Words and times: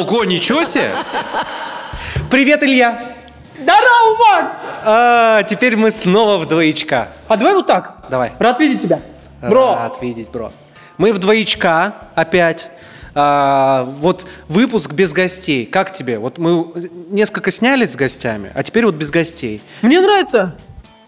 Ого, 0.00 0.24
ничего 0.24 0.64
себе! 0.64 0.94
Привет, 2.30 2.62
Илья! 2.62 3.12
Здорово, 3.54 4.16
Макс! 4.18 4.52
А, 4.82 5.42
теперь 5.42 5.76
мы 5.76 5.90
снова 5.90 6.38
в 6.38 6.48
двоечка. 6.48 7.08
А 7.28 7.36
давай 7.36 7.52
вот 7.52 7.66
так. 7.66 8.06
Давай. 8.08 8.32
Рад 8.38 8.58
видеть 8.60 8.80
тебя. 8.80 9.02
Бро. 9.42 9.74
Рад 9.74 10.00
видеть, 10.00 10.30
бро. 10.30 10.52
Мы 10.96 11.12
в 11.12 11.18
двоечка 11.18 11.96
опять. 12.14 12.70
А, 13.14 13.84
вот 13.98 14.26
выпуск 14.48 14.90
без 14.92 15.12
гостей. 15.12 15.66
Как 15.66 15.92
тебе? 15.92 16.18
Вот 16.18 16.38
мы 16.38 16.72
несколько 17.10 17.50
снялись 17.50 17.92
с 17.92 17.96
гостями, 17.96 18.50
а 18.54 18.62
теперь 18.62 18.86
вот 18.86 18.94
без 18.94 19.10
гостей. 19.10 19.60
Мне 19.82 20.00
нравится. 20.00 20.56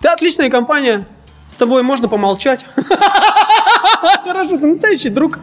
Ты 0.01 0.09
отличная 0.09 0.51
компания. 0.51 1.06
С 1.53 1.55
тобой 1.55 1.82
можно 1.82 2.09
помолчать. 2.09 2.64
Хорошо, 4.25 4.56
ты 4.56 4.66
настоящий 4.66 5.11
друг. 5.11 5.38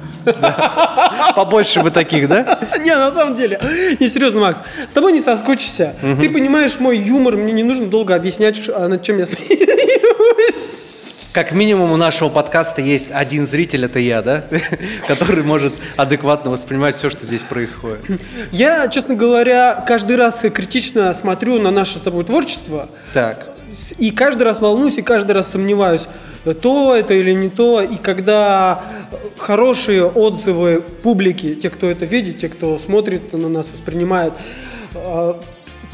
Побольше 1.35 1.83
бы 1.83 1.91
таких, 1.91 2.27
да? 2.27 2.67
Не, 2.79 2.95
на 2.95 3.13
самом 3.13 3.35
деле. 3.35 3.59
Не, 3.99 4.09
серьезно, 4.09 4.41
Макс. 4.41 4.63
С 4.87 4.93
тобой 4.93 5.13
не 5.13 5.21
соскучишься. 5.21 5.93
Ты 6.19 6.31
понимаешь 6.31 6.79
мой 6.79 6.97
юмор, 6.97 7.37
мне 7.37 7.53
не 7.53 7.61
нужно 7.61 7.85
долго 7.85 8.15
объяснять, 8.15 8.59
а, 8.73 8.87
над 8.87 9.03
чем 9.03 9.19
я 9.19 9.25
смеюсь. 9.27 11.29
Как 11.31 11.51
минимум 11.51 11.91
у 11.91 11.95
нашего 11.95 12.29
подкаста 12.29 12.81
есть 12.81 13.11
один 13.11 13.45
зритель, 13.45 13.85
это 13.85 13.99
я, 13.99 14.23
да? 14.23 14.45
Который 15.07 15.43
может 15.43 15.75
адекватно 15.95 16.49
воспринимать 16.49 16.95
все, 16.95 17.11
что 17.11 17.23
здесь 17.23 17.43
происходит. 17.43 17.99
Я, 18.51 18.87
честно 18.87 19.13
говоря, 19.13 19.83
каждый 19.87 20.15
раз 20.15 20.43
критично 20.51 21.13
смотрю 21.13 21.61
на 21.61 21.69
наше 21.69 21.99
с 21.99 22.01
тобой 22.01 22.23
творчество. 22.23 22.89
Так. 23.13 23.48
И 23.97 24.11
каждый 24.11 24.43
раз 24.43 24.61
волнуюсь, 24.61 24.97
и 24.97 25.01
каждый 25.01 25.31
раз 25.33 25.51
сомневаюсь, 25.51 26.07
то 26.61 26.95
это 26.95 27.13
или 27.13 27.33
не 27.33 27.49
то. 27.49 27.81
И 27.81 27.97
когда 27.97 28.81
хорошие 29.37 30.05
отзывы 30.05 30.81
публики, 30.81 31.55
те, 31.55 31.69
кто 31.69 31.87
это 31.89 32.05
видит, 32.05 32.39
те, 32.39 32.49
кто 32.49 32.77
смотрит 32.79 33.33
на 33.33 33.49
нас, 33.49 33.69
воспринимает, 33.69 34.33
э, 34.93 35.33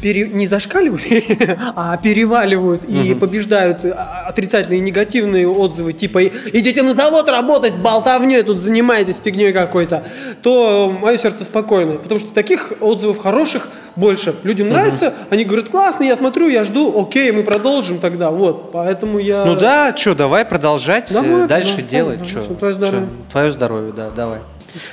пере- 0.00 0.28
не 0.28 0.46
зашкаливают, 0.46 1.02
а 1.76 1.96
переваливают 1.96 2.84
и 2.84 3.14
побеждают 3.14 3.84
а, 3.84 4.26
отрицательные 4.28 4.78
и 4.78 4.82
негативные 4.82 5.48
отзывы, 5.48 5.92
типа 5.92 6.24
«идите 6.26 6.82
на 6.82 6.94
завод 6.94 7.28
работать, 7.28 7.74
болтовней 7.74 8.42
тут 8.42 8.60
занимаетесь 8.60 9.20
фигней 9.20 9.52
какой-то», 9.52 10.04
то 10.42 10.94
мое 11.00 11.18
сердце 11.18 11.44
спокойно, 11.44 11.94
потому 11.96 12.20
что 12.20 12.32
таких 12.32 12.72
отзывов 12.80 13.18
хороших 13.18 13.68
больше. 13.96 14.34
Людям 14.42 14.68
нравится, 14.68 15.14
они 15.30 15.44
говорят 15.44 15.70
«классно, 15.70 16.04
я 16.04 16.16
смотрю, 16.16 16.48
я 16.48 16.64
жду, 16.64 17.00
окей, 17.00 17.32
мы 17.32 17.42
продолжим 17.42 17.98
тогда». 17.98 18.30
Вот, 18.30 18.72
поэтому 18.72 19.18
я... 19.18 19.44
Ну 19.46 19.54
да, 19.56 19.96
что, 19.96 20.14
давай 20.14 20.44
продолжать, 20.44 21.10
Давай, 21.12 21.44
э, 21.44 21.46
дальше 21.46 21.76
да, 21.76 21.82
делать. 21.82 22.18
да, 22.20 22.40
да, 22.40 22.54
твое 22.56 22.74
здоровье. 22.74 23.00
чё, 23.08 23.30
Твое 23.32 23.52
здоровье, 23.52 23.92
да, 23.96 24.10
давай. 24.14 24.38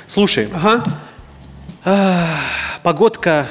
Слушай, 0.07 0.47
Ага. 0.53 0.83
погодка 2.83 3.47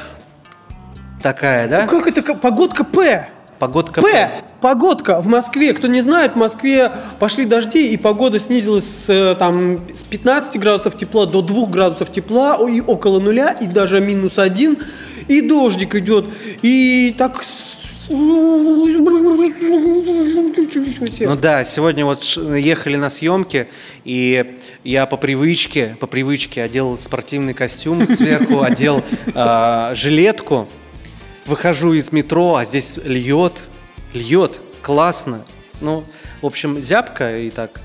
такая, 1.23 1.69
да? 1.69 1.87
Как 1.87 2.07
это? 2.07 2.23
ка- 2.23 2.35
Погодка 2.35 2.85
П. 2.85 3.29
Погодка 3.59 4.03
П. 4.03 4.31
Погодка 4.61 5.21
в 5.21 5.27
Москве. 5.29 5.73
Кто 5.73 5.87
не 5.87 6.01
знает, 6.01 6.33
в 6.33 6.37
Москве 6.37 6.91
пошли 7.19 7.45
дожди, 7.45 7.93
и 7.93 7.97
погода 7.97 8.39
снизилась 8.41 8.85
с, 8.85 9.09
э, 9.09 9.35
там, 9.37 9.81
с 9.93 10.03
15 10.03 10.59
градусов 10.59 10.97
тепла 10.97 11.27
до 11.27 11.43
2 11.43 11.67
градусов 11.67 12.11
тепла, 12.11 12.59
и 12.69 12.81
около 12.81 13.21
нуля, 13.21 13.51
и 13.61 13.67
даже 13.67 14.01
минус 14.01 14.39
один. 14.39 14.77
И 15.29 15.41
дождик 15.41 15.95
идет. 15.95 16.27
И 16.63 17.15
так... 17.17 17.43
Ну 21.29 21.37
да, 21.37 21.65
сегодня 21.65 22.05
вот 22.05 22.23
ехали 22.25 22.97
на 22.97 23.11
съемки, 23.11 23.69
и 24.05 24.59
я 24.85 25.07
по 25.07 25.17
привычке, 25.17 25.97
по 26.01 26.07
привычке 26.07 26.63
одел 26.63 26.99
спортивный 26.99 27.55
костюм 27.55 28.05
сверху, 28.05 28.63
одел 28.63 29.03
а, 29.35 29.95
жилетку, 29.95 30.69
выхожу 31.47 31.93
из 31.93 32.13
метро, 32.13 32.57
а 32.57 32.65
здесь 32.65 32.99
льет, 33.05 33.65
льет, 34.15 34.61
классно. 34.83 35.45
Ну, 35.81 36.05
в 36.41 36.47
общем, 36.47 36.81
зябко 36.81 37.39
и 37.39 37.51
так 37.51 37.81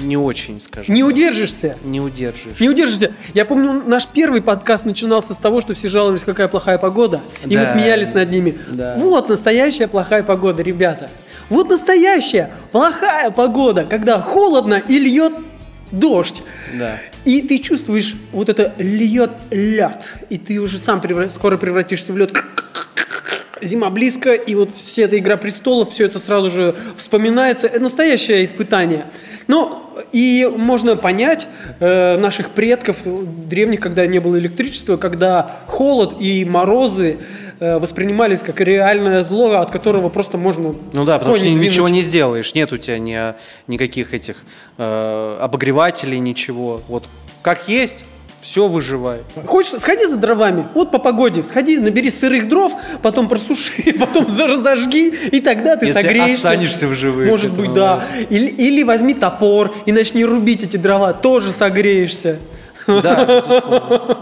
не 0.00 0.16
очень, 0.16 0.60
скажем. 0.60 0.94
Не 0.94 1.02
удержишься. 1.02 1.76
Не 1.84 2.00
удержишь. 2.00 2.60
Не 2.60 2.68
удержишься. 2.68 3.12
Я 3.34 3.44
помню, 3.44 3.82
наш 3.84 4.06
первый 4.06 4.40
подкаст 4.40 4.84
начинался 4.84 5.34
с 5.34 5.38
того, 5.38 5.60
что 5.60 5.74
все 5.74 5.88
жаловались, 5.88 6.24
какая 6.24 6.48
плохая 6.48 6.78
погода. 6.78 7.20
И 7.44 7.56
мы 7.56 7.62
Да. 7.64 7.66
смеялись 7.72 8.14
над 8.14 8.30
ними. 8.30 8.58
Да. 8.68 8.94
Вот 8.96 9.28
настоящая 9.28 9.88
плохая 9.88 10.22
погода, 10.22 10.62
ребята. 10.62 11.10
Вот 11.48 11.68
настоящая 11.68 12.50
плохая 12.70 13.30
погода, 13.30 13.84
когда 13.84 14.20
холодно 14.20 14.74
и 14.86 14.98
льет 14.98 15.32
дождь. 15.90 16.42
Да. 16.74 16.98
И 17.28 17.42
ты 17.42 17.58
чувствуешь, 17.58 18.16
вот 18.32 18.48
это 18.48 18.72
льет 18.78 19.32
лед. 19.50 20.14
И 20.30 20.38
ты 20.38 20.58
уже 20.60 20.78
сам 20.78 20.98
превра- 20.98 21.28
скоро 21.28 21.58
превратишься 21.58 22.14
в 22.14 22.16
лед. 22.16 22.32
Зима 23.60 23.90
близко, 23.90 24.32
и 24.32 24.54
вот 24.54 24.72
вся 24.72 25.02
эта 25.02 25.18
игра 25.18 25.36
престолов, 25.36 25.90
все 25.92 26.06
это 26.06 26.20
сразу 26.20 26.50
же 26.50 26.74
вспоминается. 26.96 27.66
Это 27.66 27.80
настоящее 27.80 28.44
испытание. 28.44 29.04
Ну, 29.46 29.82
и 30.10 30.50
можно 30.56 30.96
понять 30.96 31.48
э, 31.80 32.16
наших 32.16 32.48
предков 32.48 32.96
древних, 33.04 33.80
когда 33.80 34.06
не 34.06 34.20
было 34.20 34.38
электричества, 34.38 34.96
когда 34.96 35.60
холод 35.66 36.22
и 36.22 36.46
морозы 36.46 37.18
воспринимались 37.60 38.42
как 38.42 38.60
реальное 38.60 39.22
зло, 39.22 39.52
от 39.58 39.70
которого 39.70 40.08
просто 40.08 40.38
можно 40.38 40.74
Ну 40.92 41.04
да, 41.04 41.18
потому 41.18 41.36
что 41.36 41.44
кони 41.46 41.54
ничего 41.56 41.86
двинуть. 41.86 41.92
не 41.92 42.02
сделаешь. 42.02 42.54
Нет 42.54 42.72
у 42.72 42.76
тебя 42.76 42.98
ни, 42.98 43.18
никаких 43.66 44.14
этих 44.14 44.44
э, 44.76 45.38
обогревателей, 45.40 46.18
ничего. 46.18 46.80
Вот 46.88 47.04
как 47.42 47.68
есть, 47.68 48.04
все 48.40 48.68
выживает. 48.68 49.24
Хочешь, 49.46 49.80
сходи 49.80 50.06
за 50.06 50.16
дровами, 50.16 50.64
вот 50.74 50.92
по 50.92 50.98
погоде, 51.00 51.42
сходи, 51.42 51.78
набери 51.78 52.08
сырых 52.08 52.48
дров, 52.48 52.72
потом 53.02 53.28
просуши, 53.28 53.92
потом 53.98 54.28
за- 54.28 54.46
разожги, 54.46 55.08
и 55.08 55.40
тогда 55.40 55.74
ты 55.76 55.86
Если 55.86 56.00
согреешься. 56.00 56.34
останешься 56.36 56.86
в 56.86 56.94
живых, 56.94 57.26
Может 57.28 57.50
быть, 57.52 57.70
нормально. 57.70 58.04
да. 58.16 58.24
Или, 58.30 58.48
или 58.50 58.82
возьми 58.84 59.14
топор 59.14 59.74
и 59.86 59.92
начни 59.92 60.24
рубить 60.24 60.62
эти 60.62 60.76
дрова, 60.76 61.12
тоже 61.12 61.50
согреешься. 61.50 62.38
Да, 62.88 63.24
безусловно. 63.26 64.18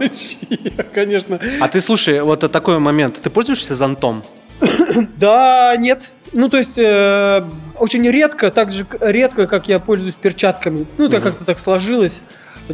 Конечно. 0.95 1.41
А 1.61 1.69
ты 1.69 1.81
слушай, 1.81 2.21
вот 2.21 2.41
такой 2.51 2.79
момент. 2.79 3.21
Ты 3.23 3.31
пользуешься 3.31 3.75
зонтом? 3.75 4.23
Да, 5.17 5.75
нет. 5.79 6.13
Ну, 6.33 6.49
то 6.49 6.57
есть, 6.57 6.79
э, 6.79 7.45
очень 7.79 8.09
редко, 8.11 8.51
так 8.51 8.71
же 8.71 8.87
редко, 9.01 9.47
как 9.47 9.69
я 9.69 9.79
пользуюсь 9.79 10.15
перчатками. 10.15 10.87
Ну, 10.99 11.07
это 11.07 11.21
как-то 11.21 11.45
так 11.45 11.59
сложилось, 11.59 12.23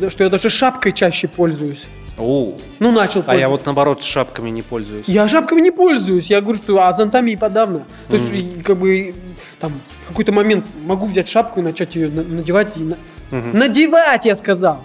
что 0.08 0.24
я 0.24 0.30
даже 0.30 0.48
шапкой 0.50 0.92
чаще 0.92 1.28
пользуюсь. 1.28 1.86
О, 2.18 2.56
Ну, 2.78 2.92
начал 2.92 3.24
а 3.26 3.34
я 3.34 3.48
вот 3.48 3.64
наоборот 3.64 4.04
шапками 4.04 4.50
не 4.50 4.62
пользуюсь. 4.62 5.04
Я 5.08 5.26
шапками 5.28 5.60
не 5.60 5.70
пользуюсь. 5.70 6.26
Я 6.30 6.40
говорю, 6.40 6.58
что 6.58 6.80
а 6.82 6.92
зонтами 6.92 7.30
и 7.32 7.36
подавно. 7.36 7.84
То 8.08 8.16
есть, 8.16 8.28
и 8.32 8.60
как 8.60 8.78
бы, 8.78 9.14
там, 9.58 9.72
в 10.04 10.08
какой-то 10.08 10.30
момент 10.32 10.64
могу 10.84 11.06
взять 11.06 11.28
шапку 11.28 11.60
и 11.60 11.62
начать 11.62 11.96
ее 11.96 12.08
на- 12.10 12.22
надевать. 12.22 12.76
И 12.76 12.84
на- 12.84 12.96
Надевать, 13.30 14.26
я 14.26 14.34
сказал. 14.36 14.84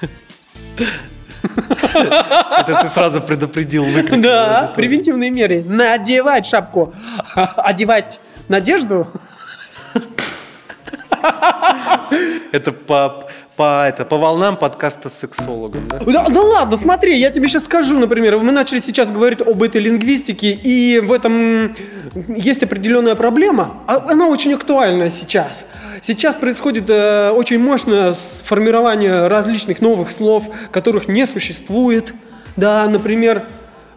Это 1.42 2.78
ты 2.82 2.88
сразу 2.88 3.20
предупредил. 3.20 3.84
Да, 4.18 4.72
превентивные 4.74 5.30
меры. 5.30 5.64
Надевать 5.64 6.46
шапку. 6.46 6.92
Одевать 7.34 8.20
надежду. 8.48 9.08
Это 12.52 12.72
по, 12.72 13.28
по, 13.62 13.86
это, 13.86 14.04
по 14.04 14.16
волнам 14.18 14.56
подкаста 14.56 15.08
с 15.08 15.14
сексологом, 15.14 15.86
да? 15.86 16.00
Да, 16.00 16.26
да 16.28 16.42
ладно, 16.42 16.76
смотри, 16.76 17.16
я 17.16 17.30
тебе 17.30 17.46
сейчас 17.46 17.66
скажу, 17.66 17.96
например, 17.96 18.38
мы 18.38 18.50
начали 18.50 18.80
сейчас 18.80 19.12
говорить 19.12 19.40
об 19.40 19.62
этой 19.62 19.80
лингвистике, 19.80 20.50
и 20.50 20.98
в 20.98 21.12
этом 21.12 21.76
есть 22.26 22.64
определенная 22.64 23.14
проблема, 23.14 23.84
а 23.86 24.02
она 24.10 24.26
очень 24.26 24.52
актуальна 24.52 25.10
сейчас. 25.10 25.64
Сейчас 26.00 26.34
происходит 26.34 26.90
э, 26.90 27.30
очень 27.30 27.60
мощное 27.60 28.14
формирование 28.44 29.28
различных 29.28 29.80
новых 29.80 30.10
слов, 30.10 30.50
которых 30.72 31.06
не 31.06 31.24
существует. 31.24 32.14
Да, 32.56 32.88
например, 32.88 33.44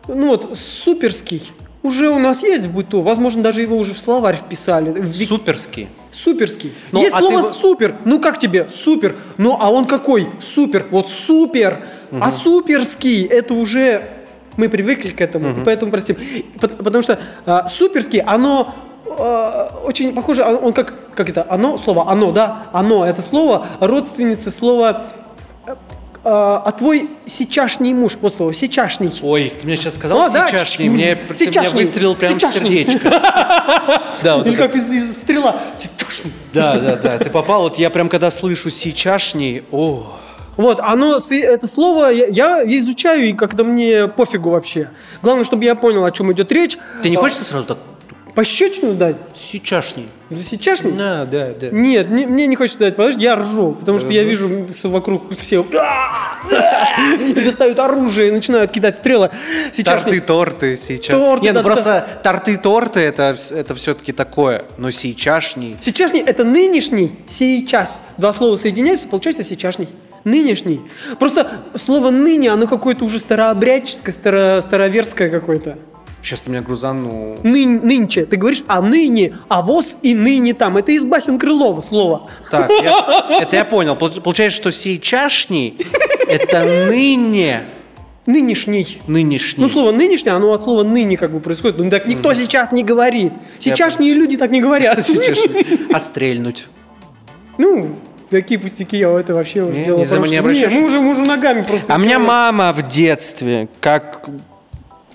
ну 0.08 0.28
вот, 0.28 0.56
суперский. 0.56 1.52
Уже 1.86 2.10
у 2.10 2.18
нас 2.20 2.42
есть 2.42 2.66
в 2.66 2.74
быту, 2.74 3.02
возможно, 3.02 3.44
даже 3.44 3.62
его 3.62 3.78
уже 3.78 3.94
в 3.94 4.00
словарь 4.00 4.36
вписали. 4.38 4.90
В 4.90 5.06
вик- 5.06 5.28
Суперский. 5.28 5.88
Суперский. 6.12 6.74
Ну, 6.92 7.00
Есть 7.00 7.14
а 7.14 7.20
слово 7.20 7.42
ты 7.44 7.48
супер. 7.48 7.96
Ну 8.06 8.20
как 8.20 8.40
тебе? 8.40 8.68
Супер. 8.70 9.16
Ну 9.38 9.56
а 9.60 9.70
он 9.72 9.86
какой? 9.86 10.28
Супер. 10.42 10.88
Вот 10.90 11.10
супер. 11.10 11.80
А 12.12 12.32
суперский 12.32 13.24
это 13.24 13.54
уже 13.54 14.04
мы 14.58 14.70
привыкли 14.70 15.10
к 15.10 15.22
этому, 15.22 15.52
и 15.52 15.64
поэтому 15.64 15.92
простим. 15.92 16.16
Пот- 16.60 16.78
Потому 16.78 17.02
что 17.04 17.20
а, 17.46 17.68
суперский, 17.68 18.20
оно 18.22 18.74
а, 19.20 19.82
очень 19.84 20.14
похоже, 20.14 20.44
а, 20.44 20.56
он 20.56 20.74
как, 20.74 21.14
как 21.14 21.30
это, 21.30 21.46
оно, 21.50 21.78
слово 21.78 22.10
оно, 22.10 22.32
да, 22.32 22.64
оно, 22.72 23.06
это 23.06 23.22
слово 23.22 23.68
родственница 23.82 24.52
слова, 24.52 25.08
а, 26.28 26.58
а 26.66 26.72
твой 26.72 27.08
сейчашний 27.24 27.94
муж, 27.94 28.18
вот 28.20 28.34
слово, 28.34 28.52
сейчашний. 28.52 29.12
Ой, 29.22 29.54
ты 29.58 29.68
мне 29.68 29.78
сейчас 29.78 29.94
сказал 29.94 30.22
О, 30.22 30.30
да, 30.30 30.48
сейчасшний, 30.48 30.88
чик, 30.88 30.94
мне, 30.94 31.16
ты 31.16 31.22
меня 31.24 31.36
сейчасшний, 31.36 31.82
выстрелил 31.84 32.16
прямо 32.16 32.36
в 32.36 32.42
сейчасшний. 32.42 32.70
сердечко. 32.72 33.10
Да, 34.24 34.38
вот 34.38 34.48
Или 34.48 34.56
как 34.56 34.76
из, 34.76 34.92
из 34.92 35.18
стрела. 35.18 35.56
Да, 36.52 36.80
да, 36.80 36.96
да, 36.96 37.18
ты 37.20 37.30
попал, 37.30 37.62
вот 37.64 37.78
я 37.78 37.92
прям 37.92 38.10
когда 38.10 38.32
слышу 38.32 38.72
сейчасшний, 38.72 39.64
о, 39.72 40.18
Вот, 40.58 40.80
оно, 40.80 41.18
это 41.18 41.68
слово 41.68 42.10
я, 42.12 42.62
я 42.62 42.80
изучаю, 42.80 43.26
и 43.26 43.34
когда 43.34 43.64
мне 43.64 44.08
пофигу 44.08 44.50
вообще. 44.50 44.90
Главное, 45.22 45.44
чтобы 45.46 45.66
я 45.66 45.76
понял, 45.76 46.04
о 46.06 46.12
чем 46.12 46.32
идет 46.34 46.52
речь. 46.52 46.78
Тебе 47.02 47.12
не 47.12 47.18
хочется 47.18 47.44
сразу 47.44 47.66
так 47.68 47.78
Пощечину 48.36 48.94
дать? 48.94 49.16
сейчасшний? 49.34 50.10
За 50.30 50.44
сейчасшний? 50.44 50.92
Да, 50.92 51.24
да, 51.24 51.52
да. 51.60 51.70
Нет, 51.72 52.10
мне, 52.10 52.28
мне 52.28 52.48
не 52.48 52.58
хочется 52.58 52.80
дать, 52.80 52.94
что 52.94 53.22
я 53.22 53.38
ржу, 53.38 53.78
потому 53.80 53.98
что 53.98 54.10
я 54.10 54.24
вижу, 54.24 54.68
что 54.78 54.90
вокруг 54.90 55.34
все 55.34 55.66
и 57.20 57.34
достают 57.34 57.80
оружие 57.80 58.28
и 58.28 58.32
начинают 58.32 58.72
кидать 58.72 58.98
стрелы. 58.98 59.30
Сейчас 59.72 60.04
Торты, 60.04 60.20
торты 60.20 60.76
сейчас. 60.76 61.16
Торты, 61.16 61.46
Не, 61.46 61.52
ну 61.52 61.60
да, 61.60 61.64
просто 61.64 62.08
торты, 62.24 62.58
торты 62.58 63.00
это, 63.00 63.36
это 63.52 63.74
все-таки 63.74 64.12
такое. 64.12 64.66
Но 64.78 64.92
сейчасшний. 64.92 65.78
Сейчасшний– 65.80 66.22
это 66.26 66.44
нынешний, 66.44 67.16
сейчас. 67.26 68.04
Два 68.18 68.34
слова 68.34 68.58
соединяются, 68.58 69.08
получается 69.08 69.44
сейчасшний. 69.44 69.88
Нынешний. 70.26 70.82
Просто 71.20 71.50
слово 71.76 72.10
«ныне», 72.10 72.50
оно 72.50 72.68
какое-то 72.68 73.06
уже 73.06 73.20
старообрядческое, 73.20 74.14
старо, 74.14 74.60
староверское 74.62 75.30
какое-то. 75.30 75.78
Сейчас 76.26 76.42
ты 76.42 76.50
меня 76.50 76.62
грузанул. 76.62 77.38
Нынь, 77.44 77.82
нынче. 77.84 78.26
Ты 78.26 78.36
говоришь 78.38 78.64
«а 78.68 78.82
ныне», 78.82 79.36
«а 79.48 79.62
воз» 79.62 80.00
и 80.02 80.16
«ныне 80.16 80.56
там». 80.56 80.76
Это 80.76 80.92
из 80.92 81.06
басен 81.06 81.38
Крылова 81.38 81.82
слово. 81.82 82.30
Так, 82.50 82.70
я- 82.84 83.42
это 83.42 83.56
я 83.56 83.64
понял. 83.64 83.96
Пол- 83.96 84.10
Получается, 84.10 84.58
что 84.60 84.72
сейчасшний 84.72 85.78
это 86.28 86.64
ныне 86.90 87.62
Нынешний. 88.26 89.00
нынешний. 89.06 89.64
Ну, 89.64 89.70
слово 89.70 89.92
«нынешний», 89.92 90.32
оно 90.32 90.52
от 90.52 90.64
слова 90.64 90.82
«ныне» 90.84 91.16
как 91.16 91.32
бы 91.32 91.40
происходит. 91.40 91.78
Ну, 91.78 91.92
так 91.92 92.08
никто 92.08 92.34
сейчас 92.34 92.72
не 92.72 92.84
говорит. 92.84 93.34
Сейчасшние 93.60 94.14
люди 94.16 94.36
так 94.36 94.50
не 94.50 94.62
говорят. 94.62 95.08
А 95.94 96.00
стрельнуть? 96.00 96.68
Ну, 97.60 97.96
такие 98.32 98.60
пустяки, 98.60 98.98
я 98.98 99.12
это 99.12 99.36
вообще 99.36 99.62
уже 99.62 99.78
Не, 99.78 99.84
дело 99.86 100.00
не 100.00 100.06
за- 100.06 100.18
не 100.20 100.38
обращаешь? 100.38 100.72
мы 100.72 100.86
уже, 100.86 101.00
мы 101.00 101.12
уже 101.12 101.22
ногами 101.22 101.62
просто. 101.62 101.94
А 101.94 101.98
меня 102.00 102.18
мама 102.18 102.74
в 102.74 102.88
детстве, 102.88 103.68
как 103.80 104.28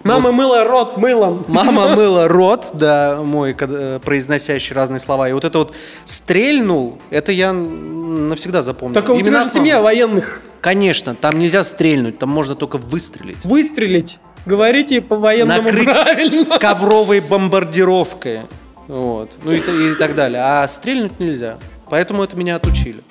Мама 0.02 0.32
мыла 0.32 0.64
рот 0.64 0.96
мылом. 0.96 1.44
Мама 1.48 1.88
мыла 1.96 2.28
рот, 2.28 2.70
да, 2.72 3.20
мой, 3.22 3.52
когда- 3.54 3.98
произносящий 3.98 4.74
разные 4.74 4.98
слова. 4.98 5.28
И 5.28 5.32
вот 5.32 5.44
это 5.44 5.58
вот 5.58 5.74
стрельнул, 6.04 6.98
это 7.10 7.32
я 7.32 7.52
навсегда 7.52 8.62
запомнил. 8.62 8.94
Так 8.94 9.04
у 9.10 9.12
тебя 9.14 9.20
Именно 9.20 9.40
же 9.40 9.48
семья 9.48 9.80
военных. 9.80 10.42
Конечно, 10.60 11.14
там 11.14 11.38
нельзя 11.38 11.64
стрельнуть, 11.64 12.18
там 12.18 12.28
можно 12.28 12.54
только 12.54 12.76
выстрелить. 12.78 13.44
Выстрелить. 13.44 14.18
Говорите 14.46 15.00
по-военному 15.02 15.62
Накрыть 15.62 15.84
правильно. 15.84 16.58
ковровой 16.60 17.20
бомбардировкой. 17.20 18.40
Вот. 18.88 19.38
Ну 19.44 19.52
и, 19.52 19.58
и 19.58 19.94
так 19.94 20.14
далее. 20.14 20.40
А 20.42 20.66
стрельнуть 20.66 21.20
нельзя. 21.20 21.58
Поэтому 21.88 22.22
это 22.24 22.36
меня 22.36 22.56
отучили. 22.56 23.02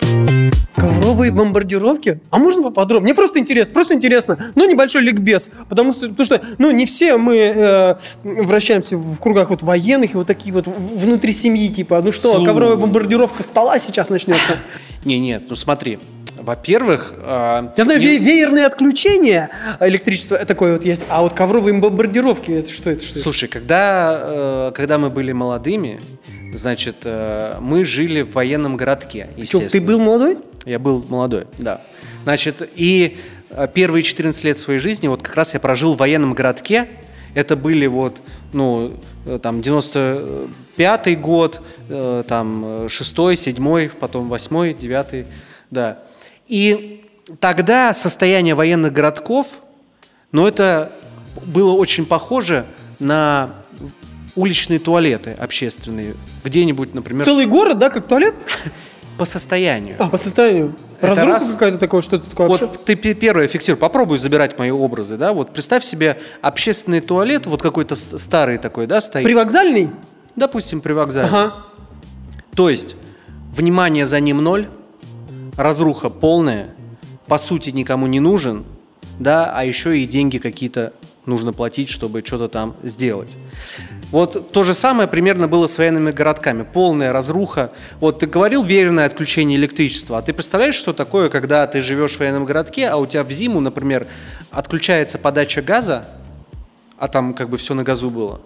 Ковровые 0.75 1.31
бомбардировки? 1.31 2.19
А 2.29 2.37
можно 2.37 2.63
поподробнее? 2.63 3.05
Мне 3.09 3.15
просто 3.15 3.39
интересно, 3.39 3.73
просто 3.73 3.95
интересно. 3.95 4.51
Ну, 4.55 4.69
небольшой 4.69 5.01
ликбез. 5.01 5.51
Потому 5.67 5.91
что, 5.91 6.09
потому 6.09 6.25
что 6.25 6.41
ну, 6.57 6.71
не 6.71 6.85
все 6.85 7.17
мы 7.17 7.35
э, 7.37 7.95
вращаемся 8.23 8.97
в 8.97 9.19
кругах 9.19 9.49
вот 9.49 9.61
военных 9.61 10.13
и 10.13 10.17
вот 10.17 10.27
такие 10.27 10.53
вот 10.53 10.67
внутри 10.67 11.33
семьи, 11.33 11.67
типа, 11.69 12.01
ну 12.01 12.11
что, 12.11 12.37
Слу- 12.39 12.45
ковровая 12.45 12.77
бомбардировка 12.77 13.43
стола 13.43 13.79
сейчас 13.79 14.09
начнется. 14.09 14.57
Не, 15.05 15.17
нет, 15.17 15.43
ну 15.49 15.55
смотри. 15.55 15.99
Во-первых, 16.41 17.13
а, 17.19 17.71
Я 17.77 17.83
знаю, 17.85 17.99
не- 17.99 18.05
ве- 18.05 18.19
веерные 18.19 18.65
отключения 18.65 19.49
электричества 19.79 20.37
такое 20.45 20.73
вот 20.73 20.83
есть, 20.85 21.03
а 21.09 21.21
вот 21.21 21.33
ковровые 21.33 21.77
бомбардировки, 21.79 22.51
это 22.51 22.69
что 22.71 22.89
это? 22.89 23.01
Что 23.03 23.13
это? 23.13 23.19
Слушай, 23.19 23.47
когда, 23.49 24.19
э, 24.21 24.71
когда 24.75 24.97
мы 24.97 25.09
были 25.09 25.31
молодыми, 25.33 26.01
значит, 26.53 26.97
э, 27.03 27.57
мы 27.59 27.83
жили 27.83 28.21
в 28.21 28.33
военном 28.33 28.77
городке. 28.77 29.29
Ты 29.35 29.41
естественно. 29.43 29.85
был 29.85 29.99
молодой? 29.99 30.37
Я 30.65 30.79
был 30.79 31.05
молодой, 31.07 31.45
да. 31.57 31.81
Значит, 32.23 32.69
и 32.75 33.17
э, 33.49 33.67
первые 33.73 34.03
14 34.03 34.43
лет 34.43 34.57
своей 34.57 34.79
жизни 34.79 35.07
вот 35.07 35.21
как 35.21 35.35
раз 35.35 35.53
я 35.53 35.59
прожил 35.59 35.93
в 35.93 35.97
военном 35.97 36.33
городке. 36.33 36.89
Это 37.35 37.55
были 37.55 37.85
вот, 37.85 38.21
ну, 38.53 38.99
э, 39.25 39.39
там, 39.41 39.59
95-й 39.59 41.15
год, 41.15 41.61
там, 41.87 42.65
6-й, 42.85 43.33
7-й, 43.35 43.89
потом 43.89 44.33
8-й, 44.33 44.73
9-й, 44.73 45.27
да. 45.69 45.99
И 46.47 47.05
тогда 47.39 47.93
состояние 47.93 48.55
военных 48.55 48.91
городков, 48.91 49.59
ну, 50.31 50.47
это 50.47 50.91
было 51.45 51.73
очень 51.73 52.05
похоже 52.05 52.65
на 52.99 53.55
уличные 54.39 54.79
туалеты 54.79 55.31
общественные. 55.31 56.15
Где-нибудь, 56.43 56.93
например, 56.93 57.25
Целый 57.25 57.45
город, 57.45 57.77
да, 57.79 57.89
как 57.89 58.07
туалет? 58.07 58.35
по 59.17 59.25
состоянию. 59.25 59.97
А, 59.99 60.07
по 60.07 60.17
состоянию. 60.17 60.75
Разруха 61.01 61.27
раз. 61.31 61.51
какая-то 61.51 61.77
такое, 61.77 62.01
что-то 62.01 62.29
такое. 62.29 62.47
вообще? 62.47 62.65
Вот 62.67 62.85
ты 62.85 62.95
пе- 62.95 63.13
первое 63.15 63.47
фиксируй, 63.49 63.77
попробуй 63.77 64.17
забирать 64.17 64.57
мои 64.57 64.71
образы, 64.71 65.17
да, 65.17 65.33
вот 65.33 65.51
представь 65.53 65.83
себе 65.83 66.17
общественный 66.41 67.01
туалет, 67.01 67.45
вот 67.45 67.61
какой-то 67.61 67.95
старый 67.95 68.57
такой, 68.57 68.87
да, 68.87 69.01
стоит, 69.01 69.25
Привокзальный? 69.25 69.89
допустим, 70.37 70.79
при 70.79 70.93
вокзале. 70.93 71.27
Ага. 71.27 71.53
То 72.55 72.69
есть, 72.69 72.95
внимание 73.53 74.05
за 74.05 74.19
ним 74.21 74.41
ноль, 74.41 74.69
разруха 75.57 76.09
полная, 76.09 76.69
по 77.27 77.37
сути 77.37 77.71
никому 77.71 78.07
не 78.07 78.21
нужен, 78.21 78.63
да, 79.19 79.51
а 79.53 79.65
еще 79.65 79.99
и 79.99 80.05
деньги 80.05 80.37
какие-то 80.37 80.93
нужно 81.25 81.53
платить, 81.53 81.89
чтобы 81.89 82.23
что-то 82.25 82.47
там 82.47 82.75
сделать. 82.83 83.37
Вот 84.11 84.51
то 84.51 84.63
же 84.63 84.73
самое 84.73 85.07
примерно 85.07 85.47
было 85.47 85.67
с 85.67 85.77
военными 85.77 86.11
городками. 86.11 86.63
Полная 86.63 87.13
разруха. 87.13 87.71
Вот 87.99 88.19
ты 88.19 88.27
говорил 88.27 88.63
веренное 88.63 89.05
отключение 89.05 89.57
электричества, 89.57 90.17
а 90.17 90.21
ты 90.21 90.33
представляешь, 90.33 90.75
что 90.75 90.93
такое, 90.93 91.29
когда 91.29 91.67
ты 91.67 91.81
живешь 91.81 92.15
в 92.15 92.19
военном 92.19 92.45
городке, 92.45 92.87
а 92.87 92.97
у 92.97 93.05
тебя 93.05 93.23
в 93.23 93.31
зиму, 93.31 93.59
например, 93.59 94.07
отключается 94.51 95.17
подача 95.17 95.61
газа, 95.61 96.07
а 96.97 97.07
там 97.07 97.33
как 97.33 97.49
бы 97.49 97.57
все 97.57 97.73
на 97.73 97.83
газу 97.83 98.09
было, 98.09 98.41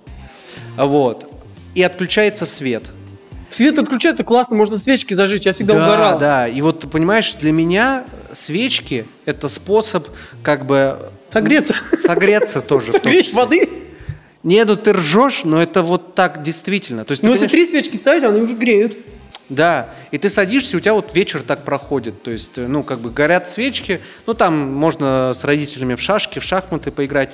вот, 0.75 1.29
и 1.75 1.81
отключается 1.81 2.45
свет– 2.45 2.91
Свет 3.53 3.77
отключается, 3.77 4.23
классно, 4.23 4.55
можно 4.55 4.79
свечки 4.79 5.13
зажечь, 5.13 5.45
я 5.45 5.53
всегда 5.53 5.75
да, 5.75 5.85
угорал. 5.85 6.17
Да, 6.17 6.47
и 6.47 6.59
вот, 6.61 6.89
понимаешь, 6.89 7.35
для 7.35 7.51
меня 7.51 8.03
свечки– 8.31 9.05
это 9.25 9.47
способ 9.47 10.07
как 10.41 10.65
бы 10.65 11.11
Согреться. 11.33 11.75
согреться 11.95 12.61
тоже. 12.61 12.91
Согреть 12.91 13.33
воды. 13.33 13.69
Не, 14.43 14.63
ну 14.65 14.75
ты 14.75 14.93
ржешь, 14.93 15.43
но 15.45 15.61
это 15.61 15.81
вот 15.81 16.15
так 16.15 16.41
действительно. 16.43 17.05
То 17.05 17.11
есть, 17.13 17.23
Ну, 17.23 17.31
если 17.31 17.47
понимаешь- 17.47 17.51
три 17.69 17.79
свечки 17.81 17.95
ставить, 17.95 18.23
они 18.23 18.41
уже 18.41 18.55
греют. 18.55 18.97
Да, 19.49 19.89
и 20.11 20.17
ты 20.17 20.29
садишься, 20.29 20.77
у 20.77 20.79
тебя 20.79 20.93
вот 20.93 21.13
вечер 21.15 21.41
так 21.41 21.63
проходит. 21.63 22.23
То 22.23 22.31
есть, 22.31 22.53
ну, 22.57 22.81
как 22.83 22.99
бы 22.99 23.09
горят 23.09 23.47
свечки, 23.47 23.99
ну, 24.25 24.33
там 24.33 24.57
можно 24.73 25.33
с 25.35 25.43
родителями 25.43 25.95
в 25.95 26.01
шашки, 26.01 26.39
в 26.39 26.43
шахматы 26.43 26.91
поиграть. 26.91 27.29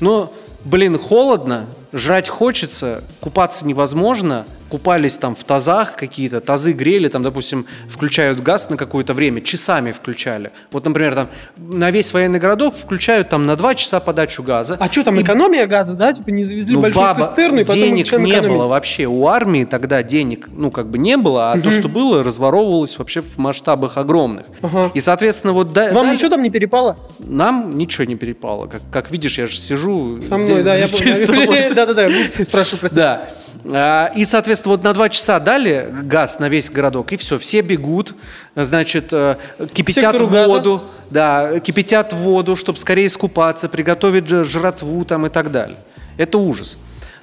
Но, 0.00 0.32
блин, 0.64 0.98
холодно, 0.98 1.66
жрать 1.92 2.28
хочется, 2.28 3.02
купаться 3.20 3.66
невозможно. 3.66 4.44
Купались 4.68 5.16
там 5.16 5.34
в 5.34 5.44
тазах 5.44 5.96
какие-то, 5.96 6.42
тазы 6.42 6.72
грели, 6.74 7.08
там, 7.08 7.22
допустим, 7.22 7.64
включают 7.88 8.40
газ 8.40 8.68
на 8.68 8.76
какое-то 8.76 9.14
время, 9.14 9.40
часами 9.40 9.92
включали. 9.92 10.50
Вот, 10.72 10.84
например, 10.84 11.14
там 11.14 11.28
на 11.56 11.90
весь 11.90 12.12
военный 12.12 12.38
городок 12.38 12.74
включают 12.74 13.30
там 13.30 13.46
на 13.46 13.56
два 13.56 13.74
часа 13.74 13.98
подачу 13.98 14.42
газа. 14.42 14.76
А 14.78 14.92
что 14.92 15.04
там, 15.04 15.18
экономия 15.22 15.66
газа, 15.66 15.94
да? 15.94 16.12
Типа 16.12 16.28
не 16.28 16.44
завезли 16.44 16.74
Ну, 16.74 16.82
большую 16.82 17.02
баба, 17.02 17.18
цистерну, 17.18 17.60
и 17.60 17.64
потом 17.64 17.76
денег 17.80 17.96
не 17.96 18.02
экономить? 18.02 18.42
было 18.50 18.66
вообще. 18.66 19.06
У 19.06 19.26
армии 19.26 19.64
тогда 19.64 20.02
денег, 20.02 20.48
ну, 20.52 20.70
как 20.70 20.90
бы 20.90 20.98
не 20.98 21.16
было, 21.16 21.52
а 21.52 21.58
то, 21.58 21.70
что 21.70 21.88
было, 21.88 22.22
разворовывалось 22.22 22.98
вообще 22.98 23.22
в 23.22 23.38
масштабах 23.38 23.96
огромных. 23.96 24.44
Ага. 24.60 24.90
И, 24.92 25.00
соответственно, 25.00 25.54
вот 25.54 25.72
да, 25.72 25.94
Вам 25.94 26.08
да- 26.08 26.12
ничего 26.12 26.28
там 26.28 26.42
не 26.42 26.50
перепало? 26.50 26.98
нам 27.20 27.78
ничего 27.78 28.04
не 28.04 28.16
перепало. 28.16 28.66
Как, 28.66 28.82
как 28.92 29.10
видишь, 29.10 29.38
я 29.38 29.46
же 29.46 29.56
сижу 29.56 30.20
Со 30.20 30.34
мной, 30.36 30.60
здесь- 30.60 30.64
да, 30.66 30.74
я 30.76 30.86
здесь 30.86 31.22
с 31.22 31.26
помню. 31.26 31.46
Да-да-да, 31.86 32.28
спрашиваю, 32.30 32.80
простите. 32.80 33.02
Да. 33.02 33.28
А, 33.64 34.12
И, 34.14 34.24
соответственно, 34.24 34.76
вот 34.76 34.84
на 34.84 34.92
два 34.92 35.08
часа 35.08 35.38
дали 35.40 35.88
газ 36.04 36.38
на 36.38 36.48
весь 36.48 36.70
городок, 36.70 37.12
и 37.12 37.16
все, 37.16 37.38
все 37.38 37.60
бегут, 37.60 38.14
значит, 38.54 39.12
э, 39.12 39.36
кипятят 39.72 40.20
воду, 40.20 40.84
да, 41.10 41.60
кипятят 41.60 42.12
воду, 42.12 42.56
чтобы 42.56 42.78
скорее 42.78 43.06
искупаться, 43.06 43.68
приготовить 43.68 44.28
жратву 44.28 45.04
там 45.04 45.26
и 45.26 45.28
так 45.28 45.50
далее. 45.50 45.76
Это 46.16 46.38
ужас. 46.38 46.78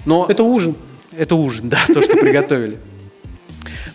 Но 0.05 0.25
Это 0.29 0.43
ужин. 0.43 0.75
это 1.17 1.35
ужин, 1.35 1.69
да, 1.69 1.79
то, 1.87 2.01
что 2.01 2.17
приготовили. 2.17 2.77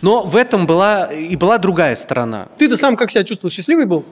Но 0.01 0.23
в 0.23 0.35
этом 0.35 0.65
была 0.65 1.05
и 1.05 1.35
была 1.35 1.57
другая 1.57 1.95
сторона. 1.95 2.47
Ты-то 2.57 2.75
сам 2.75 2.95
как 2.95 3.11
себя 3.11 3.23
чувствовал? 3.23 3.51
Счастливый 3.51 3.85
был? 3.85 4.05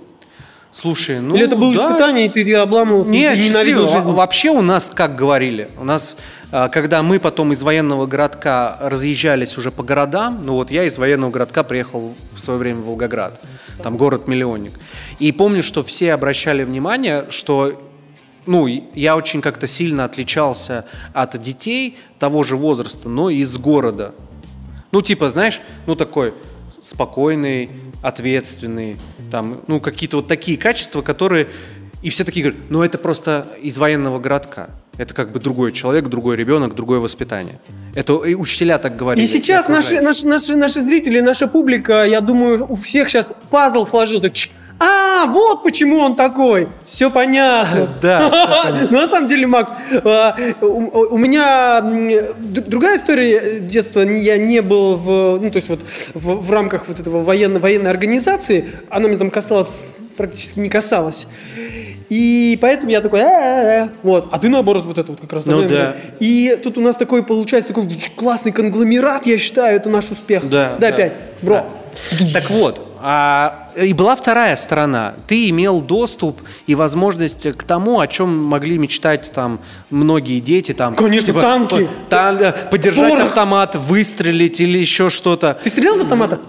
Слушай, 0.72 1.20
ну 1.20 1.36
Или 1.36 1.46
это 1.46 1.56
было 1.56 1.74
да, 1.74 1.88
испытание, 1.88 2.28
и 2.28 2.30
ты 2.30 2.54
обламывался 2.56 3.12
Нет, 3.12 3.38
и 3.38 3.50
ненавидел 3.50 3.82
счастливо. 3.84 3.88
жизнь? 3.88 4.08
Во- 4.12 4.14
Вообще 4.18 4.50
у 4.52 4.62
нас, 4.62 4.92
как 4.94 5.16
говорили, 5.16 5.68
у 5.80 5.84
нас, 5.84 6.16
а, 6.52 6.70
когда 6.70 7.02
мы 7.02 7.20
потом 7.20 7.52
из 7.54 7.64
военного 7.64 8.06
городка 8.06 8.78
разъезжались 8.80 9.58
уже 9.58 9.72
по 9.72 9.82
городам, 9.82 10.42
ну 10.46 10.54
вот 10.54 10.70
я 10.70 10.84
из 10.84 10.98
военного 11.00 11.32
городка 11.32 11.64
приехал 11.64 12.14
в 12.34 12.40
свое 12.40 12.60
время 12.60 12.82
в 12.82 12.86
Волгоград, 12.86 13.42
там 13.82 13.98
город-миллионник. 13.98 14.74
И 15.18 15.32
помню, 15.32 15.64
что 15.64 15.84
все 15.84 16.14
обращали 16.14 16.64
внимание, 16.64 17.26
что 17.30 17.82
ну, 18.46 18.68
я 18.68 19.16
очень 19.16 19.42
как-то 19.42 19.66
сильно 19.66 20.06
отличался 20.06 20.86
от 21.14 21.40
детей 21.42 21.98
того 22.20 22.44
же 22.44 22.56
возраста, 22.58 23.10
но 23.10 23.30
из 23.32 23.58
города. 23.58 24.14
Ну, 24.92 25.02
типа, 25.02 25.30
знаешь, 25.30 25.62
ну 25.88 25.96
такой 25.96 26.34
спокойный, 26.82 27.70
ответственный, 28.02 28.98
там, 29.30 29.62
ну, 29.68 29.80
какие-то 29.80 30.18
вот 30.18 30.28
такие 30.28 30.58
качества, 30.58 31.02
которые... 31.02 31.48
И 32.02 32.10
все 32.10 32.24
такие 32.24 32.46
говорят, 32.46 32.70
ну, 32.70 32.82
это 32.82 32.98
просто 32.98 33.46
из 33.62 33.78
военного 33.78 34.20
городка. 34.20 34.70
Это 34.98 35.14
как 35.14 35.32
бы 35.32 35.40
другой 35.40 35.72
человек, 35.72 36.08
другой 36.08 36.36
ребенок, 36.36 36.76
другое 36.76 37.00
воспитание. 37.00 37.60
Это 37.96 38.24
и 38.24 38.36
учителя 38.36 38.78
так 38.78 38.96
говорили. 38.96 39.26
И 39.26 39.28
сейчас 39.28 39.68
наши, 39.68 40.02
наши, 40.02 40.28
наши, 40.28 40.56
наши 40.56 40.82
зрители, 40.82 41.20
наша 41.20 41.48
публика, 41.48 42.06
я 42.06 42.22
думаю, 42.22 42.66
у 42.70 42.76
всех 42.76 43.10
сейчас 43.10 43.34
пазл 43.50 43.86
сложился. 43.86 44.30
Чик. 44.30 44.52
А, 44.80 45.26
вот 45.28 45.64
почему 45.64 46.00
он 46.00 46.16
такой. 46.16 46.70
Все 46.86 47.12
понятно. 47.12 47.90
Да, 48.02 48.70
Ну, 48.90 49.02
на 49.02 49.08
самом 49.08 49.28
деле, 49.28 49.46
Макс, 49.46 49.74
а, 49.92 50.36
у 50.62 51.18
меня 51.18 51.82
другая 51.82 52.98
история 52.98 53.60
детства. 53.60 54.02
Я 54.02 54.38
не 54.38 54.62
был 54.62 54.96
в, 54.96 55.40
ну, 55.42 55.52
то 55.52 55.58
есть 55.58 55.70
вот 55.70 55.82
в, 56.14 56.52
рамках 56.52 56.88
вот 56.88 57.00
этого 57.00 57.22
военно, 57.22 57.60
военной 57.60 57.90
организации. 57.90 58.70
Она 58.90 59.10
меня 59.10 59.18
там 59.18 59.32
касалась, 59.32 59.98
практически 60.16 60.60
не 60.60 60.70
касалась. 60.70 61.28
И 62.10 62.58
поэтому 62.60 62.92
я 62.92 63.02
такой, 63.02 63.20
«Э-э-э». 63.20 63.90
вот, 64.02 64.30
а 64.32 64.40
ты 64.40 64.50
наоборот 64.50 64.84
вот 64.86 64.98
это 64.98 65.12
вот 65.12 65.22
как 65.22 65.32
раз. 65.32 65.46
Ну 65.46 65.68
да. 65.68 65.96
И 66.20 66.60
тут 66.64 66.78
у 66.78 66.82
нас 66.82 66.98
такой 66.98 67.24
получается 67.24 67.70
такой 67.70 67.88
классный 68.16 68.52
конгломерат, 68.52 69.28
я 69.28 69.38
считаю, 69.38 69.76
это 69.76 69.90
наш 69.90 70.10
успех. 70.10 70.50
Да, 70.50 70.76
да, 70.80 70.88
да. 70.88 70.88
опять, 70.88 71.14
бро. 71.44 71.66
Так 72.34 72.50
вот, 72.50 72.82
а, 73.02 73.69
и 73.86 73.94
была 73.94 74.16
вторая 74.16 74.56
сторона. 74.56 75.14
Ты 75.28 75.50
имел 75.50 75.82
доступ 75.82 76.42
и 76.68 76.76
возможность 76.76 77.52
к 77.58 77.64
тому, 77.64 78.00
о 78.00 78.08
чем 78.08 78.36
могли 78.46 78.78
мечтать 78.78 79.32
там 79.34 79.60
многие 79.90 80.40
дети. 80.40 80.74
Там, 80.74 80.96
Конечно, 80.96 81.34
танки. 81.34 81.86
по- 82.10 82.16
тан- 82.16 82.38
э, 82.42 82.52
подержать 82.70 83.14
Порох. 83.14 83.30
автомат, 83.30 83.76
выстрелить 83.76 84.60
или 84.62 84.78
еще 84.78 85.10
что-то. 85.10 85.60
Ты 85.64 85.70
стрелял 85.70 85.96
из 85.96 86.02
автомата? 86.02 86.40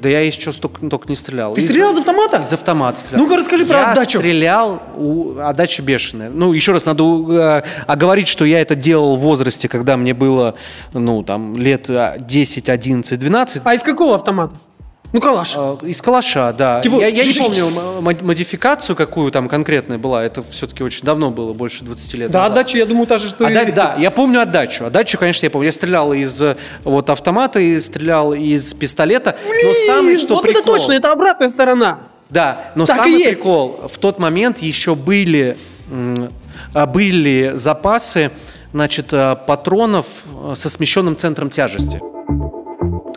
Да 0.00 0.08
я 0.08 0.20
еще 0.20 0.50
только, 0.52 0.88
только 0.88 1.08
не 1.10 1.14
стрелял. 1.14 1.52
Ты 1.52 1.60
Из- 1.60 1.68
стрелял 1.68 1.92
из 1.92 1.98
автомата? 1.98 2.40
Из 2.40 2.50
автомата 2.54 2.98
стрелял. 2.98 3.22
Ну-ка, 3.26 3.36
расскажи 3.36 3.66
про 3.66 3.80
я 3.80 3.92
отдачу. 3.92 4.18
стрелял, 4.18 4.82
у, 4.96 5.36
отдача 5.38 5.82
бешеная. 5.82 6.30
Ну, 6.30 6.54
еще 6.54 6.72
раз, 6.72 6.86
надо 6.86 7.04
э, 7.04 7.62
оговорить, 7.86 8.26
что 8.26 8.46
я 8.46 8.60
это 8.60 8.74
делал 8.74 9.16
в 9.16 9.20
возрасте, 9.20 9.68
когда 9.68 9.98
мне 9.98 10.14
было, 10.14 10.54
ну, 10.94 11.22
там, 11.22 11.54
лет 11.54 11.90
э, 11.90 12.16
10, 12.18 12.70
11, 12.70 13.20
12. 13.20 13.60
А 13.62 13.74
из 13.74 13.82
какого 13.82 14.14
автомата? 14.14 14.54
Ну, 15.12 15.20
калаш. 15.20 15.54
Э, 15.56 15.76
Из 15.82 16.00
калаша, 16.00 16.54
да. 16.56 16.80
Типа, 16.82 17.00
я, 17.00 17.08
я 17.08 17.24
не 17.24 17.32
помню 17.32 18.00
модификацию, 18.22 18.94
какую 18.94 19.30
там 19.32 19.48
конкретная 19.48 19.98
была. 19.98 20.22
Это 20.24 20.42
все-таки 20.42 20.82
очень 20.84 21.04
давно 21.04 21.30
было, 21.30 21.52
больше 21.52 21.84
20 21.84 22.14
лет 22.14 22.30
да, 22.30 22.40
назад. 22.40 22.52
отдача, 22.58 22.78
я 22.78 22.86
думаю, 22.86 23.06
та 23.06 23.18
же, 23.18 23.28
что 23.28 23.44
Отда- 23.46 23.62
и... 23.62 23.72
Да, 23.72 23.96
я 23.98 24.10
помню 24.10 24.40
отдачу. 24.40 24.84
Отдачу, 24.84 25.18
конечно, 25.18 25.46
я 25.46 25.50
помню. 25.50 25.66
Я 25.66 25.72
стрелял 25.72 26.12
из 26.12 26.42
вот 26.84 27.10
автомата, 27.10 27.58
и 27.60 27.78
стрелял 27.80 28.32
из 28.34 28.72
пистолета. 28.74 29.36
но 29.44 29.50
Блин, 29.50 29.86
самый 29.86 30.18
что 30.18 30.34
вот 30.34 30.42
прикол, 30.44 30.60
это 30.62 30.72
точно, 30.72 30.92
это 30.92 31.12
обратная 31.12 31.48
сторона. 31.48 31.98
Да, 32.28 32.70
но 32.76 32.86
Так 32.86 32.96
самый 32.98 33.12
есть. 33.12 33.40
прикол, 33.40 33.80
в 33.92 33.98
тот 33.98 34.20
момент 34.20 34.58
еще 34.58 34.94
были, 34.94 35.56
а, 36.72 36.86
были 36.86 37.52
запасы 37.54 38.30
значит, 38.72 39.12
э, 39.12 39.34
патронов 39.48 40.06
со 40.54 40.70
смещенным 40.70 41.16
центром 41.16 41.50
тяжести. 41.50 42.00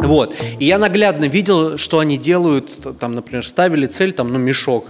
Вот. 0.03 0.35
И 0.59 0.65
я 0.65 0.77
наглядно 0.77 1.25
видел, 1.25 1.77
что 1.77 1.99
они 1.99 2.17
делают, 2.17 2.79
там, 2.99 3.13
например, 3.13 3.45
ставили 3.47 3.85
цель, 3.87 4.11
там, 4.13 4.31
ну, 4.31 4.39
мешок. 4.39 4.87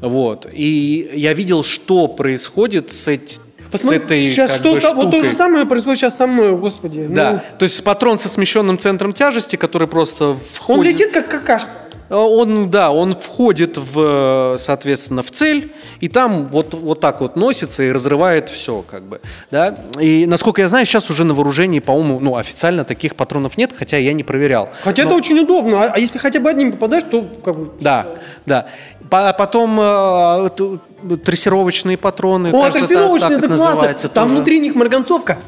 Вот. 0.00 0.46
И 0.52 1.10
я 1.14 1.32
видел, 1.32 1.64
что 1.64 2.08
происходит 2.08 2.90
с, 2.92 3.08
эти- 3.08 3.34
с 3.34 3.40
Посмотри, 3.70 3.98
этой 3.98 4.30
сейчас 4.30 4.52
как 4.52 4.80
что 4.80 4.94
бы, 4.94 5.02
вот 5.02 5.10
то 5.10 5.22
же 5.22 5.32
самое 5.32 5.66
происходит 5.66 5.98
сейчас 5.98 6.16
со 6.16 6.26
мной, 6.26 6.56
господи. 6.56 7.06
Да, 7.08 7.32
Ну, 7.32 7.58
то 7.58 7.62
есть 7.64 7.82
патрон 7.84 8.18
со 8.18 8.28
смещенным 8.28 8.78
центром 8.78 9.12
тяжести, 9.12 9.56
который 9.56 9.88
просто 9.88 10.34
входит... 10.34 10.80
он 10.80 10.86
летит 10.86 11.10
как 11.12 11.28
какашка. 11.28 11.70
Он, 12.10 12.70
да, 12.70 12.90
он 12.90 13.14
входит 13.14 13.76
в, 13.76 14.54
э, 14.54 14.58
соответственно, 14.58 15.22
в 15.22 15.30
цель, 15.30 15.72
и 16.00 16.08
там 16.08 16.48
вот, 16.48 16.72
вот 16.74 17.00
так 17.00 17.20
вот 17.20 17.36
носится 17.36 17.82
и 17.82 17.92
разрывает 17.92 18.48
все, 18.48 18.82
как 18.88 19.02
бы, 19.02 19.20
да. 19.50 19.76
И, 20.00 20.24
насколько 20.26 20.62
я 20.62 20.68
знаю, 20.68 20.86
сейчас 20.86 21.10
уже 21.10 21.24
на 21.24 21.34
вооружении, 21.34 21.80
по-моему, 21.80 22.18
ну, 22.20 22.36
официально 22.36 22.84
таких 22.84 23.14
патронов 23.14 23.58
нет, 23.58 23.72
хотя 23.78 23.98
я 23.98 24.12
не 24.14 24.22
проверял. 24.22 24.70
Хотя 24.82 25.02
это 25.02 25.14
очень 25.14 25.38
удобно. 25.38 25.82
А, 25.82 25.92
а 25.94 25.98
если 25.98 26.18
хотя 26.18 26.40
бы 26.40 26.48
одним 26.48 26.72
попадаешь, 26.72 27.04
то 27.10 27.22
как 27.44 27.56
бы... 27.56 27.72
Да, 27.80 28.06
да. 28.46 28.66
По- 29.10 29.32
потом 29.32 29.78
э, 29.80 30.50
т- 30.56 31.16
трассировочные 31.18 31.96
патроны. 31.96 32.48
О, 32.48 32.62
кажется, 32.64 32.78
трассировочный, 32.80 33.28
так- 33.36 33.40
так 33.42 33.50
это 33.50 33.56
классно. 33.58 34.08
Там 34.08 34.24
тоже. 34.24 34.36
внутри 34.36 34.60
них 34.60 34.74
марганцовка. 34.74 35.38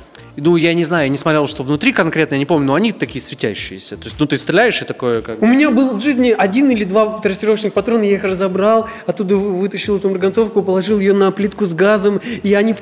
Ну, 0.42 0.56
я 0.56 0.72
не 0.74 0.84
знаю, 0.84 1.04
я 1.04 1.08
не 1.10 1.18
смотрел, 1.18 1.46
что 1.46 1.62
внутри 1.62 1.92
конкретно, 1.92 2.34
я 2.34 2.38
не 2.38 2.46
помню, 2.46 2.66
но 2.66 2.74
они 2.74 2.92
такие 2.92 3.20
светящиеся. 3.20 3.96
То 3.96 4.04
есть, 4.04 4.16
ну, 4.18 4.26
ты 4.26 4.36
стреляешь 4.38 4.80
и 4.80 4.84
такое, 4.84 5.20
как 5.22 5.42
У 5.42 5.46
меня 5.46 5.70
был 5.70 5.94
в 5.94 6.00
жизни 6.02 6.34
один 6.36 6.70
или 6.70 6.84
два 6.84 7.18
трассировочных 7.18 7.72
патрона, 7.74 8.02
я 8.04 8.14
их 8.14 8.24
разобрал, 8.24 8.88
оттуда 9.06 9.36
вытащил 9.36 9.98
эту 9.98 10.08
марганцовку, 10.08 10.62
положил 10.62 10.98
ее 10.98 11.12
на 11.12 11.30
плитку 11.30 11.66
с 11.66 11.74
газом, 11.74 12.20
и 12.42 12.54
они... 12.54 12.74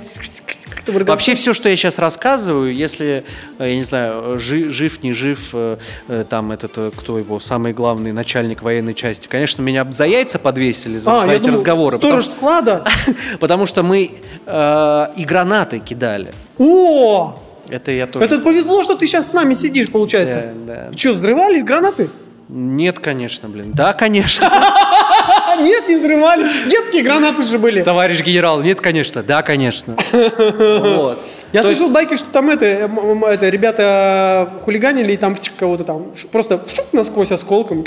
Вообще 0.87 1.35
все, 1.35 1.53
что 1.53 1.69
я 1.69 1.77
сейчас 1.77 1.99
рассказываю, 1.99 2.75
если, 2.75 3.25
э, 3.59 3.69
я 3.71 3.75
не 3.77 3.83
знаю, 3.83 4.39
жи- 4.39 4.69
жив, 4.71 5.03
не 5.03 5.13
жив, 5.13 5.51
э, 5.53 5.77
э, 6.09 6.25
там 6.29 6.53
этот, 6.53 6.95
кто 6.97 7.19
его, 7.19 7.41
самый 7.41 7.73
главный 7.73 8.13
начальник 8.13 8.63
военной 8.63 8.95
части, 8.95 9.29
конечно, 9.29 9.61
меня 9.63 9.87
за 9.91 10.07
яйца 10.07 10.39
подвесили 10.39 10.97
за, 10.97 11.23
А, 11.23 11.25
за 11.25 11.33
я 11.33 11.37
эти 11.37 11.45
думал, 11.45 11.57
разговоры. 11.59 11.97
сторож 11.97 12.25
потому, 12.27 12.39
склада. 12.39 12.85
потому 13.41 13.67
что 13.67 13.83
мы 13.83 14.13
э, 14.47 15.07
и 15.17 15.25
гранаты 15.25 15.81
кидали. 15.81 16.33
О! 16.59 17.39
Это 17.69 17.93
я 17.93 18.07
тоже... 18.07 18.25
Это 18.25 18.39
повезло, 18.39 18.83
что 18.83 18.95
ты 18.95 19.07
сейчас 19.07 19.29
с 19.29 19.33
нами 19.33 19.55
сидишь, 19.55 19.91
получается. 19.91 20.53
Да, 20.67 20.89
да. 20.91 20.99
Что, 20.99 21.13
взрывались 21.13 21.63
гранаты? 21.65 22.11
Нет, 22.49 22.99
конечно, 22.99 23.49
блин. 23.49 23.73
Да, 23.75 23.93
конечно. 23.93 24.51
Нет, 25.61 25.89
не 25.89 25.97
взрывались. 25.97 26.71
Детские 26.71 27.03
гранаты 27.03 27.43
же 27.43 27.59
были. 27.59 27.83
Товарищ 27.83 28.23
генерал, 28.23 28.63
нет, 28.63 28.81
конечно. 28.81 29.23
Да, 29.23 29.43
конечно. 29.43 29.97
Вот. 30.13 31.19
Я 31.53 31.63
То 31.63 31.69
есть- 31.69 31.81
слышал 31.81 31.91
байки, 31.93 32.17
что 32.17 32.31
там 32.31 32.49
это, 32.49 32.65
это 32.65 33.49
ребята 33.49 34.53
хулиганили 34.63 35.13
и 35.13 35.17
там 35.17 35.35
птик, 35.35 35.55
кого-то 35.59 35.85
там 35.85 36.13
просто 36.31 36.65
шук 36.75 36.87
насквозь 36.93 37.33
осколком. 37.33 37.85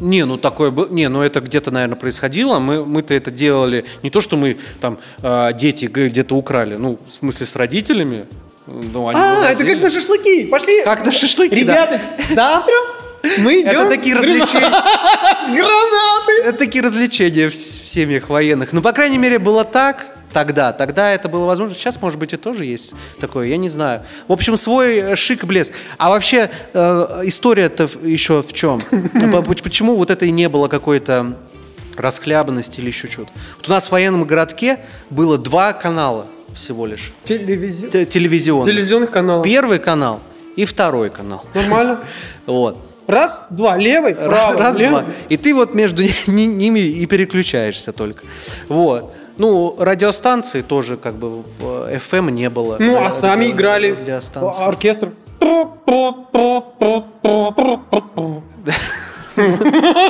Не, 0.00 0.24
ну 0.24 0.36
такое 0.38 0.70
было. 0.70 0.88
Не, 0.88 1.08
ну 1.08 1.22
это 1.22 1.40
где-то, 1.40 1.70
наверное, 1.70 1.96
происходило. 1.96 2.58
Мы, 2.60 2.84
мы-то 2.86 3.14
это 3.14 3.30
делали. 3.30 3.84
Не 4.02 4.10
то, 4.10 4.20
что 4.20 4.36
мы 4.36 4.58
там 4.80 4.98
э, 5.22 5.50
дети 5.54 5.86
где-то 5.86 6.36
украли. 6.36 6.76
Ну, 6.76 6.98
в 7.06 7.12
смыме 7.12 7.32
с 7.32 7.56
родителями. 7.56 8.26
Ну, 8.68 9.08
они 9.08 9.18
А, 9.18 9.50
это 9.50 9.64
как 9.64 9.82
на 9.82 9.90
шашлыки. 9.90 10.46
Пошли. 10.46 10.82
Как 10.84 11.04
на 11.04 11.10
шашлыки, 11.10 11.64
да. 11.64 11.72
Ребята, 11.72 12.00
завтра 12.34 12.74
мы 13.38 13.60
идем. 13.60 13.80
Это 13.80 13.88
такие 13.88 14.14
развлечения. 14.14 14.68
Гранаты. 15.48 16.32
Это 16.44 16.58
такие 16.58 16.84
развлечения 16.84 17.48
в, 17.48 17.54
семьях 17.54 18.28
военных. 18.28 18.72
Ну, 18.72 18.82
по 18.82 18.92
крайней 18.92 19.18
мере, 19.18 19.38
было 19.38 19.64
так 19.64 20.06
тогда. 20.32 20.72
Тогда 20.72 21.12
это 21.12 21.28
было 21.28 21.46
возможно. 21.46 21.74
Сейчас, 21.74 22.00
может 22.00 22.18
быть, 22.18 22.34
и 22.34 22.36
тоже 22.36 22.66
есть 22.66 22.94
такое, 23.18 23.48
я 23.48 23.56
не 23.56 23.68
знаю. 23.68 24.02
В 24.28 24.32
общем, 24.32 24.56
свой 24.56 24.98
э, 24.98 25.16
шик 25.16 25.44
и 25.44 25.46
блеск. 25.46 25.72
А 25.96 26.10
вообще, 26.10 26.50
э, 26.74 27.22
история-то 27.24 27.88
еще 28.02 28.42
в 28.42 28.52
чем? 28.52 28.80
По- 29.32 29.42
Почему 29.42 29.96
вот 29.96 30.10
это 30.10 30.26
и 30.26 30.30
не 30.30 30.48
было 30.48 30.68
какой-то 30.68 31.34
расхлябанности 31.96 32.80
или 32.80 32.88
еще 32.88 33.08
чего-то? 33.08 33.32
Вот 33.56 33.68
у 33.68 33.70
нас 33.70 33.88
в 33.88 33.92
военном 33.92 34.24
городке 34.24 34.80
было 35.10 35.38
два 35.38 35.72
канала 35.72 36.26
всего 36.58 36.86
лишь. 36.86 37.12
Телевизи- 37.24 38.04
Телевизионных. 38.06 38.66
Телевизионных 38.66 39.10
каналов. 39.10 39.44
Первый 39.44 39.78
канал 39.78 40.20
и 40.56 40.64
второй 40.64 41.10
канал. 41.10 41.44
Нормально. 41.54 42.00
Вот. 42.46 42.78
Раз, 43.06 43.48
два, 43.50 43.76
левый, 43.78 44.12
Раз, 44.14 44.46
правый, 44.48 44.58
раз, 44.62 44.76
левый. 44.76 45.00
два. 45.02 45.10
И 45.30 45.36
ты 45.38 45.54
вот 45.54 45.72
между 45.74 46.02
ни- 46.26 46.44
ними 46.44 46.80
и 46.80 47.06
переключаешься 47.06 47.92
только. 47.92 48.22
Вот. 48.68 49.12
Ну, 49.38 49.74
радиостанции 49.78 50.62
тоже 50.62 50.96
как 50.96 51.14
бы 51.14 51.36
в 51.58 51.88
FM 51.88 52.30
не 52.32 52.50
было. 52.50 52.76
Ну, 52.78 52.96
а 52.98 53.06
Э, 53.06 53.10
сами 53.10 53.46
э, 53.46 53.50
играли. 53.52 53.92
Радиостанции. 53.92 54.64
Оркестр. 54.64 55.08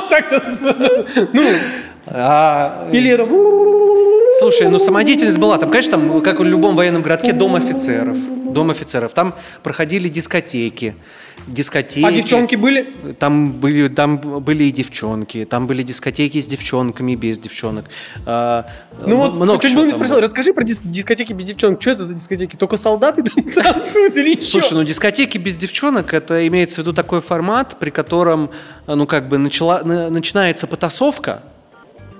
Так 0.09 0.25
сейчас. 0.25 0.61
Ну, 1.33 1.53
А, 2.11 2.89
или 2.91 3.11
это. 3.11 3.25
слушай, 4.39 4.67
ну 4.69 4.79
самодеятельность 4.79 5.37
была. 5.37 5.57
Там, 5.57 5.69
конечно, 5.69 5.91
там, 5.97 6.21
как 6.21 6.39
в 6.39 6.43
любом 6.43 6.75
военном 6.75 7.01
городке, 7.01 7.33
дом 7.33 7.55
офицеров. 7.55 8.17
Дом 8.53 8.71
офицеров. 8.71 9.13
Там 9.13 9.35
проходили 9.63 10.07
дискотеки. 10.07 10.95
Дискотеки. 11.47 12.05
А 12.05 12.11
девчонки 12.11 12.55
были? 12.55 13.15
Там 13.17 13.53
были, 13.53 13.87
там 13.87 14.17
были 14.17 14.65
и 14.65 14.71
девчонки, 14.71 15.45
там 15.49 15.67
были 15.67 15.83
дискотеки 15.83 16.39
с 16.39 16.47
девчонками 16.47 17.15
без 17.15 17.39
девчонок. 17.39 17.85
А, 18.25 18.65
Ну 19.05 19.17
вот, 19.17 19.37
много 19.37 19.59
чуть 19.61 19.73
было 19.73 19.85
не 19.85 19.91
спросил, 19.91 20.19
расскажи 20.19 20.53
про 20.53 20.63
дис- 20.63 20.81
дискотеки 20.83 21.31
без 21.33 21.45
девчонок. 21.45 21.81
Что 21.81 21.91
это 21.91 22.03
за 22.03 22.13
дискотеки? 22.13 22.55
Только 22.55 22.75
солдаты 22.77 23.23
там 23.23 23.43
танцуют 23.51 24.17
или 24.17 24.33
что? 24.33 24.43
Слушай, 24.59 24.73
ну 24.73 24.83
дискотеки 24.83 25.37
без 25.37 25.55
девчонок 25.55 26.13
это 26.13 26.45
имеется 26.47 26.75
в 26.75 26.77
виду 26.79 26.93
такой 26.93 27.21
формат, 27.21 27.77
при 27.79 27.89
котором, 27.89 28.51
э, 28.85 28.93
ну 28.95 29.07
как 29.07 29.29
бы 29.29 29.37
начала, 29.37 29.81
на- 29.83 30.09
начинается 30.09 30.67
потасовка, 30.67 31.41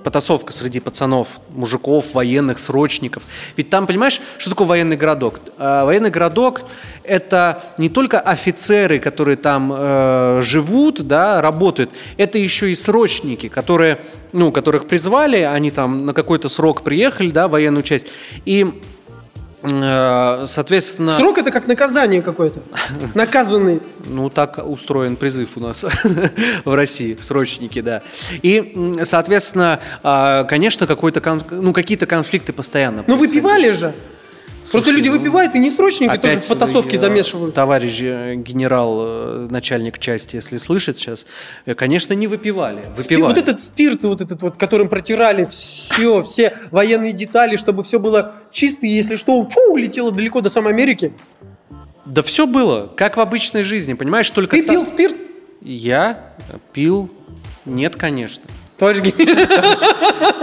потасовка 0.02 0.52
среди 0.52 0.80
пацанов, 0.80 1.28
мужиков, 1.50 2.14
военных, 2.14 2.58
срочников. 2.58 3.22
Ведь 3.56 3.70
там, 3.70 3.86
понимаешь, 3.86 4.20
что 4.38 4.50
такое 4.50 4.66
военный 4.66 4.96
городок? 4.96 5.40
Э, 5.58 5.84
военный 5.84 6.10
городок– 6.10 6.62
это 7.04 7.62
не 7.78 7.88
только 7.88 8.20
офицеры, 8.20 8.98
которые 8.98 9.36
там 9.36 9.72
э, 9.74 10.40
живут, 10.42 11.02
да, 11.02 11.40
работают, 11.40 11.90
это 12.16 12.38
еще 12.38 12.70
и 12.70 12.74
срочники, 12.74 13.48
которые, 13.48 14.00
ну, 14.32 14.52
которых 14.52 14.86
призвали, 14.86 15.38
они 15.38 15.70
там 15.70 16.06
на 16.06 16.14
какой-то 16.14 16.48
срок 16.48 16.82
приехали, 16.82 17.30
да, 17.30 17.48
военную 17.48 17.82
часть, 17.82 18.06
и 18.44 18.80
соответственно... 19.60 21.16
Срок 21.16 21.38
это 21.38 21.50
как 21.50 21.66
наказание 21.66 22.22
какое-то. 22.22 22.62
Наказанный. 23.14 23.80
Ну, 24.04 24.30
так 24.30 24.60
устроен 24.64 25.16
призыв 25.16 25.56
у 25.56 25.60
нас 25.60 25.84
в 26.64 26.74
России, 26.74 27.16
срочники, 27.20 27.80
да. 27.80 28.02
И, 28.42 28.98
соответственно, 29.04 29.80
а, 30.02 30.44
конечно, 30.44 30.86
какой-то, 30.86 31.38
ну, 31.50 31.72
какие-то 31.72 32.06
конфликты 32.06 32.52
постоянно. 32.52 33.04
Ну, 33.06 33.16
выпивали 33.16 33.70
же. 33.70 33.94
Просто 34.70 34.90
люди 34.90 35.08
ну, 35.08 35.18
выпивают 35.18 35.54
и 35.54 35.58
не 35.58 35.70
срочники 35.70 36.16
тоже 36.16 36.40
в 36.40 36.48
потасовке 36.48 36.92
вы, 36.92 36.98
замешивают. 36.98 37.54
Товарищ 37.54 37.98
э, 38.02 38.34
генерал, 38.36 39.00
э, 39.02 39.46
начальник 39.50 39.98
части, 39.98 40.36
если 40.36 40.58
слышит 40.58 40.98
сейчас, 40.98 41.26
э, 41.66 41.74
конечно, 41.74 42.14
не 42.14 42.26
выпивали. 42.26 42.84
выпивали. 42.96 43.34
Вот 43.34 43.38
этот 43.38 43.60
спирт, 43.60 44.04
вот 44.04 44.20
этот 44.20 44.42
вот, 44.42 44.56
которым 44.56 44.88
протирали 44.88 45.46
все, 45.46 46.22
все 46.22 46.56
военные 46.70 47.12
детали, 47.12 47.56
чтобы 47.56 47.82
все 47.82 47.98
было 47.98 48.34
чисто, 48.52 48.86
и 48.86 48.90
если 48.90 49.16
что, 49.16 49.48
фу, 49.48 49.72
улетело 49.72 50.12
далеко 50.12 50.40
до 50.40 50.50
самой 50.50 50.72
Америки. 50.72 51.12
Да 52.06 52.22
все 52.22 52.46
было, 52.46 52.90
как 52.96 53.16
в 53.16 53.20
обычной 53.20 53.62
жизни, 53.62 53.94
понимаешь, 53.94 54.30
только... 54.30 54.56
Ты 54.56 54.62
пил 54.64 54.84
спирт? 54.86 55.16
Я 55.60 56.34
пил... 56.72 57.10
Нет, 57.66 57.96
конечно. 57.96 58.44
Товарищ 58.78 59.00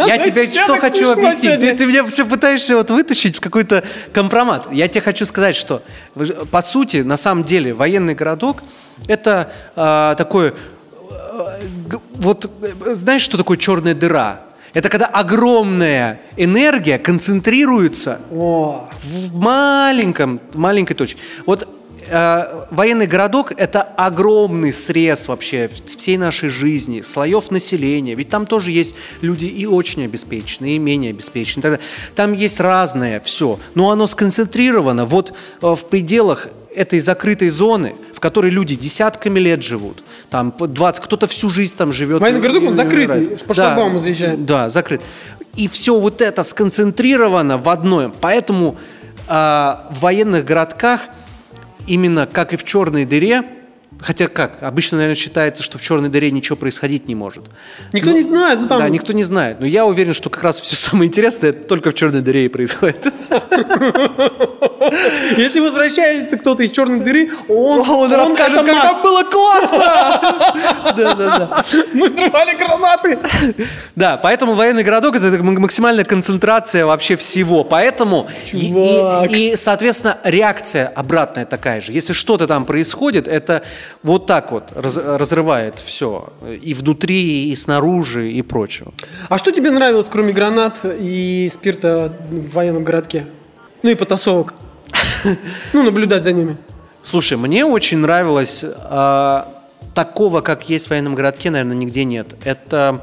Я 0.08 0.18
тебе 0.24 0.46
что 0.48 0.80
хочу 0.80 1.12
объяснить? 1.12 1.60
Ты, 1.60 1.76
ты 1.76 1.86
меня 1.86 2.06
все 2.08 2.26
пытаешься 2.26 2.76
вот 2.76 2.92
вытащить 2.92 3.38
в 3.38 3.42
какой-то 3.42 3.84
компромат. 4.14 4.68
Я 4.72 4.88
тебе 4.88 5.02
хочу 5.02 5.26
сказать, 5.26 5.56
что 5.56 5.82
по 6.52 6.62
сути, 6.62 6.98
на 6.98 7.18
самом 7.18 7.44
деле, 7.44 7.74
военный 7.74 8.16
городок 8.16 8.64
это 9.08 9.52
э, 9.76 10.16
такой... 10.18 10.50
Э, 10.50 10.54
вот 12.16 12.50
знаешь, 12.94 13.22
что 13.22 13.38
такое 13.38 13.58
черная 13.58 13.94
дыра? 13.94 14.42
Это 14.74 14.90
когда 14.90 15.06
огромная 15.06 16.20
энергия 16.36 17.00
концентрируется 17.00 18.20
О. 18.32 18.90
в 19.02 19.36
маленьком, 19.36 20.40
маленькой 20.54 20.94
точке. 20.94 21.20
Вот 21.46 21.68
э, 22.10 22.66
военный 22.72 23.08
городок– 23.08 23.52
это 23.58 23.82
огромный 23.82 24.74
срез 24.74 25.28
вообще 25.28 25.70
всей 25.86 26.18
нашей 26.18 26.50
жизни, 26.50 27.02
слоев 27.02 27.52
населения. 27.52 28.16
Ведь 28.16 28.30
там 28.30 28.46
тоже 28.46 28.72
есть 28.72 28.96
люди 29.22 29.46
и 29.46 29.66
очень 29.66 30.06
обеспеченные, 30.06 30.76
и 30.76 30.80
менее 30.80 31.12
обеспеченные. 31.12 31.80
Там 32.16 32.34
есть 32.34 32.60
разное 32.60 33.20
все, 33.20 33.60
но 33.76 33.92
оно 33.92 34.08
сконцентрировано 34.08 35.06
вот 35.06 35.34
э, 35.62 35.76
в 35.76 35.86
пределах 35.86 36.48
этой 36.76 37.00
закрытой 37.00 37.50
зоны, 37.50 37.96
в 38.14 38.20
которой 38.20 38.52
люди 38.52 38.76
десятками 38.76 39.40
лет 39.40 39.64
живут, 39.64 40.04
там 40.30 40.54
20, 40.58 41.04
кто-то 41.04 41.28
всю 41.28 41.50
жизнь 41.50 41.76
там 41.76 41.92
живет. 41.92 42.22
Военный 42.22 42.40
городок, 42.40 42.64
он 42.64 42.76
закрытый, 42.76 43.38
по 43.46 43.54
шлагбауму 43.54 43.98
да, 43.98 44.04
заезжает. 44.04 44.46
Да, 44.46 44.70
закрыт. 44.70 45.02
И 45.56 45.68
все 45.68 46.00
вот 46.00 46.22
это 46.22 46.44
сконцентрировано 46.44 47.58
в 47.58 47.68
одном. 47.70 48.14
Поэтому 48.22 48.78
э, 49.28 49.32
в 49.32 50.00
военных 50.00 50.46
городках– 50.46 51.02
именно 51.88 52.28
как 52.28 52.54
и 52.54 52.58
в 52.58 52.64
черной 52.64 53.06
дыре, 53.06 53.44
Хотя 54.00 54.28
как? 54.28 54.62
Обычно, 54.62 54.98
наверное, 54.98 55.16
считается, 55.16 55.64
что 55.64 55.78
в 55.78 55.82
черной 55.82 56.10
дыре 56.10 56.32
ничего 56.32 56.56
происходить 56.56 57.08
не 57.08 57.16
может. 57.16 57.46
Никто 57.94 58.12
Но, 58.12 58.16
не 58.16 58.22
знает. 58.22 58.62
Ну, 58.62 58.68
там... 58.68 58.80
Да, 58.80 58.90
никто 58.90 59.14
не 59.14 59.24
знает. 59.24 59.60
Но 59.60 59.66
я 59.66 59.86
уверен, 59.86 60.14
что 60.14 60.30
как 60.30 60.44
раз 60.44 60.60
все 60.60 60.76
самое 60.76 61.08
интересное 61.08 61.52
только 61.52 61.92
в 61.92 61.94
черной 61.94 62.22
дыре 62.22 62.46
и 62.46 62.48
происходит. 62.48 63.08
Если 65.38 65.60
возвращается 65.60 66.38
кто-то 66.38 66.64
из 66.64 66.72
черной 66.72 67.00
дыры, 67.00 67.32
он, 67.50 67.90
он, 67.90 68.14
расскажет, 68.14 68.66
как 68.66 68.68
там 68.68 69.02
было 69.02 69.24
классно! 69.24 69.78
Да, 70.98 71.16
да, 71.16 71.16
да. 71.16 71.66
Мы 71.94 72.08
взрывали 72.08 72.56
гранаты! 72.56 73.20
Да, 73.96 74.18
поэтому 74.18 74.54
военный 74.54 74.84
городок 74.84 75.16
это 75.16 75.44
максимальная 75.44 76.06
концентрация 76.06 76.86
вообще 76.86 77.16
всего. 77.16 77.64
Поэтому 77.64 78.28
и, 78.52 79.54
соответственно, 79.58 80.18
реакция 80.24 80.88
обратная 80.88 81.46
такая 81.46 81.82
же. 81.82 81.92
Если 81.92 82.14
что-то 82.14 82.48
там 82.48 82.66
происходит, 82.66 83.28
это 83.28 83.64
вот 84.08 84.26
так 84.26 84.52
вот 84.52 84.72
разрывает 84.76 85.80
все. 85.80 86.30
И 86.62 86.74
внутри, 86.74 87.52
и 87.52 87.56
снаружи, 87.56 88.32
и 88.32 88.42
прочего. 88.42 88.94
А 89.30 89.38
что 89.38 89.52
тебе 89.52 89.70
нравилось, 89.70 90.08
кроме 90.10 90.32
гранат 90.32 90.86
и 90.86 91.50
спирта 91.54 92.16
в 92.32 92.54
военном 92.54 92.84
городке? 92.84 93.28
Ну 93.84 93.90
и 93.90 93.96
потасовок. 93.96 94.54
Ну, 95.74 95.84
наблюдать 95.84 96.24
за 96.24 96.32
ними. 96.32 96.58
Слушай, 97.04 97.38
мне 97.38 97.66
очень 97.66 97.98
нравилось 97.98 98.64
э, 98.64 99.44
такого, 99.94 100.42
как 100.42 100.70
есть 100.70 100.88
в 100.88 100.90
военном 100.92 101.16
городке, 101.16 101.50
наверное, 101.50 101.76
нигде 101.76 102.06
нет. 102.06 102.36
Это 102.46 103.02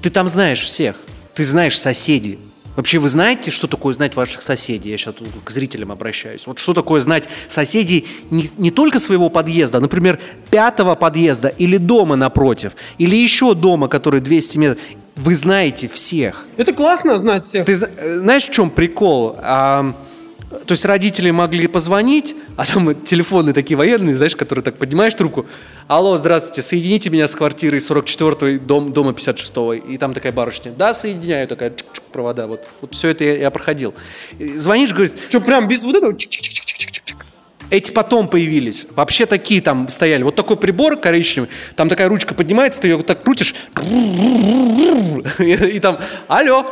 ты 0.00 0.08
там 0.08 0.28
знаешь 0.28 0.62
всех, 0.62 0.96
ты 1.34 1.44
знаешь 1.44 1.78
соседей. 1.78 2.38
Вообще 2.80 2.98
вы 2.98 3.10
знаете, 3.10 3.50
что 3.50 3.66
такое 3.66 3.92
знать 3.92 4.16
ваших 4.16 4.40
соседей? 4.40 4.88
Я 4.88 4.96
сейчас 4.96 5.14
к 5.44 5.50
зрителям 5.50 5.92
обращаюсь. 5.92 6.46
Вот 6.46 6.58
что 6.58 6.72
такое 6.72 7.02
знать 7.02 7.28
соседей 7.46 8.08
не, 8.30 8.46
не 8.56 8.70
только 8.70 8.98
своего 8.98 9.28
подъезда, 9.28 9.76
а, 9.76 9.80
например, 9.82 10.18
пятого 10.48 10.94
подъезда 10.94 11.48
или 11.48 11.76
дома 11.76 12.16
напротив, 12.16 12.72
или 12.96 13.16
еще 13.16 13.54
дома, 13.54 13.88
который 13.88 14.22
200 14.22 14.56
метров. 14.56 14.82
Вы 15.14 15.34
знаете 15.34 15.90
всех. 15.92 16.46
Это 16.56 16.72
классно 16.72 17.18
знать 17.18 17.44
всех. 17.44 17.66
Ты 17.66 17.76
знаешь, 17.76 18.44
в 18.44 18.50
чем 18.50 18.70
прикол? 18.70 19.36
А, 19.36 19.94
то 20.50 20.72
есть 20.72 20.84
родители 20.84 21.30
могли 21.30 21.68
позвонить, 21.68 22.34
а 22.56 22.66
там 22.66 22.92
телефоны 23.04 23.52
такие 23.52 23.76
военные, 23.76 24.16
знаешь, 24.16 24.34
которые 24.34 24.64
так 24.64 24.78
поднимаешь 24.78 25.14
трубку. 25.14 25.46
Алло, 25.86 26.16
здравствуйте, 26.16 26.62
соедините 26.62 27.08
меня 27.08 27.28
с 27.28 27.36
квартирой 27.36 27.78
44-й, 27.78 28.58
дом, 28.58 28.92
дома 28.92 29.12
56-го. 29.12 29.74
И 29.74 29.96
там 29.96 30.12
такая 30.12 30.32
барышня. 30.32 30.72
Да, 30.72 30.92
соединяю, 30.92 31.46
такая 31.46 31.70
чик 31.70 31.86
-чик, 31.86 32.02
провода. 32.12 32.48
Вот, 32.48 32.66
вот 32.80 32.94
все 32.96 33.10
это 33.10 33.22
я, 33.22 33.36
я 33.36 33.50
проходил. 33.52 33.94
И 34.40 34.58
звонишь, 34.58 34.92
говорит... 34.92 35.16
Что, 35.28 35.40
прям 35.40 35.68
без 35.68 35.84
вот 35.84 35.94
этого? 35.94 36.16
Эти 37.70 37.92
потом 37.92 38.26
появились. 38.26 38.88
Вообще 38.96 39.26
такие 39.26 39.62
там 39.62 39.88
стояли. 39.88 40.24
Вот 40.24 40.34
такой 40.34 40.56
прибор 40.56 40.96
коричневый, 40.96 41.48
там 41.76 41.88
такая 41.88 42.08
ручка 42.08 42.34
поднимается, 42.34 42.80
ты 42.80 42.88
ее 42.88 42.96
вот 42.96 43.06
так 43.06 43.22
крутишь, 43.22 43.54
и 45.38 45.78
там, 45.80 45.98
алло, 46.26 46.66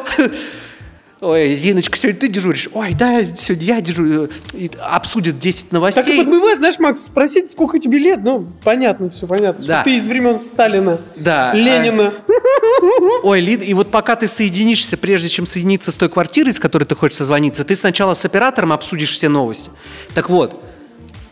Ой, 1.21 1.53
Зиночка, 1.55 1.99
сегодня 1.99 2.21
ты 2.21 2.29
дежуришь? 2.29 2.69
Ой, 2.73 2.95
да, 2.95 3.25
сегодня 3.25 3.67
я 3.67 3.81
дежурю. 3.81 4.29
И 4.53 4.71
обсудит 4.81 5.41
10 5.41 5.73
новостей. 5.73 6.05
Так 6.05 6.17
подбывает, 6.17 6.59
знаешь, 6.59 6.79
Макс, 6.79 7.07
спросить, 7.07 7.51
сколько 7.51 7.81
тебе 7.81 7.99
лет, 7.99 8.21
ну, 8.23 8.47
понятно, 8.63 9.11
все 9.11 9.27
понятно. 9.27 9.67
Да. 9.67 9.81
Что 9.81 9.91
ты 9.91 9.97
из 9.97 10.07
времен 10.07 10.39
Сталина, 10.39 11.01
да. 11.17 11.53
Ленина. 11.55 12.15
Ой, 13.25 13.41
Лид, 13.41 13.65
и 13.65 13.75
вот 13.75 13.91
пока 13.91 14.15
ты 14.15 14.29
соединишься, 14.29 14.97
прежде 14.97 15.29
чем 15.29 15.45
соединиться 15.45 15.91
с 15.91 15.97
той 15.97 16.09
квартирой, 16.09 16.53
с 16.53 16.61
которой 16.61 16.85
ты 16.85 16.95
хочешь 16.95 17.19
созвониться, 17.19 17.65
ты 17.65 17.75
сначала 17.75 18.15
с 18.15 18.25
оператором 18.25 18.73
обсудишь 18.73 19.13
все 19.13 19.29
новости. 19.29 19.73
Так 20.15 20.31
вот, 20.31 20.63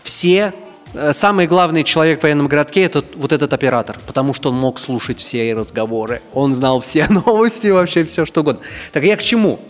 все 0.02 0.52
э, 0.94 1.12
Самый 1.12 1.46
главный 1.46 1.84
человек 1.84 2.18
в 2.18 2.22
военном 2.24 2.48
городке 2.48 2.82
это 2.82 3.04
вот 3.14 3.30
этот 3.30 3.52
оператор, 3.52 4.00
потому 4.04 4.34
что 4.34 4.48
он 4.50 4.56
мог 4.56 4.80
слушать 4.80 5.20
все 5.20 5.54
разговоры, 5.54 6.22
он 6.32 6.52
знал 6.52 6.80
все 6.80 7.06
новости, 7.08 7.68
вообще 7.68 8.04
все 8.04 8.26
что 8.26 8.40
угодно. 8.40 8.62
Так 8.92 9.04
я 9.04 9.16
к 9.16 9.22
чему? 9.22 9.60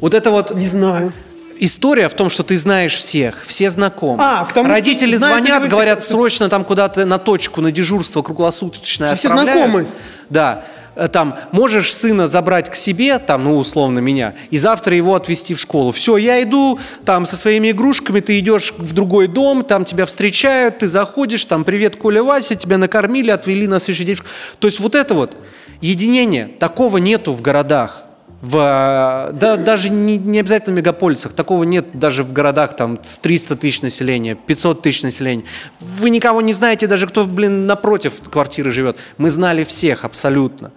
Вот 0.00 0.14
это 0.14 0.30
вот... 0.30 0.54
Не 0.54 0.66
знаю. 0.66 1.12
История 1.60 2.08
в 2.08 2.14
том, 2.14 2.30
что 2.30 2.44
ты 2.44 2.56
знаешь 2.56 2.94
всех, 2.94 3.44
все 3.46 3.68
знакомы. 3.68 4.22
А, 4.22 4.44
к 4.44 4.52
тому, 4.52 4.68
Родители 4.68 5.16
звонят, 5.16 5.68
говорят, 5.68 6.04
срочно 6.04 6.48
там 6.48 6.64
куда-то 6.64 7.04
на 7.04 7.18
точку, 7.18 7.60
на 7.60 7.72
дежурство 7.72 8.22
круглосуточное 8.22 9.16
Все 9.16 9.28
знакомы. 9.28 9.88
Да 10.30 10.64
э, 10.94 11.08
там, 11.08 11.36
можешь 11.50 11.92
сына 11.92 12.28
забрать 12.28 12.70
к 12.70 12.76
себе, 12.76 13.18
там, 13.18 13.42
ну, 13.44 13.56
условно, 13.56 13.98
меня, 13.98 14.34
и 14.50 14.56
завтра 14.56 14.94
его 14.94 15.16
отвезти 15.16 15.54
в 15.54 15.60
школу. 15.60 15.90
Все, 15.90 16.16
я 16.16 16.40
иду, 16.42 16.78
там, 17.04 17.26
со 17.26 17.36
своими 17.36 17.72
игрушками, 17.72 18.20
ты 18.20 18.38
идешь 18.38 18.72
в 18.78 18.92
другой 18.92 19.26
дом, 19.26 19.64
там 19.64 19.84
тебя 19.84 20.06
встречают, 20.06 20.78
ты 20.78 20.86
заходишь, 20.86 21.44
там, 21.44 21.64
привет, 21.64 21.96
Коля, 21.96 22.22
Вася, 22.22 22.54
тебя 22.54 22.78
накормили, 22.78 23.30
отвели 23.30 23.66
на 23.66 23.80
следующий 23.80 24.04
день. 24.04 24.18
То 24.60 24.68
есть 24.68 24.78
вот 24.78 24.94
это 24.94 25.14
вот 25.14 25.36
единение, 25.80 26.46
такого 26.46 26.98
нету 26.98 27.32
в 27.32 27.40
городах 27.42 28.07
в, 28.40 29.30
да, 29.32 29.56
даже 29.56 29.90
не, 29.90 30.16
не 30.16 30.38
обязательно 30.38 30.74
в 30.74 30.78
мегаполисах, 30.78 31.32
такого 31.32 31.64
нет 31.64 31.98
даже 31.98 32.22
в 32.22 32.32
городах 32.32 32.76
там 32.76 33.02
с 33.02 33.18
300 33.18 33.56
тысяч 33.56 33.82
населения, 33.82 34.36
500 34.36 34.82
тысяч 34.82 35.02
населения. 35.02 35.44
Вы 35.80 36.10
никого 36.10 36.40
не 36.40 36.52
знаете, 36.52 36.86
даже 36.86 37.08
кто, 37.08 37.24
блин, 37.24 37.66
напротив 37.66 38.20
квартиры 38.30 38.70
живет. 38.70 38.96
Мы 39.16 39.30
знали 39.30 39.64
всех 39.64 40.04
абсолютно. 40.04 40.70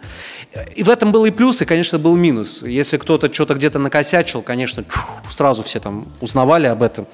И 0.75 0.81
в 0.81 0.89
этом 0.89 1.11
был 1.11 1.25
и 1.25 1.31
плюс, 1.31 1.61
и, 1.61 1.65
конечно, 1.65 1.99
был 1.99 2.15
минус. 2.15 2.63
Если 2.63 2.97
кто-то 2.97 3.31
что-то 3.31 3.53
где-то 3.53 3.77
накосячил, 3.77 4.41
конечно, 4.41 4.83
сразу 5.29 5.61
все 5.61 5.79
там 5.79 6.05
узнавали 6.19 6.65
об 6.65 6.81
этом. 6.81 7.05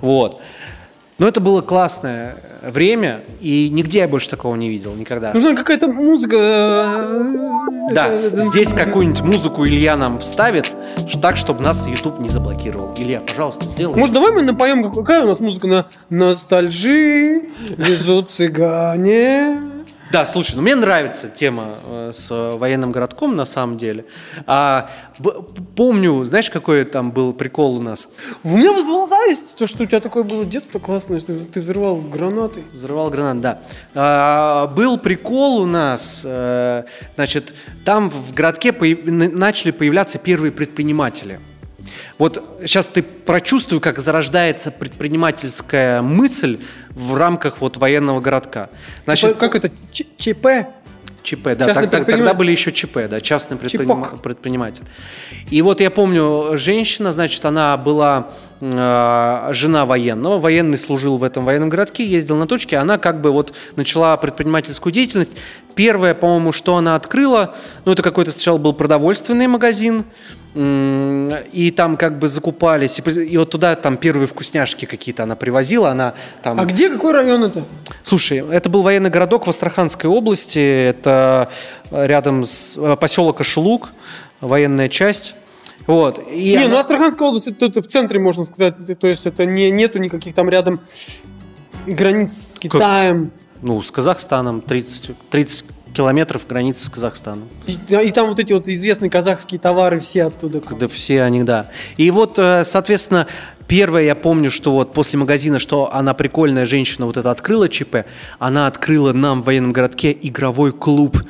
Вот. 0.00 0.40
Но 1.20 1.28
это 1.28 1.38
было 1.40 1.60
классное 1.60 2.34
время, 2.62 3.20
и 3.40 3.68
нигде 3.70 3.98
я 4.00 4.08
больше 4.08 4.28
такого 4.30 4.54
не 4.56 4.68
видел 4.70 4.94
никогда. 4.94 5.32
Нужна 5.34 5.54
какая-то 5.54 5.86
музыка. 5.88 6.36
э, 6.36 7.92
Да, 7.92 8.08
э, 8.08 8.30
здесь 8.50 8.72
какую-нибудь 8.72 9.20
музыку 9.20 9.64
Илья 9.66 9.96
нам 9.96 10.18
вставит, 10.20 10.72
так, 11.20 11.36
чтобы 11.36 11.62
нас 11.62 11.86
YouTube 11.86 12.20
не 12.20 12.28
заблокировал. 12.28 12.94
Илья, 12.96 13.20
пожалуйста, 13.20 13.64
сделай. 13.68 13.98
Может, 13.98 14.14
давай 14.14 14.32
мы 14.32 14.42
напоем, 14.42 14.82
как- 14.82 14.94
какая 14.94 15.22
у 15.22 15.26
нас 15.26 15.40
музыка 15.40 15.66
на 15.66 15.86
ностальжи, 16.08 17.42
везут 17.76 18.30
цыгане. 18.30 19.58
Да, 20.12 20.26
слушай, 20.26 20.56
ну 20.56 20.62
мне 20.62 20.74
нравится 20.74 21.28
тема 21.28 21.78
э, 21.84 22.10
с 22.12 22.30
э, 22.32 22.56
военным 22.56 22.90
городком 22.90 23.36
на 23.36 23.44
самом 23.44 23.76
деле. 23.76 24.04
А, 24.44 24.90
б- 25.20 25.42
помню, 25.76 26.24
знаешь, 26.24 26.50
какой 26.50 26.84
там 26.84 27.12
был 27.12 27.32
прикол 27.32 27.76
у 27.76 27.80
нас? 27.80 28.08
У 28.42 28.56
меня 28.56 28.72
вызвало 28.72 29.06
зависть, 29.06 29.56
то, 29.56 29.68
что 29.68 29.84
у 29.84 29.86
тебя 29.86 30.00
такое 30.00 30.24
было 30.24 30.44
детство 30.44 30.80
классное, 30.80 31.20
что 31.20 31.32
ты, 31.44 31.60
взрывал 31.60 31.96
гранаты. 32.00 32.64
Взрывал 32.72 33.10
гранат, 33.10 33.40
да. 33.40 33.58
А, 33.94 34.66
был 34.66 34.98
прикол 34.98 35.58
у 35.60 35.66
нас, 35.66 36.22
э, 36.26 36.84
значит, 37.14 37.54
там 37.84 38.10
в 38.10 38.34
городке 38.34 38.72
появ- 38.72 39.04
начали 39.08 39.70
появляться 39.70 40.18
первые 40.18 40.50
предприниматели. 40.50 41.38
Вот 42.18 42.42
сейчас 42.62 42.88
ты 42.88 43.02
прочувствуй, 43.02 43.80
как 43.80 43.98
зарождается 44.00 44.70
предпринимательская 44.70 46.02
мысль 46.02 46.58
в 46.90 47.14
рамках 47.16 47.60
вот 47.60 47.76
военного 47.76 48.20
городка. 48.20 48.68
Значит, 49.04 49.30
Типа, 49.30 49.40
как 49.40 49.54
это? 49.54 49.70
ЧП? 50.18 50.46
ЧП, 51.22 51.44
да, 51.56 51.66
Частный 51.66 51.82
так- 51.82 51.90
предприниматель. 51.90 52.08
тогда 52.18 52.34
были 52.34 52.50
еще 52.50 52.72
ЧП, 52.72 52.98
да, 53.08 53.20
частный 53.20 53.58
Чипок. 53.68 54.20
предприниматель. 54.22 54.84
И 55.50 55.60
вот 55.62 55.80
я 55.80 55.90
помню, 55.90 56.56
женщина, 56.56 57.12
значит, 57.12 57.44
она 57.44 57.76
была 57.76 58.30
жена 58.60 59.86
военного, 59.86 60.38
военный 60.38 60.76
служил 60.76 61.16
в 61.16 61.24
этом 61.24 61.46
военном 61.46 61.70
городке, 61.70 62.04
ездил 62.04 62.36
на 62.36 62.46
точке, 62.46 62.76
она 62.76 62.98
как 62.98 63.22
бы 63.22 63.30
вот 63.30 63.54
начала 63.76 64.14
предпринимательскую 64.18 64.92
деятельность. 64.92 65.36
Первое, 65.74 66.14
по-моему, 66.14 66.52
что 66.52 66.76
она 66.76 66.94
открыла, 66.94 67.54
ну 67.86 67.92
это 67.92 68.02
какой-то 68.02 68.32
сначала 68.32 68.58
был 68.58 68.74
продовольственный 68.74 69.46
магазин, 69.46 70.04
и 70.54 71.72
там 71.74 71.96
как 71.96 72.18
бы 72.18 72.28
закупались, 72.28 73.00
и, 73.06 73.38
вот 73.38 73.50
туда 73.50 73.76
там 73.76 73.96
первые 73.96 74.26
вкусняшки 74.26 74.84
какие-то 74.84 75.22
она 75.22 75.36
привозила, 75.36 75.90
она 75.90 76.14
там... 76.42 76.60
А 76.60 76.64
где, 76.64 76.90
какой 76.90 77.12
район 77.12 77.44
это? 77.44 77.64
Слушай, 78.02 78.44
это 78.50 78.68
был 78.68 78.82
военный 78.82 79.10
городок 79.10 79.46
в 79.46 79.50
Астраханской 79.50 80.10
области, 80.10 80.58
это 80.58 81.48
рядом 81.90 82.44
с 82.44 82.76
э, 82.76 82.96
поселок 82.96 83.40
Ашелук, 83.40 83.90
военная 84.40 84.88
часть. 84.88 85.34
Вот. 85.86 86.20
И 86.30 86.50
не, 86.52 86.56
она- 86.56 86.68
ну 86.68 86.76
Астраханская 86.78 87.28
область, 87.28 87.48
это, 87.48 87.66
это 87.66 87.82
в 87.82 87.86
центре, 87.86 88.20
можно 88.20 88.44
сказать. 88.44 88.74
То 88.98 89.06
есть 89.06 89.26
это 89.26 89.44
не, 89.46 89.70
нету 89.70 89.98
никаких 89.98 90.34
там 90.34 90.48
рядом 90.48 90.80
границ 91.86 92.52
с 92.54 92.58
Китаем. 92.58 93.32
ну, 93.62 93.80
с 93.82 93.90
Казахстаном 93.90 94.60
30, 94.60 95.12
30 95.30 95.64
километров 95.94 96.46
границы 96.48 96.84
с 96.84 96.88
Казахстаном. 96.88 97.48
И, 97.66 97.72
и 97.72 98.10
там 98.10 98.28
вот 98.28 98.38
эти 98.38 98.52
вот 98.52 98.68
известные 98.68 99.10
казахские 99.10 99.58
товары 99.58 99.98
все 99.98 100.24
оттуда. 100.24 100.62
Да 100.78 100.86
все 100.88 101.22
они, 101.22 101.42
да. 101.42 101.68
И 101.96 102.10
вот, 102.12 102.38
э, 102.38 102.62
соответственно, 102.64 103.26
первое 103.66 104.02
я 104.04 104.14
помню, 104.14 104.52
что 104.52 104.70
вот 104.72 104.92
после 104.92 105.18
магазина, 105.18 105.58
что 105.58 105.92
она 105.92 106.14
прикольная 106.14 106.64
женщина 106.64 107.06
вот 107.06 107.16
это 107.16 107.30
открыла 107.32 107.68
ЧП, 107.68 108.04
она 108.38 108.68
открыла 108.68 109.12
нам 109.12 109.42
в 109.42 109.46
военном 109.46 109.72
городке 109.72 110.16
игровой 110.22 110.72
клуб. 110.72 111.20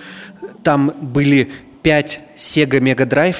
Там 0.62 0.92
были 1.00 1.50
5 1.82 2.20
Sega 2.36 2.80
Mega 2.80 3.08
Drive, 3.08 3.36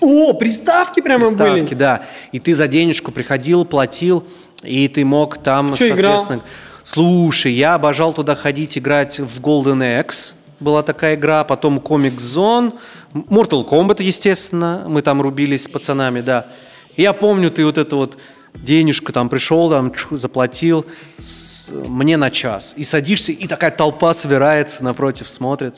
О, 0.00 0.32
приставки 0.34 1.00
прямо 1.00 1.26
приставки, 1.26 1.60
были. 1.62 1.74
да. 1.74 2.02
И 2.32 2.38
ты 2.38 2.54
за 2.54 2.66
денежку 2.68 3.12
приходил, 3.12 3.64
платил, 3.64 4.24
и 4.62 4.88
ты 4.88 5.04
мог 5.04 5.38
там, 5.38 5.66
играл? 5.66 5.76
соответственно... 5.76 6.42
Слушай, 6.82 7.52
я 7.54 7.74
обожал 7.74 8.12
туда 8.12 8.34
ходить 8.34 8.76
играть 8.76 9.18
в 9.18 9.40
Golden 9.40 10.00
X. 10.00 10.36
Была 10.60 10.82
такая 10.82 11.14
игра, 11.14 11.42
потом 11.44 11.78
Comic 11.78 12.16
Zone, 12.18 12.74
Mortal 13.14 13.66
Kombat, 13.66 14.02
естественно, 14.02 14.84
мы 14.86 15.00
там 15.00 15.22
рубились 15.22 15.64
с 15.64 15.68
пацанами, 15.68 16.20
да. 16.20 16.46
Я 16.96 17.14
помню, 17.14 17.50
ты 17.50 17.64
вот 17.64 17.78
это 17.78 17.96
вот 17.96 18.18
денежку 18.54 19.12
там 19.12 19.28
пришел, 19.30 19.70
там 19.70 19.94
чу, 19.94 20.16
заплатил 20.16 20.84
с- 21.18 21.70
мне 21.70 22.16
на 22.18 22.30
час. 22.30 22.74
И 22.76 22.84
садишься, 22.84 23.32
и 23.32 23.46
такая 23.46 23.70
толпа 23.70 24.12
собирается 24.14 24.84
напротив, 24.84 25.28
смотрит. 25.30 25.76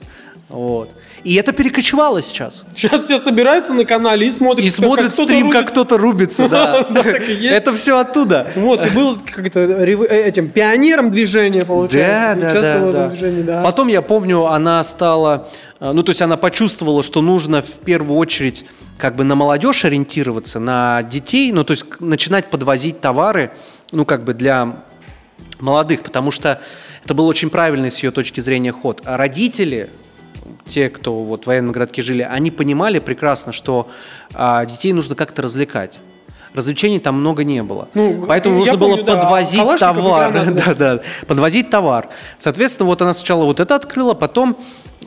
Вот. 0.48 0.90
И 1.26 1.34
это 1.34 1.50
перекочевало 1.50 2.22
сейчас. 2.22 2.64
Сейчас 2.76 3.06
все 3.06 3.18
собираются 3.18 3.74
на 3.74 3.84
канале 3.84 4.28
и 4.28 4.30
смотрят, 4.30 4.64
И 4.64 4.68
смотрит 4.68 5.06
как 5.06 5.16
стрим, 5.16 5.50
как 5.50 5.72
кто-то 5.72 5.98
рубится, 5.98 6.48
да. 6.48 6.86
Это 7.42 7.74
все 7.74 7.98
оттуда. 7.98 8.46
Вот, 8.54 8.86
и 8.86 8.90
был 8.90 9.18
как-то 9.26 9.58
э, 9.58 10.06
этим 10.06 10.48
пионером 10.48 11.10
движения, 11.10 11.64
получается. 11.64 12.48
Да, 12.48 12.92
да, 12.92 13.10
да. 13.42 13.62
Потом 13.64 13.88
я 13.88 14.02
помню, 14.02 14.46
она 14.46 14.84
стала, 14.84 15.48
э, 15.80 15.90
ну 15.92 16.04
то 16.04 16.10
есть 16.10 16.22
она 16.22 16.36
почувствовала, 16.36 17.02
что 17.02 17.22
нужно 17.22 17.60
в 17.60 17.72
первую 17.72 18.16
очередь 18.18 18.64
как 18.96 19.16
бы 19.16 19.24
на 19.24 19.34
молодежь 19.34 19.84
ориентироваться, 19.84 20.60
на 20.60 21.02
детей, 21.02 21.50
ну 21.50 21.64
то 21.64 21.72
есть 21.72 21.86
начинать 21.98 22.50
подвозить 22.50 23.00
товары, 23.00 23.50
ну 23.90 24.04
как 24.04 24.22
бы 24.22 24.32
для 24.32 24.76
молодых, 25.58 26.04
потому 26.04 26.30
что 26.30 26.60
это 27.04 27.14
был 27.14 27.26
очень 27.26 27.50
правильный 27.50 27.90
с 27.90 28.00
ее 28.00 28.12
точки 28.12 28.38
зрения 28.38 28.70
ход. 28.70 29.02
А 29.04 29.16
родители, 29.16 29.90
те, 30.64 30.88
кто 30.88 31.14
вот 31.14 31.44
в 31.44 31.46
военном 31.46 31.72
городке 31.72 32.02
жили, 32.02 32.22
они 32.22 32.50
понимали 32.50 32.98
прекрасно, 32.98 33.52
что 33.52 33.88
а, 34.34 34.64
детей 34.64 34.92
нужно 34.92 35.14
как-то 35.14 35.42
развлекать. 35.42 36.00
Развлечений 36.54 36.98
там 37.00 37.20
много 37.20 37.44
не 37.44 37.62
было. 37.62 37.88
Ну, 37.92 38.24
Поэтому 38.26 38.58
нужно 38.60 38.78
было 38.78 38.90
помню, 38.90 39.04
да, 39.04 39.16
подвозить 39.16 39.78
товар. 39.78 40.32
да. 40.32 40.44
Да, 40.66 40.74
да, 40.74 41.00
подвозить 41.26 41.68
товар. 41.68 42.08
Соответственно, 42.38 42.86
вот 42.86 43.02
она 43.02 43.12
сначала 43.12 43.44
вот 43.44 43.60
это 43.60 43.74
открыла, 43.74 44.14
потом 44.14 44.56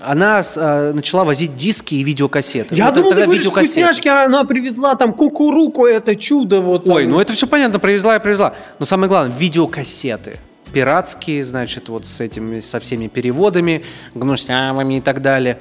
она 0.01 0.41
а, 0.57 0.93
начала 0.93 1.23
возить 1.23 1.55
диски 1.55 1.95
и 1.95 2.03
видеокассеты. 2.03 2.75
Я 2.75 2.85
Вот 2.85 2.93
думал, 2.95 3.11
ты 3.11 3.25
говоришь, 3.25 3.45
вкусняшки, 3.45 4.07
а 4.07 4.25
она 4.25 4.43
привезла 4.43 4.95
там 4.95 5.13
кукуруку, 5.13 5.85
это 5.85 6.15
чудо 6.15 6.61
вот. 6.61 6.87
Ой, 6.87 7.03
там. 7.03 7.13
ну 7.13 7.19
это 7.19 7.33
все 7.33 7.47
понятно, 7.47 7.79
привезла 7.79 8.15
и 8.15 8.19
привезла. 8.19 8.53
Но 8.77 8.85
самое 8.85 9.09
главное, 9.09 9.35
видеокассеты. 9.35 10.37
Пиратские, 10.73 11.43
значит, 11.43 11.89
вот 11.89 12.05
с 12.05 12.21
этими, 12.21 12.59
со 12.59 12.79
всеми 12.79 13.07
переводами, 13.07 13.83
гнусявыми 14.13 14.97
и 14.97 15.01
так 15.01 15.21
далее. 15.21 15.59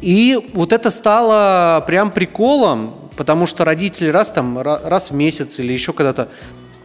И 0.00 0.38
вот 0.52 0.72
это 0.72 0.90
стало 0.90 1.82
прям 1.86 2.10
приколом, 2.10 2.94
потому 3.16 3.46
что 3.46 3.64
родители 3.64 4.08
раз 4.08 4.32
там, 4.32 4.58
ра- 4.58 4.86
раз 4.86 5.10
в 5.10 5.14
месяц 5.14 5.58
или 5.60 5.72
еще 5.72 5.92
когда-то 5.92 6.28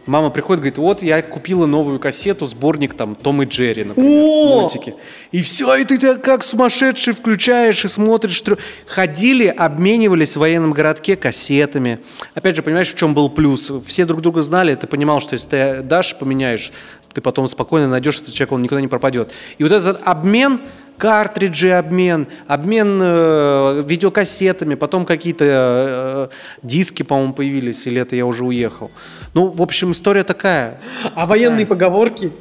Мама 0.06 0.30
приходит, 0.30 0.60
говорит, 0.60 0.78
вот 0.78 1.02
я 1.02 1.22
купила 1.22 1.66
новую 1.66 2.00
кассету, 2.00 2.44
сборник 2.46 2.94
там 2.94 3.14
Том 3.14 3.42
и 3.42 3.46
Джерри, 3.46 3.84
например, 3.84 4.10
О! 4.10 4.60
мультики. 4.60 4.94
И 5.30 5.40
все, 5.42 5.76
и 5.76 5.84
ты 5.84 5.98
так 5.98 6.22
как 6.24 6.42
сумасшедший 6.42 7.12
включаешь 7.12 7.84
и 7.84 7.88
смотришь. 7.88 8.42
Ходили, 8.86 9.46
обменивались 9.46 10.36
в 10.36 10.40
военном 10.40 10.72
городке 10.72 11.16
кассетами. 11.16 12.00
Опять 12.34 12.56
же, 12.56 12.62
понимаешь, 12.62 12.88
в 12.88 12.96
чем 12.96 13.14
был 13.14 13.28
плюс? 13.28 13.70
Все 13.86 14.04
друг 14.04 14.20
друга 14.20 14.42
знали, 14.42 14.74
ты 14.74 14.86
понимал, 14.86 15.20
что 15.20 15.34
если 15.34 15.48
ты 15.48 15.82
дашь, 15.82 16.18
поменяешь, 16.18 16.72
ты 17.12 17.20
потом 17.20 17.46
спокойно 17.48 17.88
найдешь 17.88 18.20
этот 18.20 18.34
человек, 18.34 18.52
он 18.52 18.62
никуда 18.62 18.80
не 18.80 18.88
пропадет. 18.88 19.32
И 19.58 19.62
вот 19.62 19.72
этот 19.72 20.00
обмен, 20.04 20.60
картриджи 20.96 21.70
обмен, 21.70 22.28
обмен 22.46 23.00
э, 23.02 23.82
видеокассетами, 23.86 24.74
потом 24.74 25.04
какие-то 25.04 25.44
э, 25.48 26.28
диски, 26.62 27.02
по-моему, 27.02 27.32
появились, 27.32 27.86
или 27.86 28.00
это 28.00 28.16
я 28.16 28.26
уже 28.26 28.44
уехал. 28.44 28.90
Ну, 29.34 29.48
в 29.48 29.62
общем, 29.62 29.92
история 29.92 30.24
такая. 30.24 30.80
А 31.14 31.26
военные 31.26 31.66
поговорки? 31.66 32.32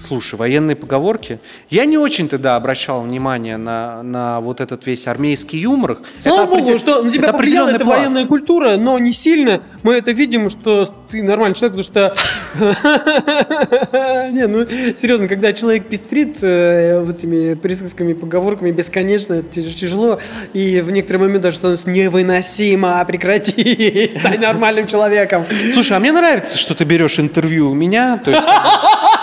Слушай, 0.00 0.36
военные 0.38 0.76
поговорки. 0.76 1.40
Я 1.70 1.84
не 1.84 1.96
очень 1.98 2.28
тогда 2.28 2.56
обращал 2.56 3.00
внимание 3.02 3.56
на, 3.56 4.02
на 4.02 4.40
вот 4.40 4.60
этот 4.60 4.86
весь 4.86 5.06
армейский 5.08 5.58
юмор. 5.58 5.98
Слава 6.18 6.42
Это 6.42 6.50
богу, 6.50 6.62
определ- 6.62 6.78
что 6.78 7.02
на 7.02 7.10
тебя 7.10 7.24
это 7.24 7.32
повлияла 7.32 7.68
определенный 7.68 7.74
эта 7.76 7.84
пласт. 7.84 8.00
военная 8.00 8.26
культура, 8.26 8.76
но 8.76 8.98
не 8.98 9.12
сильно. 9.12 9.62
Мы 9.82 9.94
это 9.94 10.12
видим, 10.12 10.48
что 10.50 10.86
ты 11.08 11.22
нормальный 11.22 11.54
человек, 11.56 11.76
потому 11.78 11.82
что... 11.82 12.14
Не, 14.32 14.46
ну, 14.46 14.66
серьезно, 14.94 15.28
когда 15.28 15.52
человек 15.52 15.86
пестрит 15.86 16.38
э, 16.42 17.00
вот 17.00 17.18
этими 17.18 17.54
присказками, 17.54 18.12
поговорками 18.12 18.70
бесконечно, 18.70 19.34
это 19.34 19.60
тяж- 19.60 19.74
тяжело, 19.74 20.20
и 20.52 20.80
в 20.80 20.90
некоторый 20.90 21.18
момент 21.18 21.42
даже 21.42 21.56
становится 21.58 21.88
невыносимо, 21.90 23.04
прекрати, 23.06 24.10
стань 24.18 24.40
нормальным 24.40 24.86
человеком. 24.86 25.44
Слушай, 25.72 25.96
а 25.96 26.00
мне 26.00 26.12
нравится, 26.12 26.58
что 26.58 26.74
ты 26.74 26.84
берешь 26.84 27.18
интервью 27.18 27.70
у 27.70 27.74
меня. 27.74 28.22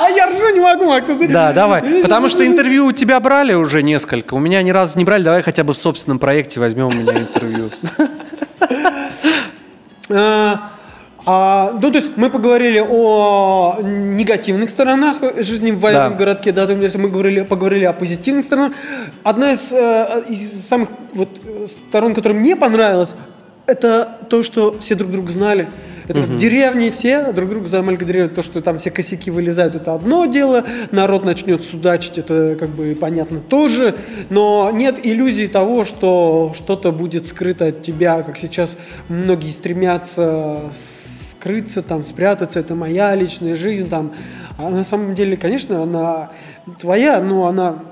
А 0.04 0.10
я 0.10 0.28
ржу 0.30 0.50
не 0.54 0.60
могу, 0.64 0.86
Макс. 0.86 1.08
вот 1.10 1.20
ты- 1.20 1.28
да, 1.28 1.54
давай. 1.54 2.02
Потому 2.02 2.28
что 2.28 2.46
интервью 2.46 2.88
у 2.88 2.92
тебя 2.92 3.20
брали 3.20 3.54
уже 3.54 3.84
несколько. 3.84 4.34
У 4.34 4.40
меня 4.40 4.62
ни 4.64 4.72
разу 4.72 4.98
не 4.98 5.06
брали. 5.06 5.24
Давай 5.24 5.42
хотя 5.44 5.64
бы 5.64 5.74
в 5.74 5.78
собственном 5.78 6.20
проекте 6.20 6.60
возьмем 6.60 6.88
у 6.88 6.92
меня 6.92 7.14
интервью. 7.14 7.70
А, 10.10 10.72
а, 11.26 11.72
ну, 11.82 11.92
то 11.92 11.98
есть 11.98 12.12
мы 12.16 12.30
поговорили 12.30 12.84
о 12.88 13.78
негативных 13.82 14.70
сторонах 14.70 15.18
жизни 15.44 15.72
в 15.72 15.80
военном 15.80 16.12
Да. 16.14 16.18
городке, 16.18 16.52
да, 16.52 16.68
то 16.68 16.74
есть 16.74 16.96
мы 16.98 17.10
говорили, 17.10 17.42
поговорили 17.42 17.86
о 17.86 17.94
позитивных 17.94 18.44
сторонах. 18.46 18.74
Одна 19.24 19.54
из, 19.54 19.72
э, 19.72 20.24
из 20.28 20.68
самых 20.68 20.90
вот, 21.14 21.30
э, 21.46 21.68
сторон, 21.68 22.14
которая 22.14 22.38
мне 22.40 22.56
понравилась, 22.56 23.16
это 23.66 24.18
то, 24.30 24.44
что 24.44 24.76
все 24.80 24.96
друг 24.96 25.12
друга 25.12 25.32
знали. 25.32 25.70
Это 26.08 26.22
как 26.22 26.30
в 26.30 26.38
деревне 26.38 26.92
все 26.92 27.32
друг 27.32 27.50
друга 27.50 27.68
замальгадрируют. 27.68 28.34
То, 28.36 28.42
что 28.42 28.62
там 28.62 28.78
все 28.78 28.92
косяки 28.92 29.32
вылезают, 29.32 29.76
это 29.76 29.94
одно 29.94 30.26
дело. 30.26 30.64
Народ 30.92 31.26
начнет 31.26 31.64
судачить, 31.64 32.18
это 32.18 32.56
как 32.60 32.70
бы 32.70 32.98
понятно 33.00 33.40
тоже. 33.40 33.96
Но 34.30 34.70
нет 34.72 35.00
иллюзии 35.04 35.48
того, 35.48 35.86
что 35.86 36.54
что-то 36.56 36.92
будет 36.92 37.28
скрыто 37.28 37.68
от 37.68 37.82
тебя, 37.82 38.22
как 38.24 38.38
сейчас 38.38 38.78
многие 39.08 39.52
стремятся 39.52 40.62
скрыться, 40.72 41.82
там, 41.82 42.04
спрятаться. 42.04 42.60
Это 42.60 42.76
моя 42.76 43.14
личная 43.16 43.56
жизнь, 43.56 43.90
там. 43.90 44.14
А 44.58 44.70
на 44.70 44.84
самом 44.84 45.16
деле, 45.16 45.36
конечно, 45.36 45.84
она 45.84 46.32
твоя, 46.80 47.22
но 47.22 47.48
она 47.48 47.84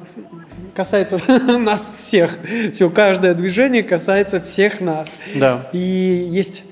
касается 0.74 1.20
нас 1.60 1.96
всех. 1.98 2.38
Все, 2.74 2.90
каждое 2.90 3.34
движение 3.34 3.84
касается 3.84 4.40
всех 4.42 4.80
нас. 4.80 5.18
Да. 5.36 5.68
И 5.74 5.78
есть 5.78 6.64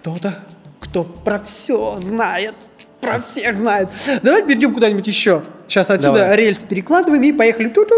кто-то, 0.00 0.34
кто 0.80 1.04
про 1.04 1.38
все 1.40 1.98
знает. 1.98 2.54
Про 3.00 3.18
всех 3.18 3.56
знает. 3.58 3.88
Давай 4.22 4.42
перейдем 4.42 4.74
куда-нибудь 4.74 5.06
еще. 5.06 5.42
Сейчас 5.68 5.88
отсюда 5.90 6.18
Давай. 6.20 6.36
рельс 6.36 6.64
перекладываем 6.64 7.22
и 7.22 7.32
поехали. 7.32 7.68
Ту-ту. 7.68 7.94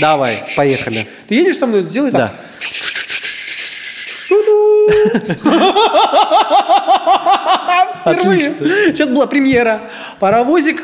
Давай, 0.00 0.42
поехали. 0.56 1.06
Ты 1.28 1.34
едешь 1.34 1.56
со 1.58 1.66
мной? 1.66 1.82
Сделай 1.84 2.10
Да. 2.10 2.28
так. 2.28 2.34
Впервые. 8.00 8.54
Сейчас 8.60 9.08
была 9.08 9.26
премьера. 9.26 9.80
Паровозик. 10.20 10.82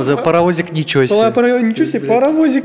За 0.00 0.16
паровозик 0.16 0.72
ничего 0.72 1.06
себе. 1.06 1.30
пара- 1.32 1.58
Ничего 1.60 1.86
себе, 1.86 2.06
паровозик. 2.08 2.64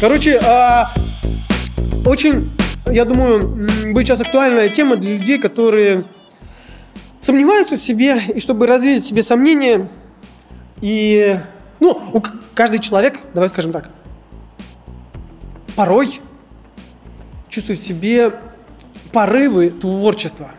Короче, 0.00 0.40
а, 0.44 0.90
очень, 2.04 2.50
я 2.86 3.04
думаю, 3.04 3.68
будет 3.92 4.06
сейчас 4.06 4.20
актуальная 4.20 4.68
тема 4.68 4.96
для 4.96 5.16
людей, 5.16 5.38
которые 5.38 6.04
сомневаются 7.20 7.76
в 7.76 7.80
себе, 7.80 8.20
и 8.34 8.40
чтобы 8.40 8.66
развеять 8.66 9.02
в 9.02 9.06
себе 9.06 9.22
сомнения. 9.22 9.88
И, 10.80 11.36
ну, 11.80 12.00
у 12.12 12.22
каждый 12.54 12.80
человек, 12.80 13.18
давай 13.34 13.48
скажем 13.48 13.72
так, 13.72 13.90
порой 15.76 16.20
чувствует 17.48 17.78
в 17.78 17.84
себе 17.84 18.32
порывы 19.12 19.70
творчества. 19.70 20.50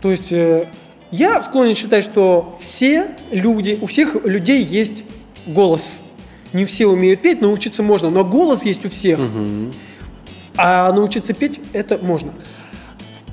То 0.00 0.10
есть 0.10 0.32
э, 0.32 0.68
я 1.10 1.40
склонен 1.42 1.74
считать, 1.74 2.04
что 2.04 2.56
все 2.60 3.10
люди, 3.30 3.78
у 3.80 3.86
всех 3.86 4.16
людей 4.24 4.62
есть 4.62 5.04
голос. 5.46 6.00
Не 6.52 6.66
все 6.66 6.86
умеют 6.86 7.22
петь, 7.22 7.40
научиться 7.40 7.82
можно, 7.82 8.10
но 8.10 8.24
голос 8.24 8.64
есть 8.64 8.84
у 8.84 8.90
всех. 8.90 9.18
А 10.56 10.92
научиться 10.92 11.32
петь 11.32 11.60
это 11.72 11.98
можно. 11.98 12.32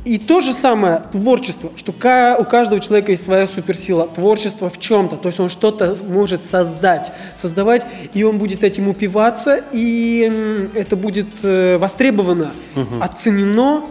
И 0.05 0.17
то 0.17 0.39
же 0.41 0.53
самое 0.53 1.03
творчество, 1.11 1.71
что 1.75 1.91
у 1.91 2.43
каждого 2.45 2.79
человека 2.79 3.11
есть 3.11 3.23
своя 3.25 3.45
суперсила. 3.45 4.07
Творчество 4.07 4.69
в 4.69 4.79
чем-то. 4.79 5.17
То 5.17 5.27
есть 5.27 5.39
он 5.39 5.49
что-то 5.49 5.95
может 6.07 6.43
создать, 6.43 7.11
создавать, 7.35 7.85
и 8.13 8.23
он 8.23 8.37
будет 8.37 8.63
этим 8.63 8.87
упиваться, 8.87 9.61
и 9.73 10.69
это 10.73 10.95
будет 10.95 11.27
э, 11.43 11.77
востребовано, 11.77 12.51
оценено 13.01 13.83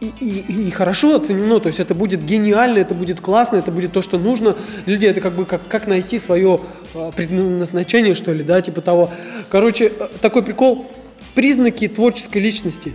и, 0.00 0.10
и- 0.20 0.66
и 0.66 0.70
хорошо 0.72 1.14
оценено. 1.14 1.60
То 1.60 1.68
есть 1.68 1.78
это 1.80 1.94
будет 1.94 2.22
гениально, 2.24 2.78
это 2.78 2.92
будет 2.94 3.20
классно, 3.20 3.56
это 3.56 3.70
будет 3.70 3.92
то, 3.92 4.02
что 4.02 4.18
нужно. 4.18 4.56
Для 4.84 4.94
людей 4.94 5.10
это 5.10 5.20
как 5.20 5.36
бы 5.36 5.46
как, 5.46 5.66
как 5.68 5.86
найти 5.86 6.18
свое 6.18 6.60
э, 6.94 7.10
предназначение, 7.16 8.14
что 8.14 8.32
ли, 8.32 8.42
да, 8.42 8.60
типа 8.60 8.80
того. 8.80 9.10
Короче, 9.48 9.92
э, 9.98 10.08
такой 10.20 10.42
прикол. 10.42 10.86
Признаки 11.34 11.88
творческой 11.88 12.38
личности. 12.42 12.94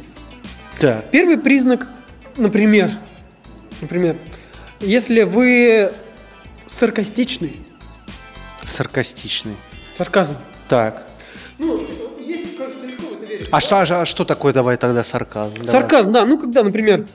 Так. 0.80 1.10
Первый 1.12 1.38
признак, 1.38 1.88
например, 2.38 2.91
например, 3.82 4.15
если 4.80 5.23
вы 5.23 5.91
саркастичный, 6.67 7.58
Саркастичный. 8.63 9.56
сарказм. 9.95 10.36
Так. 10.67 11.08
Ну, 11.58 11.88
есть, 12.19 12.58
кажется, 12.58 12.86
легко 12.86 13.08
в 13.08 13.13
это 13.13 13.26
верить. 13.26 13.47
А 13.50 13.60
что, 13.60 13.80
а 13.82 14.06
что 14.06 14.26
такое 14.26 14.54
давай 14.54 14.78
тогда 14.78 15.04
сарказм? 15.04 15.54
Давай. 15.56 15.67
Сарказм, 15.67 16.12
да, 16.12 16.26
ну 16.26 16.38
когда, 16.38 16.63
например, 16.63 17.08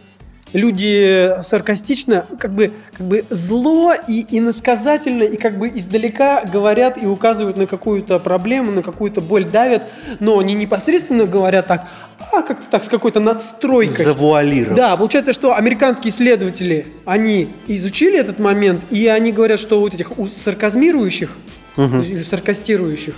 люди 0.53 1.35
саркастично, 1.43 2.27
как 2.39 2.53
бы, 2.53 2.73
как 2.97 3.07
бы 3.07 3.25
зло 3.31 3.93
и 4.07 4.27
иносказательно, 4.31 5.23
и 5.23 5.37
как 5.37 5.59
бы 5.59 5.69
издалека 5.69 6.43
говорят 6.45 7.03
и 7.03 7.07
указывают 7.07 7.57
на 7.57 7.67
какую-то 7.67 8.19
проблему, 8.19 8.73
на 8.73 8.83
какую-то 8.83 9.21
боль 9.21 9.45
давят, 9.45 9.89
но 10.21 10.39
они 10.39 10.55
непосредственно 10.55 11.25
говорят 11.25 11.67
так, 11.67 11.87
а 12.33 12.43
как-то 12.43 12.71
так 12.71 12.85
с 12.85 12.89
какой-то 12.89 13.21
надстройкой. 13.21 14.05
Завуалирован. 14.05 14.77
Да, 14.77 14.97
получается, 14.97 15.33
что 15.33 15.55
американские 15.55 16.11
исследователи, 16.11 16.87
они 17.05 17.49
изучили 17.67 18.19
этот 18.19 18.39
момент, 18.39 18.87
и 18.91 19.07
они 19.07 19.33
говорят, 19.33 19.59
что 19.59 19.81
вот 19.81 19.95
этих 19.95 20.19
у 20.19 20.27
сарказмирующих, 20.27 21.31
или 21.77 22.23
саркастирующих, 22.23 23.15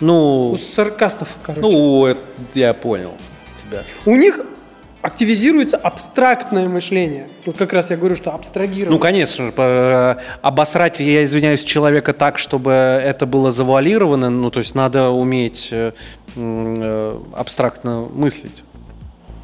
у 0.00 0.04
Ну, 0.04 0.56
саркастов, 0.56 1.36
короче, 1.42 1.60
ну, 1.60 2.06
это 2.06 2.20
я 2.54 2.72
понял 2.74 3.14
тебя. 3.56 3.82
у 4.06 4.14
них 4.14 4.40
активизируется 5.02 5.76
абстрактное 5.76 6.68
мышление. 6.68 7.28
Вот 7.46 7.56
как 7.56 7.72
раз 7.72 7.90
я 7.90 7.96
говорю, 7.96 8.16
что 8.16 8.32
абстрагировать. 8.32 8.90
Ну, 8.90 8.98
конечно 8.98 9.46
же, 9.46 9.52
по- 9.52 10.20
обосрать, 10.42 11.00
я 11.00 11.22
извиняюсь, 11.24 11.64
человека 11.64 12.12
так, 12.12 12.38
чтобы 12.38 12.72
это 12.72 13.26
было 13.26 13.50
завуалировано, 13.50 14.30
ну, 14.30 14.50
то 14.50 14.58
есть 14.58 14.74
надо 14.74 15.10
уметь 15.10 15.68
э, 15.70 15.92
э, 16.36 17.20
абстрактно 17.34 18.08
мыслить. 18.12 18.64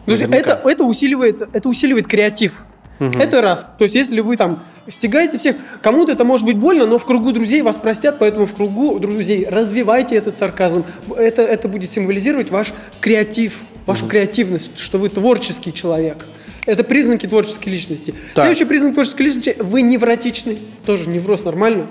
То 0.07 0.11
есть 0.11 0.23
это, 0.23 0.61
это, 0.65 0.85
усиливает, 0.85 1.41
это 1.41 1.69
усиливает 1.69 2.07
креатив. 2.07 2.65
Это 2.99 3.41
раз. 3.43 3.73
То 3.77 3.85
есть, 3.85 3.95
если 3.97 4.21
вы 4.21 4.37
там 4.37 4.63
стягаете 4.87 5.37
всех, 5.37 5.57
кому-то 5.83 6.13
это 6.13 6.25
может 6.25 6.47
быть 6.47 6.57
больно, 6.57 6.87
но 6.87 6.99
в 6.99 7.05
кругу 7.05 7.33
друзей 7.33 7.63
вас 7.63 7.77
простят, 7.77 8.19
поэтому 8.19 8.47
в 8.47 8.55
кругу 8.55 8.99
друзей 8.99 9.47
развивайте 9.49 10.15
этот 10.17 10.37
сарказм. 10.37 10.85
Это, 11.17 11.43
это 11.43 11.69
будет 11.69 11.91
символизировать 11.91 12.51
ваш 12.51 12.73
креатив, 13.01 13.63
вашу 13.87 14.07
креативность, 14.07 14.79
что 14.79 14.99
вы 14.99 15.09
творческий 15.09 15.73
человек. 15.73 16.27
Это 16.67 16.83
признаки 16.85 17.27
творческой 17.27 17.69
личности. 17.71 18.13
Так. 18.35 18.47
Следующий 18.47 18.65
признак 18.65 18.95
творческой 18.95 19.23
личности– 19.23 19.57
вы 19.61 19.83
невротичный. 19.83 20.59
Тоже 20.87 21.09
невроз 21.09 21.45
нормально. 21.45 21.87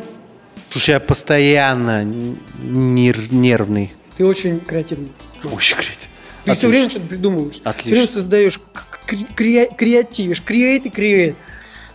Слушай, 0.69 0.91
я 0.91 0.99
постоянно 0.99 2.03
нер- 2.03 3.31
нервный. 3.31 3.93
Ты 4.17 4.25
очень 4.25 4.59
креативный. 4.59 5.11
Очень 5.43 5.77
кстати. 5.77 6.09
Ты 6.45 6.53
все 6.55 6.67
время 6.67 6.89
что-то 6.89 7.07
придумываешь. 7.07 7.61
Отлично. 7.63 7.81
Все 7.83 7.89
время 7.93 8.07
создаешь, 8.07 8.59
кре- 9.35 9.69
креативишь, 9.75 10.41
креат 10.41 10.85
и 10.87 10.89
креат. 10.89 11.35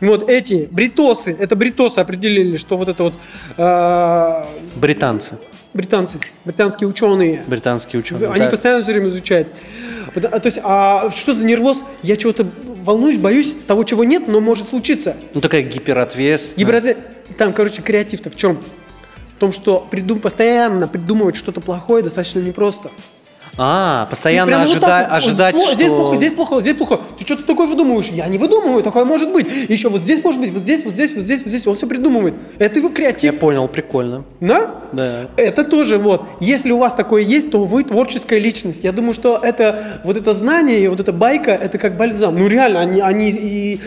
Вот 0.00 0.30
эти 0.30 0.68
бритосы, 0.70 1.36
это 1.38 1.56
бритосы 1.56 1.98
определили, 1.98 2.56
что 2.56 2.76
вот 2.76 2.88
это 2.88 3.02
вот 3.02 3.14
э, 3.56 4.44
Британцы, 4.76 5.38
британцы, 5.74 6.18
британские 6.44 6.88
ученые, 6.88 7.42
британские 7.46 8.00
ученые. 8.00 8.30
они 8.30 8.44
да. 8.44 8.50
постоянно 8.50 8.82
все 8.82 8.92
время 8.92 9.08
изучают. 9.08 9.48
Вот, 10.14 10.24
а, 10.24 10.38
то 10.38 10.46
есть, 10.46 10.60
а 10.62 11.10
что 11.10 11.34
за 11.34 11.44
нервоз? 11.44 11.84
Я 12.02 12.16
чего-то 12.16 12.46
волнуюсь, 12.64 13.18
боюсь 13.18 13.56
того, 13.66 13.84
чего 13.84 14.04
нет, 14.04 14.28
но 14.28 14.40
может 14.40 14.68
случиться. 14.68 15.16
Ну, 15.34 15.40
такая 15.40 15.62
гиперответственность. 15.62 16.58
Гиперответ- 16.58 16.98
Там, 17.36 17.52
короче, 17.52 17.82
креатив-то 17.82 18.30
в 18.30 18.36
чем? 18.36 18.58
В 19.36 19.38
том, 19.38 19.52
что 19.52 19.86
придум... 19.90 20.20
постоянно 20.20 20.88
придумывать 20.88 21.36
что-то 21.36 21.60
плохое 21.60 22.02
достаточно 22.02 22.40
непросто. 22.40 22.90
А, 23.56 24.06
постоянно 24.10 24.46
прям 24.46 24.62
вот 24.66 24.70
ожида- 24.76 24.80
так 24.80 25.08
вот, 25.08 25.16
ожидать, 25.16 25.54
вот 25.54 25.64
что... 25.64 25.74
Здесь 25.74 25.88
плохо, 25.88 26.16
здесь 26.16 26.32
плохо, 26.32 26.60
здесь 26.60 26.76
плохо. 26.76 27.00
Ты 27.18 27.24
что-то 27.24 27.44
такое 27.44 27.66
выдумываешь? 27.66 28.08
Я 28.08 28.26
не 28.28 28.38
выдумываю, 28.38 28.82
такое 28.82 29.04
может 29.04 29.32
быть. 29.32 29.46
Еще 29.68 29.88
вот 29.88 30.02
здесь 30.02 30.22
может 30.22 30.40
быть, 30.40 30.52
вот 30.52 30.62
здесь, 30.62 30.84
вот 30.84 30.92
здесь, 30.94 31.14
вот 31.14 31.24
здесь, 31.24 31.42
вот 31.42 31.48
здесь. 31.48 31.66
Он 31.66 31.74
все 31.76 31.86
придумывает. 31.86 32.34
Это 32.58 32.78
его 32.78 32.88
Я 32.88 32.94
креатив. 32.94 33.38
понял, 33.38 33.66
прикольно. 33.68 34.24
Да? 34.40 34.74
Да. 34.92 35.28
Это 35.36 35.64
тоже 35.64 35.98
вот. 35.98 36.24
Если 36.40 36.70
у 36.70 36.78
вас 36.78 36.94
такое 36.94 37.22
есть, 37.22 37.50
то 37.50 37.64
вы 37.64 37.84
творческая 37.84 38.38
личность. 38.38 38.84
Я 38.84 38.92
думаю, 38.92 39.12
что 39.14 39.38
это 39.42 40.00
вот 40.04 40.16
это 40.16 40.34
знание 40.34 40.80
и 40.80 40.88
вот 40.88 41.00
эта 41.00 41.12
байка, 41.12 41.50
это 41.50 41.78
как 41.78 41.96
бальзам. 41.96 42.38
Ну 42.38 42.46
реально, 42.48 42.80
они, 42.80 43.00
они 43.00 43.30
и 43.30 43.80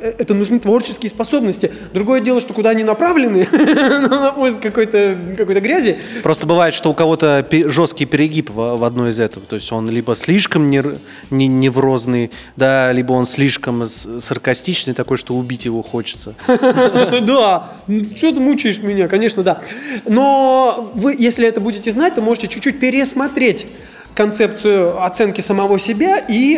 э, 0.00 0.12
это 0.18 0.34
нужны 0.34 0.58
творческие 0.60 1.10
способности. 1.10 1.72
Другое 1.92 2.20
дело, 2.20 2.40
что 2.40 2.52
куда 2.54 2.70
они 2.70 2.84
направлены, 2.84 3.46
на 4.08 4.32
поиск 4.32 4.60
какой-то 4.60 5.16
какой-то 5.36 5.60
грязи. 5.60 5.98
Просто 6.22 6.46
бывает, 6.46 6.74
что 6.74 6.90
у 6.90 6.94
кого-то 6.94 7.46
жесткий 7.66 8.04
перегиб 8.04 8.50
в, 8.50 8.76
в 8.88 8.90
одной 8.90 9.10
из 9.10 9.20
этого. 9.20 9.44
То 9.46 9.56
есть 9.56 9.70
он 9.70 9.90
либо 9.90 10.14
слишком 10.14 10.70
нер- 10.70 10.98
не- 11.30 11.46
неврозный, 11.46 12.30
да, 12.56 12.90
либо 12.92 13.12
он 13.12 13.26
слишком 13.26 13.86
саркастичный, 13.86 14.94
такой, 14.94 15.18
что 15.18 15.34
убить 15.34 15.66
его 15.66 15.82
хочется. 15.82 16.34
Да, 17.28 17.68
что 18.16 18.32
ты 18.32 18.40
мучаешь 18.40 18.78
меня, 18.82 19.08
конечно, 19.08 19.42
да. 19.42 19.60
Но 20.06 20.90
вы, 20.94 21.14
если 21.18 21.46
это 21.46 21.60
будете 21.60 21.92
знать, 21.92 22.14
то 22.14 22.22
можете 22.22 22.48
чуть-чуть 22.48 22.80
пересмотреть 22.80 23.66
концепцию 24.14 25.02
оценки 25.04 25.42
самого 25.42 25.78
себя 25.78 26.18
и 26.18 26.56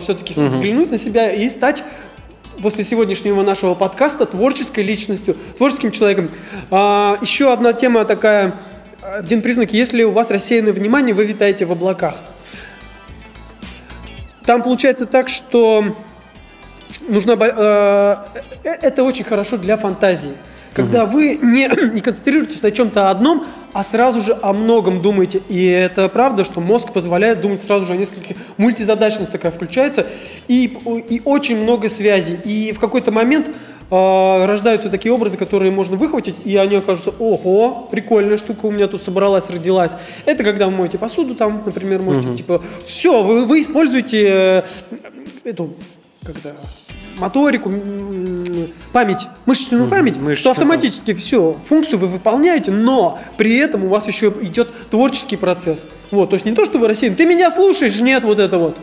все-таки 0.00 0.34
взглянуть 0.34 0.90
на 0.90 0.98
себя 0.98 1.32
и 1.32 1.48
стать 1.48 1.82
после 2.62 2.84
сегодняшнего 2.84 3.42
нашего 3.42 3.74
подкаста 3.74 4.24
творческой 4.26 4.84
личностью, 4.84 5.36
творческим 5.58 5.90
человеком. 5.90 6.28
А, 6.70 7.18
еще 7.20 7.52
одна 7.52 7.72
тема 7.72 8.04
такая, 8.04 8.54
один 9.02 9.42
признак, 9.42 9.72
если 9.72 10.04
у 10.04 10.12
вас 10.12 10.30
рассеянное 10.30 10.72
внимание, 10.72 11.14
вы 11.14 11.24
витаете 11.24 11.66
в 11.66 11.72
облаках. 11.72 12.16
там 14.46 14.62
получается 14.62 15.06
так, 15.06 15.28
что 15.28 15.96
нужно... 17.08 17.36
бо- 17.36 17.46
э, 17.46 18.16
э, 18.64 18.70
это 18.80 19.02
очень 19.02 19.24
хорошо 19.24 19.56
для 19.56 19.76
фантазии. 19.76 20.32
Когда 20.72 21.04
вы 21.04 21.36
не, 21.36 21.68
не 21.92 22.00
концентрируетесь 22.00 22.62
на 22.62 22.70
чем-то 22.70 23.10
одном, 23.10 23.44
а 23.72 23.82
сразу 23.82 24.20
же 24.20 24.38
о 24.40 24.52
многом 24.52 25.02
думаете. 25.02 25.42
И 25.48 25.66
это 25.66 26.08
правда, 26.08 26.44
что 26.44 26.60
мозг 26.60 26.92
позволяет 26.92 27.40
думать 27.40 27.62
сразу 27.62 27.86
же 27.86 27.94
о 27.94 27.96
нескольких... 27.96 28.36
Мультизадачность 28.56 29.32
такая 29.32 29.50
включается. 29.50 30.06
И, 30.46 30.78
и 31.08 31.20
очень 31.24 31.60
много 31.60 31.88
связей. 31.88 32.38
И 32.44 32.72
в 32.72 32.78
какой-то 32.78 33.10
момент 33.10 33.50
э, 33.92 34.46
рождаются 34.46 34.88
такие 34.88 35.12
образы, 35.12 35.36
которые 35.36 35.70
можно 35.70 35.96
выхватить, 35.96 36.36
и 36.44 36.56
они 36.56 36.76
окажутся, 36.76 37.12
ого, 37.18 37.88
прикольная 37.90 38.38
штука 38.38 38.66
у 38.66 38.70
меня 38.70 38.88
тут 38.88 39.02
собралась, 39.02 39.50
родилась. 39.50 39.96
Это 40.24 40.42
когда 40.42 40.66
вы 40.66 40.72
моете 40.72 40.98
посуду 40.98 41.34
там, 41.34 41.62
например, 41.64 42.02
можете, 42.02 42.34
типа, 42.34 42.62
все, 42.84 43.22
вы, 43.22 43.44
вы 43.44 43.60
используете 43.60 44.26
э, 44.26 44.62
эту, 45.44 45.74
как-то, 46.24 46.54
моторику, 47.18 47.70
память, 48.92 49.28
мышечную 49.46 49.88
память, 49.88 50.16
мышечную 50.16 50.36
что 50.36 50.50
автоматически 50.50 51.14
все, 51.14 51.56
функцию 51.64 51.98
вы 51.98 52.08
выполняете, 52.08 52.70
но 52.70 53.18
при 53.36 53.56
этом 53.56 53.84
у 53.84 53.88
вас 53.88 54.08
еще 54.08 54.32
идет 54.40 54.72
творческий 54.90 55.36
процесс. 55.36 55.86
Вот, 56.10 56.30
то 56.30 56.34
есть 56.34 56.46
не 56.46 56.52
то, 56.52 56.64
что 56.64 56.78
вы 56.78 56.88
рассеян, 56.88 57.14
ты 57.14 57.26
меня 57.26 57.50
слушаешь, 57.50 58.00
нет, 58.00 58.24
вот 58.24 58.38
это 58.38 58.58
вот. 58.58 58.76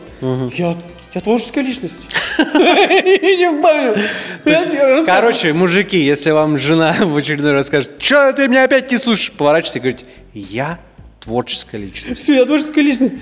Я, 0.53 0.75
я 1.13 1.21
творческая 1.21 1.61
личность. 1.61 1.97
Короче, 5.05 5.53
мужики, 5.53 5.97
если 5.97 6.31
вам 6.31 6.57
жена 6.57 6.95
в 6.99 7.15
очередной 7.15 7.53
раз 7.53 7.67
скажет, 7.67 7.91
что 7.99 8.31
ты 8.33 8.47
меня 8.47 8.65
опять 8.65 8.91
не 8.91 8.97
слушаешь, 8.97 9.31
поворачивайтесь 9.31 9.75
и 9.75 9.79
говорите, 9.79 10.05
я 10.33 10.79
творческая 11.19 11.77
личность. 11.77 12.21
Все, 12.21 12.35
я 12.35 12.45
творческая 12.45 12.81
личность. 12.81 13.13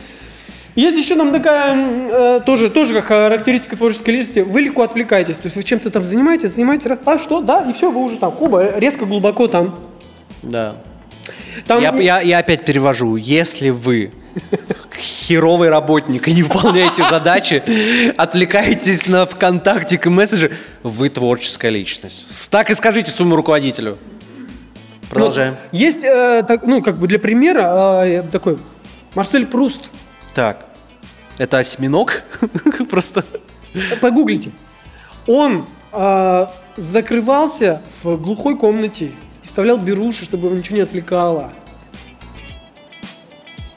Есть 0.75 0.97
еще 0.97 1.15
нам 1.15 1.33
такая, 1.33 1.75
э, 1.75 2.39
тоже, 2.45 2.69
тоже 2.69 2.93
как 2.93 3.05
характеристика 3.05 3.75
творческой 3.75 4.11
личности, 4.11 4.39
вы 4.41 4.61
легко 4.61 4.83
отвлекаетесь, 4.83 5.35
то 5.35 5.45
есть 5.45 5.55
вы 5.55 5.63
чем-то 5.63 5.89
там 5.89 6.03
занимаетесь, 6.03 6.51
занимаетесь, 6.51 6.91
а 7.03 7.17
что, 7.17 7.41
да, 7.41 7.67
и 7.67 7.73
все, 7.73 7.89
вы 7.89 8.03
уже 8.03 8.17
там, 8.17 8.31
хуба, 8.31 8.77
резко 8.77 9.05
глубоко 9.05 9.47
там. 9.47 9.87
Да. 10.43 10.75
там 11.65 11.81
Я, 11.81 11.95
я- 11.95 12.21
я 12.21 12.37
опять 12.37 12.63
перевожу. 12.63 13.15
Если 13.15 13.71
вы 13.71 14.11
херовый 14.99 15.69
работник 15.69 16.27
и 16.27 16.33
не 16.33 16.43
выполняете 16.43 17.03
задачи, 17.09 17.63
отвлекаетесь 18.17 19.07
на 19.07 19.25
ВКонтакте 19.25 19.99
и 20.03 20.09
месседжи, 20.09 20.51
вы 20.83 21.09
творческая 21.09 21.69
личность. 21.69 22.49
Так 22.49 22.69
и 22.69 22.73
скажите 22.73 23.11
своему 23.11 23.35
руководителю. 23.35 23.97
Продолжаем. 25.09 25.55
Ну, 25.71 25.79
есть, 25.79 26.03
э, 26.03 26.43
так, 26.47 26.65
ну, 26.65 26.81
как 26.81 26.97
бы 26.97 27.07
для 27.07 27.19
примера, 27.19 28.03
э, 28.05 28.23
такой, 28.23 28.57
Марсель 29.15 29.45
Пруст, 29.45 29.91
Так. 30.33 30.65
Это 31.37 31.59
осьминог? 31.59 32.23
Просто. 32.89 33.23
погуглите. 34.01 34.51
Он 35.27 35.67
э, 35.93 36.45
закрывался 36.75 37.81
в 38.01 38.17
глухой 38.17 38.57
комнате 38.57 39.11
и 39.43 39.47
вставлял 39.47 39.77
беруши, 39.77 40.25
чтобы 40.25 40.47
его 40.47 40.57
ничего 40.57 40.77
не 40.77 40.83
отвлекало. 40.83 41.51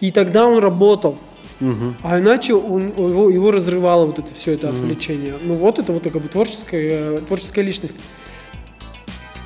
И 0.00 0.10
тогда 0.10 0.46
он 0.46 0.58
работал. 0.62 1.16
А 2.02 2.18
иначе 2.18 2.54
он- 2.54 2.88
его, 2.96 3.28
его 3.28 3.50
разрывало 3.50 4.06
вот 4.06 4.18
это 4.18 4.32
все 4.34 4.52
это 4.52 4.70
отвлечение. 4.70 5.34
Ну 5.42 5.52
вот 5.54 5.78
это 5.78 5.92
вот 5.92 6.04
как 6.04 6.12
бы 6.22 6.28
творческая, 6.28 7.16
э, 7.16 7.18
творческая 7.18 7.62
личность. 7.62 7.96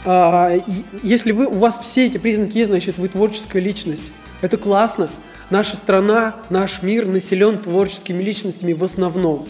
А, 0.04 0.52
если 1.02 1.32
вы, 1.32 1.46
у 1.46 1.58
вас 1.58 1.78
все 1.80 2.06
эти 2.06 2.18
признаки 2.18 2.58
есть, 2.58 2.70
значит 2.70 2.98
вы 2.98 3.08
творческая 3.08 3.60
личность. 3.60 4.12
Это 4.42 4.58
классно. 4.58 5.08
Наша 5.50 5.76
страна, 5.76 6.36
наш 6.50 6.82
мир 6.82 7.06
населен 7.06 7.58
творческими 7.58 8.22
личностями 8.22 8.72
в 8.74 8.84
основном. 8.84 9.46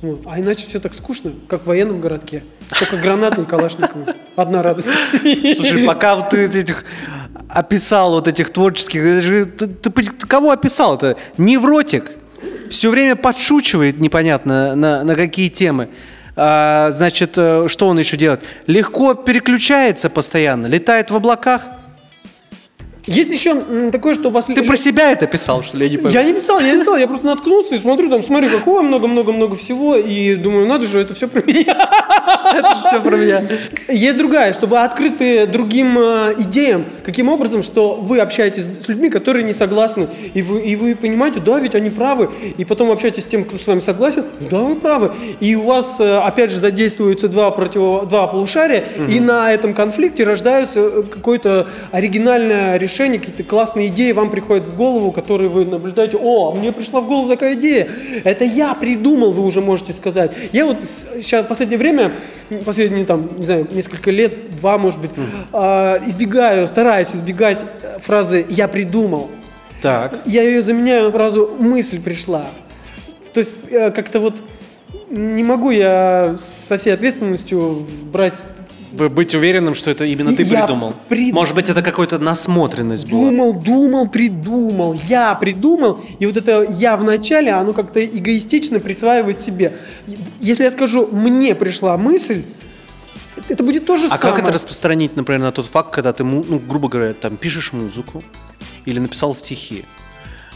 Вот. 0.00 0.22
А 0.26 0.40
иначе 0.40 0.66
все 0.66 0.80
так 0.80 0.94
скучно, 0.94 1.32
как 1.48 1.62
в 1.62 1.66
военном 1.66 2.00
городке. 2.00 2.42
Только 2.76 2.96
гранаты 2.96 3.42
и 3.42 3.44
калашниковы. 3.44 4.14
Одна 4.34 4.62
радость. 4.62 4.88
Слушай, 5.56 5.86
пока 5.86 6.16
вот 6.16 6.30
ты 6.30 6.46
этих 6.48 6.84
описал 7.52 8.12
вот 8.12 8.28
этих 8.28 8.50
творческих, 8.50 9.02
ты, 9.56 9.66
ты 9.66 9.90
ты 9.90 10.26
кого 10.26 10.50
описал? 10.50 10.96
Это 10.96 11.16
невротик. 11.36 12.12
Все 12.70 12.90
время 12.90 13.16
подшучивает 13.16 14.00
непонятно 14.00 14.74
на, 14.74 15.04
на 15.04 15.14
какие 15.14 15.48
темы. 15.48 15.88
А, 16.34 16.90
значит, 16.92 17.34
э, 17.36 17.66
что 17.68 17.88
он 17.88 17.98
еще 17.98 18.16
делает? 18.16 18.42
Легко 18.66 19.14
переключается 19.14 20.08
постоянно, 20.08 20.66
летает 20.66 21.10
в 21.10 21.16
облаках. 21.16 21.62
Есть 23.06 23.32
еще 23.32 23.90
такое, 23.90 24.14
что 24.14 24.28
у 24.28 24.30
вас... 24.30 24.46
Ты 24.46 24.62
про 24.62 24.76
себя 24.76 25.10
это 25.10 25.26
писал, 25.26 25.62
что 25.62 25.76
ли? 25.76 25.86
Я 25.86 25.98
не. 25.98 26.12
Я 26.12 26.22
не 26.22 26.34
писал, 26.34 26.60
я 26.60 26.72
не 26.74 26.80
писал, 26.80 26.96
я 26.96 27.08
просто 27.08 27.26
наткнулся 27.26 27.74
и 27.74 27.78
смотрю, 27.78 28.08
там, 28.08 28.22
смотрю, 28.22 28.48
какого 28.50 28.82
много-много-много 28.82 29.56
всего, 29.56 29.96
и 29.96 30.36
думаю, 30.36 30.68
надо 30.68 30.86
же, 30.86 31.00
это 31.00 31.14
все 31.14 31.26
про 31.26 31.42
меня. 31.42 31.76
Это 32.52 32.76
все 32.86 33.00
про 33.00 33.16
меня. 33.16 33.42
Есть 33.88 34.18
другая, 34.18 34.52
что 34.52 34.66
вы 34.66 34.78
открыты 34.78 35.46
другим 35.46 35.98
э, 35.98 36.34
идеям. 36.38 36.84
Каким 37.02 37.30
образом, 37.30 37.62
что 37.62 37.94
вы 37.94 38.18
общаетесь 38.18 38.64
с 38.64 38.88
людьми, 38.88 39.08
которые 39.08 39.44
не 39.44 39.54
согласны, 39.54 40.08
и 40.34 40.42
вы, 40.42 40.60
и 40.60 40.76
вы 40.76 40.94
понимаете, 40.94 41.40
да, 41.40 41.58
ведь 41.60 41.74
они 41.74 41.88
правы, 41.88 42.30
и 42.58 42.64
потом 42.66 42.90
общаетесь 42.90 43.22
с 43.22 43.26
тем, 43.26 43.44
кто 43.44 43.56
с 43.58 43.66
вами 43.66 43.80
согласен, 43.80 44.24
да, 44.50 44.58
вы 44.58 44.76
правы. 44.76 45.12
И 45.40 45.54
у 45.56 45.62
вас, 45.62 45.96
э, 45.98 46.18
опять 46.18 46.50
же, 46.50 46.58
задействуются 46.58 47.28
два, 47.28 47.50
противо, 47.52 48.04
два 48.04 48.26
полушария, 48.26 48.84
и 49.08 49.18
на 49.18 49.52
этом 49.52 49.72
конфликте 49.72 50.24
рождаются 50.24 50.80
э, 50.80 51.02
какое-то 51.04 51.68
оригинальное 51.90 52.76
решение, 52.76 52.91
какие-то 53.18 53.44
классные 53.44 53.88
идеи 53.88 54.12
вам 54.12 54.30
приходят 54.30 54.66
в 54.66 54.76
голову, 54.76 55.12
которые 55.12 55.48
вы 55.48 55.64
наблюдаете, 55.64 56.16
о, 56.16 56.52
а 56.52 56.54
мне 56.54 56.72
пришла 56.72 57.00
в 57.00 57.06
голову 57.06 57.28
такая 57.28 57.54
идея, 57.54 57.88
это 58.24 58.44
я 58.44 58.74
придумал, 58.74 59.32
вы 59.32 59.44
уже 59.44 59.60
можете 59.60 59.92
сказать. 59.92 60.32
Я 60.52 60.66
вот 60.66 60.78
сейчас 60.82 61.44
в 61.44 61.48
последнее 61.48 61.78
время, 61.78 62.12
последние 62.64 63.04
там, 63.04 63.30
не 63.38 63.44
знаю, 63.44 63.68
несколько 63.70 64.10
лет, 64.10 64.56
два, 64.56 64.78
может 64.78 65.00
быть, 65.00 65.10
а, 65.52 66.00
избегаю, 66.06 66.66
стараюсь 66.66 67.14
избегать 67.14 67.64
фразы 68.00 68.46
«я 68.48 68.68
придумал». 68.68 69.30
Так. 69.80 70.20
Я 70.26 70.42
ее 70.42 70.62
заменяю 70.62 71.06
на 71.06 71.10
фразу 71.10 71.50
«мысль 71.58 72.00
пришла». 72.00 72.46
То 73.32 73.38
есть 73.38 73.56
э, 73.70 73.90
как-то 73.90 74.20
вот 74.20 74.42
не 75.10 75.42
могу 75.42 75.70
я 75.70 76.34
со 76.38 76.78
всей 76.78 76.94
ответственностью 76.94 77.86
брать 78.04 78.46
быть 78.92 79.34
уверенным, 79.34 79.74
что 79.74 79.90
это 79.90 80.04
именно 80.04 80.34
ты 80.34 80.42
Я 80.42 80.60
придумал. 80.64 80.94
прид- 81.08 81.32
Может 81.32 81.54
быть, 81.54 81.70
это 81.70 81.82
какая-то 81.82 82.18
насмотренность 82.18 83.10
была. 83.10 83.30
Думал, 83.30 83.52
думал, 83.54 84.08
придумал. 84.08 84.94
Я 85.08 85.34
придумал. 85.34 86.00
И 86.18 86.26
вот 86.26 86.36
это 86.36 86.66
я 86.70 86.96
в 86.96 87.04
начале, 87.04 87.50
оно 87.52 87.72
как-то 87.72 88.04
эгоистично 88.04 88.80
присваивает 88.80 89.40
себе. 89.40 89.76
Если 90.40 90.64
я 90.64 90.70
скажу, 90.70 91.06
мне 91.10 91.54
пришла 91.54 91.96
мысль, 91.96 92.42
это 93.48 93.62
будет 93.64 93.86
то 93.86 93.96
же 93.96 94.06
А 94.06 94.16
самое. 94.16 94.34
как 94.36 94.42
это 94.44 94.52
распространить, 94.52 95.16
например, 95.16 95.40
на 95.40 95.52
тот 95.52 95.66
факт, 95.66 95.92
когда 95.92 96.12
ты, 96.12 96.22
ну, 96.24 96.58
грубо 96.58 96.88
говоря, 96.88 97.12
там 97.14 97.36
пишешь 97.36 97.72
музыку 97.72 98.22
или 98.84 98.98
написал 98.98 99.34
стихи? 99.34 99.84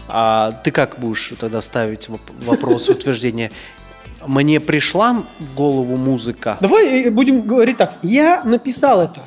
А 0.08 0.52
ты 0.62 0.70
как 0.70 1.00
будешь 1.00 1.32
тогда 1.38 1.60
ставить 1.60 2.08
воп- 2.08 2.44
вопрос 2.44 2.88
утверждения? 2.88 3.50
Мне 4.26 4.60
пришла 4.60 5.24
в 5.38 5.54
голову 5.54 5.96
музыка. 5.96 6.56
Давай 6.60 7.04
э, 7.04 7.10
будем 7.10 7.42
говорить 7.42 7.76
так. 7.76 7.94
Я 8.02 8.42
написал 8.44 9.00
это. 9.00 9.22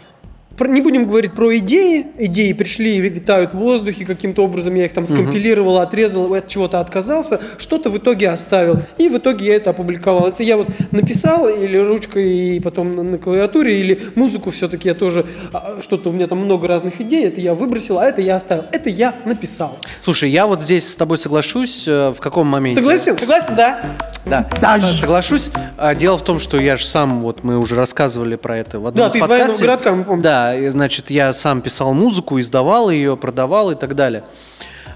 Не 0.68 0.82
будем 0.82 1.06
говорить 1.08 1.34
про 1.34 1.56
идеи. 1.58 2.08
Идеи 2.18 2.54
пришли, 2.54 3.00
витают 3.00 3.54
в 3.54 3.58
воздухе 3.58 4.06
каким-то 4.06 4.44
образом. 4.44 4.76
Я 4.76 4.86
их 4.86 4.94
там 4.94 5.06
скомпилировал, 5.08 5.80
отрезал, 5.80 6.34
от 6.34 6.48
чего-то 6.48 6.80
отказался. 6.80 7.40
Что-то 7.58 7.90
в 7.90 7.98
итоге 7.98 8.30
оставил. 8.30 8.80
И 8.98 9.10
в 9.10 9.18
итоге 9.18 9.46
я 9.48 9.56
это 9.56 9.70
опубликовал. 9.72 10.28
Это 10.28 10.44
я 10.44 10.58
вот 10.58 10.68
написал 10.92 11.48
или 11.48 11.78
ручкой, 11.78 12.56
и 12.56 12.60
потом 12.60 13.12
на, 13.12 13.18
клавиатуре, 13.18 13.80
или 13.80 14.00
музыку 14.16 14.50
все-таки 14.52 14.88
я 14.90 14.96
тоже... 14.96 15.26
а, 15.54 15.80
Что-то 15.82 16.10
у 16.10 16.12
меня 16.12 16.28
там 16.28 16.40
много 16.40 16.68
разных 16.68 17.00
идей. 17.02 17.26
Это 17.28 17.42
я 17.42 17.54
выбросил, 17.54 18.00
а 18.00 18.06
это 18.06 18.22
я 18.22 18.36
оставил. 18.36 18.66
Это 18.72 18.90
я 18.90 19.14
написал. 19.26 19.78
Слушай, 20.02 20.30
я 20.30 20.48
вот 20.48 20.62
здесь 20.62 20.88
с 20.88 20.96
тобой 20.96 21.18
соглашусь. 21.18 21.86
э, 21.88 22.12
В 22.16 22.20
каком 22.20 22.48
моменте? 22.48 22.80
Согласен? 22.82 23.18
Согласен? 23.18 23.56
Да. 23.56 23.98
Да, 24.26 24.50
Да. 24.62 24.80
Со- 24.80 24.94
соглашусь. 24.94 25.50
А, 25.78 25.96
Дело 25.96 26.18
в 26.18 26.24
том, 26.24 26.40
что 26.40 26.60
я 26.60 26.78
же 26.78 26.86
сам, 26.86 27.22
вот 27.22 27.44
мы 27.44 27.58
уже 27.58 27.76
рассказывали 27.76 28.36
про 28.36 28.58
это 28.58 28.80
в 28.80 28.88
одном 28.88 29.04
Да, 29.04 29.08
из 29.08 29.14
ты 29.14 29.20
из 29.20 29.28
военного 29.28 29.58
городка, 29.60 29.92
мы 29.96 30.04
помним. 30.04 30.22
Да, 30.22 30.49
и, 30.56 30.68
значит, 30.70 31.10
я 31.10 31.34
сам 31.34 31.62
писал 31.62 31.94
музыку, 31.94 32.40
издавал 32.40 32.90
ее, 32.90 33.16
продавал 33.18 33.72
и 33.72 33.76
так 33.76 33.96
далее. 33.96 34.24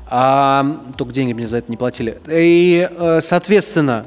А, 0.09 0.81
только 0.97 1.13
деньги 1.13 1.33
мне 1.33 1.47
за 1.47 1.57
это 1.57 1.71
не 1.71 1.77
платили. 1.77 2.19
И, 2.29 2.87
э, 2.91 3.19
соответственно, 3.21 4.05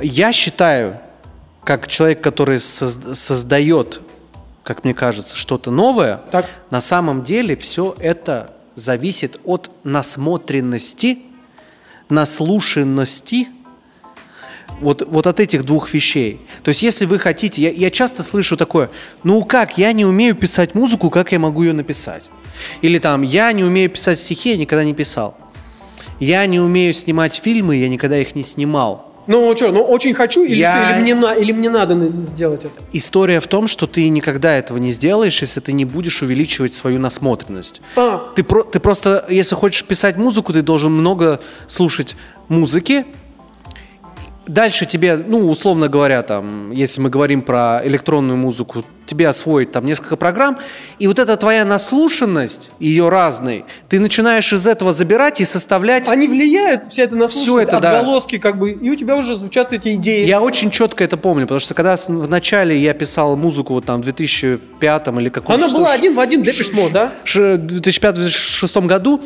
я 0.00 0.32
считаю, 0.32 1.00
как 1.64 1.88
человек, 1.88 2.20
который 2.20 2.58
созд- 2.58 3.14
создает, 3.14 4.00
как 4.62 4.84
мне 4.84 4.94
кажется, 4.94 5.36
что-то 5.36 5.70
новое, 5.70 6.20
Так. 6.30 6.46
на 6.70 6.80
самом 6.80 7.22
деле 7.22 7.56
все 7.56 7.94
это 7.98 8.52
зависит 8.76 9.40
от 9.44 9.70
насмотренности, 9.84 11.18
наслушанности 12.08 13.48
вот, 14.80 15.02
вот 15.06 15.26
от 15.26 15.40
этих 15.40 15.64
двух 15.64 15.92
вещей. 15.94 16.40
То 16.62 16.68
есть, 16.68 16.82
если 16.82 17.06
вы 17.06 17.18
хотите, 17.18 17.62
я, 17.62 17.70
я 17.70 17.90
часто 17.90 18.22
слышу 18.22 18.56
такое, 18.56 18.90
ну 19.24 19.44
как, 19.44 19.78
я 19.78 19.92
не 19.92 20.04
умею 20.04 20.34
писать 20.34 20.74
музыку, 20.74 21.10
как 21.10 21.32
я 21.32 21.38
могу 21.38 21.62
ее 21.62 21.72
написать? 21.72 22.24
Или 22.82 22.98
там, 22.98 23.22
я 23.22 23.52
не 23.52 23.64
умею 23.64 23.90
писать 23.90 24.18
стихи, 24.20 24.50
я 24.50 24.56
никогда 24.56 24.84
не 24.84 24.94
писал. 24.94 25.36
Я 26.20 26.46
не 26.46 26.60
умею 26.60 26.94
снимать 26.94 27.34
фильмы, 27.34 27.76
я 27.76 27.88
никогда 27.88 28.18
их 28.18 28.34
не 28.34 28.42
снимал. 28.42 29.12
Ну 29.26 29.54
что, 29.56 29.72
ну 29.72 29.82
очень 29.82 30.14
хочу 30.14 30.44
или 30.44 30.54
Я- 30.54 30.84
что, 30.86 30.94
или 30.94 31.02
мне, 31.02 31.14
на, 31.16 31.34
или 31.34 31.50
мне 31.52 31.68
надо 31.68 31.94
на- 31.96 32.22
сделать 32.24 32.64
это? 32.64 32.74
История 32.92 33.40
в 33.40 33.46
том, 33.48 33.66
что 33.66 33.86
ты 33.88 34.08
никогда 34.08 34.54
этого 34.54 34.78
не 34.78 34.90
сделаешь, 34.90 35.42
если 35.42 35.58
ты 35.60 35.72
не 35.72 35.84
будешь 35.84 36.22
увеличивать 36.22 36.72
свою 36.72 37.00
насмотренность. 37.00 37.82
А, 37.96 38.32
Ты, 38.36 38.44
про, 38.44 38.62
ты 38.62 38.78
просто, 38.78 39.26
если 39.28 39.56
хочешь 39.56 39.84
писать 39.84 40.16
музыку, 40.16 40.52
ты 40.52 40.62
должен 40.62 40.92
много 40.92 41.40
слушать 41.66 42.14
музыки. 42.48 43.04
Дальше 44.46 44.86
тебе, 44.86 45.16
ну, 45.16 45.50
условно 45.50 45.88
говоря, 45.88 46.22
там, 46.22 46.70
если 46.70 47.00
мы 47.00 47.10
говорим 47.10 47.42
про 47.42 47.80
электронную 47.84 48.36
музыку, 48.36 48.84
тебе 49.04 49.28
освоить 49.28 49.72
там 49.72 49.86
несколько 49.86 50.16
программ, 50.16 50.58
и 50.98 51.06
вот 51.08 51.18
эта 51.18 51.36
твоя 51.36 51.64
наслушанность, 51.64 52.70
ее 52.78 53.08
разной, 53.08 53.64
ты 53.88 53.98
начинаешь 53.98 54.52
из 54.52 54.66
этого 54.66 54.92
забирать 54.92 55.40
и 55.40 55.44
составлять. 55.44 56.08
они 56.08 56.28
влияют, 56.28 56.86
вся 56.86 57.04
эта 57.04 57.16
наслушанность, 57.16 57.68
это, 57.68 57.80
да. 57.80 57.98
отголоски, 57.98 58.38
как 58.38 58.58
бы, 58.58 58.72
и 58.72 58.90
у 58.90 58.94
тебя 58.94 59.16
уже 59.16 59.36
звучат 59.36 59.72
эти 59.72 59.94
идеи. 59.94 60.26
Я 60.26 60.40
очень 60.40 60.70
четко 60.70 61.02
это 61.04 61.16
помню, 61.16 61.46
потому 61.46 61.60
что 61.60 61.74
когда 61.74 61.96
в 61.96 62.28
начале 62.28 62.76
я 62.78 62.94
писал 62.94 63.36
музыку 63.36 63.74
вот 63.74 63.84
там 63.84 64.00
в 64.00 64.04
2005 64.04 65.08
или 65.08 65.28
каком 65.28 65.54
Она 65.56 65.68
была 65.68 65.92
один 65.92 66.14
в 66.14 66.20
один 66.20 66.42
Mode, 66.42 66.90
да? 66.92 67.12
ш- 67.24 67.54
2005-2006 67.56 68.86
году. 68.86 69.20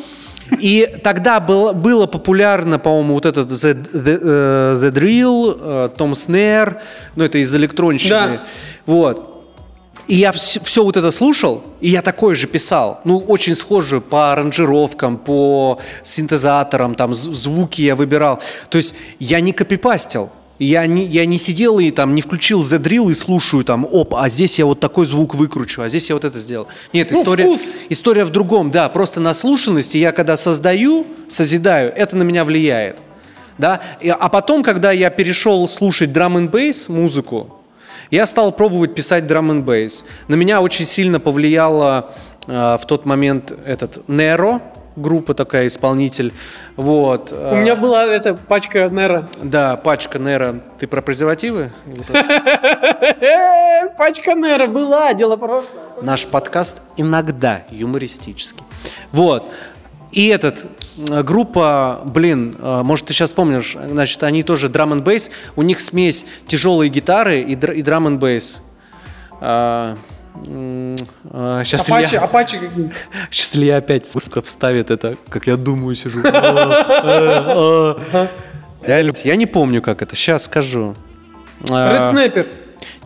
И 0.59 0.99
тогда 1.03 1.39
было, 1.39 1.73
было 1.73 2.05
популярно, 2.07 2.79
по-моему, 2.79 3.13
вот 3.15 3.25
этот 3.25 3.49
The, 3.49 3.73
The, 3.73 4.19
э, 4.21 4.73
The 4.75 4.91
Drill, 4.91 5.57
э, 5.59 5.89
Tom 5.97 6.11
Snare, 6.11 6.77
ну 7.15 7.23
это 7.23 7.37
из 7.37 7.53
электронщины. 7.55 8.09
Да. 8.09 8.43
Вот. 8.85 9.27
И 10.07 10.15
я 10.15 10.31
все, 10.33 10.83
вот 10.83 10.97
это 10.97 11.09
слушал, 11.11 11.63
и 11.79 11.89
я 11.89 12.01
такой 12.01 12.35
же 12.35 12.47
писал. 12.47 12.99
Ну, 13.05 13.19
очень 13.19 13.55
схоже 13.55 14.01
по 14.01 14.33
аранжировкам, 14.33 15.17
по 15.17 15.79
синтезаторам, 16.03 16.95
там 16.95 17.13
звуки 17.13 17.81
я 17.83 17.95
выбирал. 17.95 18.41
То 18.69 18.77
есть 18.77 18.95
я 19.19 19.39
не 19.39 19.53
копипастил. 19.53 20.29
Я 20.63 20.85
не, 20.85 21.05
я 21.07 21.25
не 21.25 21.39
сидел 21.39 21.79
и 21.79 21.89
там 21.89 22.13
не 22.13 22.21
включил 22.21 22.61
The 22.61 22.77
Drill 22.79 23.09
и 23.09 23.15
слушаю 23.15 23.63
там, 23.63 23.83
оп, 23.89 24.13
а 24.13 24.29
здесь 24.29 24.59
я 24.59 24.67
вот 24.67 24.79
такой 24.79 25.07
звук 25.07 25.33
выкручу, 25.33 25.81
а 25.81 25.89
здесь 25.89 26.07
я 26.09 26.15
вот 26.15 26.23
это 26.23 26.37
сделал. 26.37 26.67
Нет, 26.93 27.09
Ну, 27.09 27.19
история, 27.23 27.45
вкус. 27.45 27.77
история 27.89 28.25
в 28.25 28.29
другом, 28.29 28.69
да, 28.69 28.87
просто 28.89 29.19
наслушанность, 29.19 29.95
и 29.95 29.99
я 29.99 30.11
когда 30.11 30.37
создаю, 30.37 31.07
созидаю, 31.27 31.91
это 31.95 32.15
на 32.15 32.21
меня 32.21 32.45
влияет. 32.45 32.99
Да? 33.57 33.81
И- 34.01 34.09
а 34.09 34.29
потом, 34.29 34.61
когда 34.61 34.91
я 34.91 35.09
перешел 35.09 35.67
слушать 35.67 36.13
драм 36.13 36.37
н 36.37 36.47
бейс 36.47 36.89
музыку, 36.89 37.55
я 38.11 38.27
стал 38.27 38.51
пробовать 38.51 38.93
писать 38.93 39.25
драм 39.25 39.49
н 39.49 39.63
бейс. 39.63 40.05
На 40.27 40.35
меня 40.35 40.61
очень 40.61 40.85
сильно 40.85 41.19
повлияло 41.19 42.13
э, 42.47 42.77
в 42.79 42.85
тот 42.87 43.05
момент 43.05 43.51
этот 43.65 44.07
Неро, 44.07 44.61
группа 44.95 45.33
такая, 45.33 45.67
исполнитель. 45.67 46.33
Вот. 46.75 47.31
У 47.31 47.55
меня 47.55 47.75
была 47.75 48.05
эта 48.05 48.33
пачка 48.33 48.89
Нера. 48.89 49.29
Да, 49.41 49.75
пачка 49.77 50.19
Неро. 50.19 50.55
Ты 50.79 50.87
про 50.87 51.01
презервативы? 51.01 51.71
Э, 52.09 53.87
Пачка 53.97 54.33
Нера 54.33 54.67
была, 54.67 55.13
дело 55.13 55.37
прошлое. 55.37 55.83
Наш 56.01 56.25
подкаст 56.25 56.81
иногда 56.97 57.61
юмористический. 57.69 58.63
Вот. 59.11 59.43
И 60.11 60.27
этот, 60.27 60.67
э, 61.09 61.23
группа, 61.23 62.01
блин, 62.05 62.55
э, 62.59 62.81
может, 62.83 63.05
ты 63.07 63.13
сейчас 63.13 63.33
помнишь, 63.33 63.77
значит, 63.81 64.21
они 64.23 64.43
тоже 64.43 64.67
драм 64.69 64.91
н 64.93 65.01
бейс, 65.01 65.31
у 65.55 65.61
них 65.61 65.79
смесь 65.79 66.25
тяжелой 66.47 66.89
гитары 66.89 67.41
и, 67.41 67.55
др- 67.55 67.73
и 67.73 67.81
драм 67.81 68.07
н 68.07 68.19
бейс. 68.19 68.61
Сейчас, 71.63 71.87
Апачи, 71.87 72.11
Илья, 72.15 72.21
апачи 72.21 72.57
какие-нибудь. 72.57 72.95
сейчас 73.29 73.55
Илья 73.55 73.77
опять 73.77 74.05
сука, 74.07 74.41
вставит 74.41 74.89
это, 74.91 75.17
как 75.29 75.47
я 75.47 75.57
думаю, 75.57 75.95
сижу. 75.95 76.21
А, 78.13 78.27
Реально, 78.83 79.13
Я 79.23 79.35
не 79.35 79.45
помню, 79.45 79.81
как 79.81 80.01
это, 80.01 80.15
сейчас 80.15 80.45
скажу. 80.45 80.95
А, 81.69 81.93
Ред 81.93 82.09
Снайпер. 82.09 82.47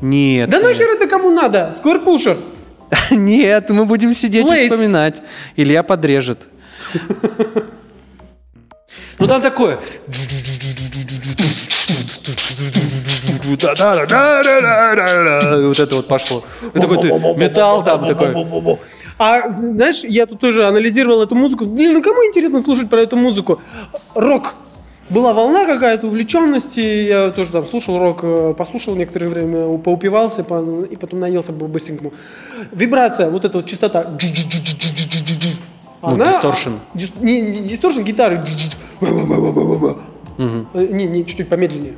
Нет. 0.02 0.50
Да 0.50 0.60
нахер 0.60 0.88
это 0.90 1.08
кому 1.08 1.32
надо? 1.32 1.72
Сквер 1.74 2.00
Пушер. 2.00 2.38
Нет, 3.12 3.70
мы 3.70 3.86
будем 3.86 4.14
сидеть 4.14 4.46
и 4.46 4.64
вспоминать. 4.64 5.22
Илья 5.56 5.84
подрежет. 5.84 6.48
Ну 9.18 9.28
там 9.28 9.42
такое. 9.42 9.80
Вот 15.68 15.80
это 15.80 15.96
вот 15.96 16.08
пошло. 16.08 16.44
И 16.74 16.80
такой 16.80 16.98
ты 17.02 17.08
металл 17.38 17.84
там 17.84 18.06
такой. 18.06 18.34
А 19.18 19.50
знаешь, 19.50 20.04
я 20.04 20.26
тут 20.26 20.40
тоже 20.40 20.66
анализировал 20.66 21.22
эту 21.24 21.36
музыку. 21.36 21.66
Блин, 21.66 21.94
ну 21.94 22.02
кому 22.02 22.18
интересно 22.26 22.60
слушать 22.62 22.90
про 22.90 23.02
эту 23.02 23.16
музыку? 23.16 23.62
Рок. 24.16 24.56
Была 25.08 25.34
волна 25.34 25.66
какая-то 25.66 26.08
увлеченности, 26.08 26.80
я 26.80 27.30
тоже 27.30 27.52
там 27.52 27.66
слушал 27.68 28.00
рок, 28.00 28.22
э, 28.24 28.56
послушал 28.58 28.96
некоторое 28.96 29.28
время, 29.28 29.78
поупивался 29.78 30.44
по- 30.44 30.84
и 30.84 30.96
потом 30.96 31.20
наелся 31.20 31.52
бы 31.52 31.68
быстренькому. 31.68 32.12
Вибрация, 32.72 33.30
вот 33.30 33.46
эта 33.46 33.60
вот 33.60 33.68
частота. 33.68 34.18
Ну, 36.02 36.18
дисторшн. 36.32 36.72
дис- 36.96 37.14
не, 37.22 37.52
дисторшн 37.52 38.02
гитары. 38.02 38.44
Э, 40.74 40.88
Не, 40.92 41.06
не, 41.06 41.26
чуть-чуть 41.26 41.50
помедленнее. 41.50 41.94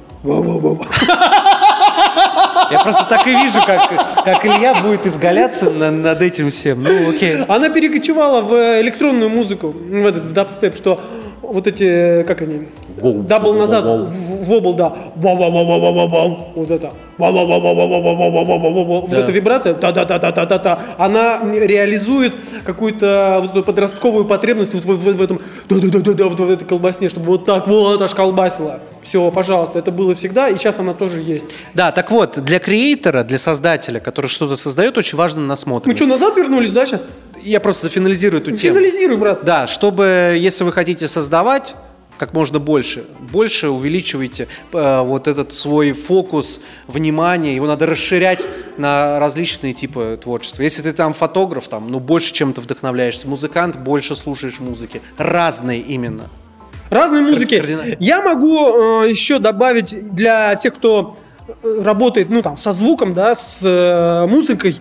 Я 2.71 2.79
просто 2.83 3.05
так 3.09 3.25
и 3.27 3.31
вижу, 3.31 3.59
как, 3.65 3.89
как 4.25 4.45
Илья 4.45 4.75
будет 4.81 5.05
изгаляться 5.05 5.69
на- 5.69 5.91
над 5.91 6.21
этим 6.21 6.49
всем. 6.49 6.83
Ну, 6.83 7.09
окей. 7.09 7.43
Она 7.47 7.69
перекочевала 7.69 8.41
в 8.41 8.81
электронную 8.81 9.29
музыку, 9.29 9.69
в 9.69 10.05
этот 10.05 10.25
в 10.25 10.33
дабстеп, 10.33 10.75
что 10.75 10.99
вот 11.41 11.67
эти, 11.67 12.23
как 12.23 12.41
они, 12.41 12.67
Гоу, 13.01 13.21
дабл 13.23 13.53
назад, 13.53 13.85
вобл, 13.85 14.73
да, 14.73 14.93
вот 15.15 16.71
это, 16.71 16.91
вот 17.17 19.13
эта 19.13 19.31
вибрация, 19.31 19.73
та-та-та-та-та-та, 19.73 20.79
она 20.97 21.39
реализует 21.43 22.35
какую-то 22.63 23.39
вот 23.41 23.51
эту 23.51 23.63
подростковую 23.63 24.25
потребность 24.25 24.73
в, 24.73 24.85
в 24.85 25.21
этом, 25.21 25.39
да-да-да-да, 25.69 26.25
вот 26.25 26.39
в 26.39 26.49
этой 26.49 26.65
колбасне, 26.65 27.09
чтобы 27.09 27.27
вот 27.27 27.45
так 27.45 27.67
вот 27.67 28.01
аж 28.01 28.13
колбасило. 28.13 28.79
Все, 29.01 29.31
пожалуйста, 29.31 29.79
это 29.79 29.91
было 29.91 30.13
всегда, 30.15 30.49
и 30.49 30.57
сейчас 30.57 30.79
она 30.79 30.93
тоже 30.93 31.21
есть. 31.21 31.45
Да, 31.73 31.91
так 31.91 32.11
вот, 32.11 32.39
для 32.43 32.59
креатора, 32.59 33.23
для 33.23 33.37
создателя, 33.37 33.99
который 33.99 34.27
что-то 34.27 34.57
создает, 34.57 34.97
очень 34.97 35.17
важно 35.17 35.41
насмотр. 35.41 35.87
Мы 35.87 35.95
что, 35.95 36.05
назад 36.05 36.35
вернулись, 36.35 36.71
да, 36.71 36.85
сейчас? 36.85 37.07
Я 37.41 37.59
просто 37.59 37.87
зафинализирую 37.87 38.41
эту 38.41 38.51
тему. 38.51 38.75
Финализируй, 38.75 39.17
брат. 39.17 39.43
Да, 39.43 39.67
чтобы, 39.67 40.35
если 40.37 40.63
вы 40.63 40.71
хотите 40.71 41.07
создавать, 41.07 41.75
как 42.17 42.33
можно 42.33 42.59
больше, 42.59 43.05
больше 43.31 43.69
увеличивайте 43.69 44.47
э, 44.73 45.01
вот 45.01 45.27
этот 45.27 45.53
свой 45.53 45.91
фокус 45.91 46.61
внимания, 46.87 47.55
его 47.55 47.67
надо 47.67 47.85
расширять 47.85 48.47
на 48.77 49.19
различные 49.19 49.73
типы 49.73 50.19
творчества. 50.21 50.63
Если 50.63 50.81
ты 50.81 50.93
там 50.93 51.13
фотограф, 51.13 51.67
там, 51.67 51.89
ну, 51.91 51.99
больше 51.99 52.33
чем-то 52.33 52.61
вдохновляешься, 52.61 53.27
музыкант, 53.27 53.77
больше 53.77 54.15
слушаешь 54.15 54.59
музыки, 54.59 55.01
разные 55.17 55.81
именно. 55.81 56.29
Разные 56.89 57.21
музыки. 57.21 57.57
Кардинально. 57.57 57.95
Я 57.99 58.21
могу 58.21 59.03
э, 59.03 59.09
еще 59.09 59.39
добавить 59.39 60.13
для 60.13 60.55
тех, 60.55 60.75
кто 60.75 61.17
э, 61.47 61.83
работает, 61.83 62.29
ну 62.29 62.41
там, 62.41 62.57
со 62.57 62.71
звуком, 62.71 63.13
да, 63.13 63.35
с 63.35 63.61
э, 63.63 64.25
музыкой. 64.27 64.75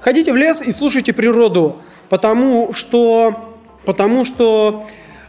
Ходите 0.00 0.32
в 0.32 0.36
лес 0.36 0.62
и 0.62 0.72
слушайте 0.72 1.12
природу, 1.12 1.76
потому 2.08 2.72
что, 2.72 3.54
потому 3.84 4.24
что 4.24 4.86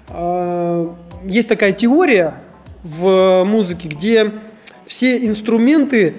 э, 0.10 0.90
есть 1.28 1.50
такая 1.50 1.72
теория 1.72 2.36
в 2.84 3.44
музыке, 3.46 3.90
где 3.90 4.32
все 4.86 5.26
инструменты 5.26 6.16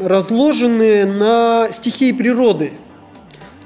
разложены 0.00 1.04
на 1.04 1.68
стихии 1.70 2.12
природы. 2.12 2.72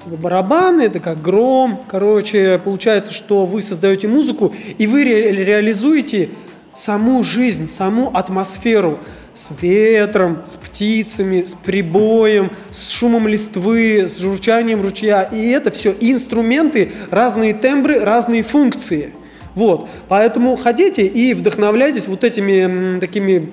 Барабаны 0.07 0.83
это 0.83 1.01
как 1.01 1.21
гром. 1.23 1.85
Короче, 1.89 2.61
получается, 2.65 3.13
что 3.13 3.47
вы 3.47 3.63
создаете 3.63 4.09
музыку 4.09 4.55
и 4.79 4.87
вы 4.87 5.05
ре- 5.05 5.33
реализуете 5.33 6.31
саму 6.73 7.23
жизнь, 7.23 7.71
саму 7.71 8.11
атмосферу 8.15 8.99
с 9.35 9.51
ветром, 9.61 10.43
с 10.47 10.57
птицами, 10.57 11.43
с 11.43 11.55
прибоем, 11.55 12.53
с 12.71 12.91
шумом 12.91 13.29
листвы, 13.29 14.09
с 14.09 14.19
журчанием 14.19 14.83
ручья. 14.83 15.23
И 15.25 15.49
это 15.51 15.71
все 15.71 15.95
инструменты, 16.01 16.93
разные 17.11 17.55
тембры, 17.55 18.01
разные 18.01 18.43
функции. 18.43 19.13
Вот. 19.59 19.89
Поэтому 20.09 20.55
ходите 20.57 21.05
и 21.05 21.35
вдохновляйтесь 21.35 22.07
вот 22.07 22.23
этими 22.23 22.53
м, 22.95 23.01
такими 23.01 23.53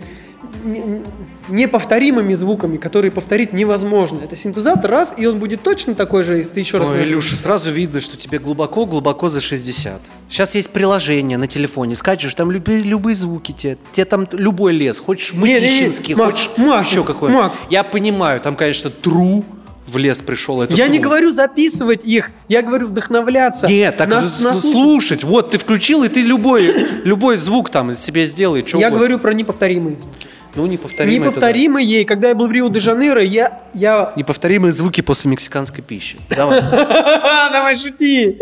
не- 0.64 1.02
неповторимыми 1.50 2.34
звуками, 2.34 2.78
которые 2.78 3.12
повторить 3.12 3.54
невозможно. 3.54 4.20
Это 4.24 4.36
синтезатор 4.36 4.90
раз, 4.92 5.14
и 5.18 5.26
он 5.26 5.40
будет 5.40 5.64
точно 5.64 5.94
такой 5.96 6.24
же, 6.24 6.38
если 6.38 6.52
ты 6.54 6.60
еще 6.60 6.78
раз 6.78 6.90
Ой. 6.92 7.04
Илюша, 7.04 7.36
сразу 7.36 7.72
видно, 7.72 8.02
что 8.02 8.18
тебе 8.18 8.40
глубоко-глубоко 8.40 9.30
за 9.30 9.42
60. 9.42 10.00
Сейчас 10.30 10.56
есть 10.56 10.70
приложение 10.72 11.38
на 11.38 11.48
телефоне, 11.48 11.96
скачешь, 11.96 12.34
там 12.36 12.52
любые, 12.52 12.82
любые 12.84 13.16
звуки 13.16 13.52
тебе, 13.52 13.78
тебе 13.94 14.06
там 14.06 14.28
любой 14.32 14.74
лес, 14.74 15.00
хочешь 15.00 15.34
мытищинский, 15.34 16.14
хочешь 16.16 16.50
Макс, 16.58 16.90
еще 16.92 17.04
какой 17.04 17.30
Макс. 17.32 17.58
Я 17.70 17.84
понимаю, 17.84 18.40
там, 18.40 18.56
конечно, 18.56 18.92
true, 19.04 19.44
в 19.88 19.98
лес 19.98 20.22
пришел. 20.22 20.62
Это 20.62 20.74
Я 20.74 20.86
не 20.88 20.94
трудно. 20.94 21.10
говорю 21.10 21.32
записывать 21.32 22.04
их, 22.06 22.32
я 22.48 22.62
говорю 22.62 22.88
вдохновляться. 22.88 23.68
Нет, 23.68 23.98
так 23.98 24.10
Нас- 24.10 24.40
с- 24.40 24.44
наслушать. 24.44 24.72
слушать. 24.72 25.24
Вот 25.24 25.50
ты 25.50 25.58
включил, 25.58 26.04
и 26.04 26.08
ты 26.08 26.22
любой, 26.22 26.74
любой 27.04 27.38
звук 27.38 27.70
там 27.70 27.94
себе 27.94 28.26
сделай. 28.26 28.64
Я 28.68 28.78
угодно. 28.78 28.98
говорю 28.98 29.20
про 29.20 29.34
неповторимые 29.34 29.96
звуки. 29.96 30.28
Ну, 30.56 30.66
неповторимые. 30.68 31.20
да. 31.20 31.26
Неповторимые. 31.28 31.86
И 32.02 32.06
когда 32.06 32.30
я 32.30 32.36
был 32.36 32.48
в 32.48 32.52
Рио-де-Жанейро, 32.52 33.22
я... 33.22 33.64
я... 33.74 34.14
Неповторимые 34.16 34.72
звуки 34.72 35.02
после 35.02 35.30
мексиканской 35.30 35.84
пищи. 35.84 36.18
Давай. 36.30 36.62
Давай 37.52 37.76
шути. 37.76 38.40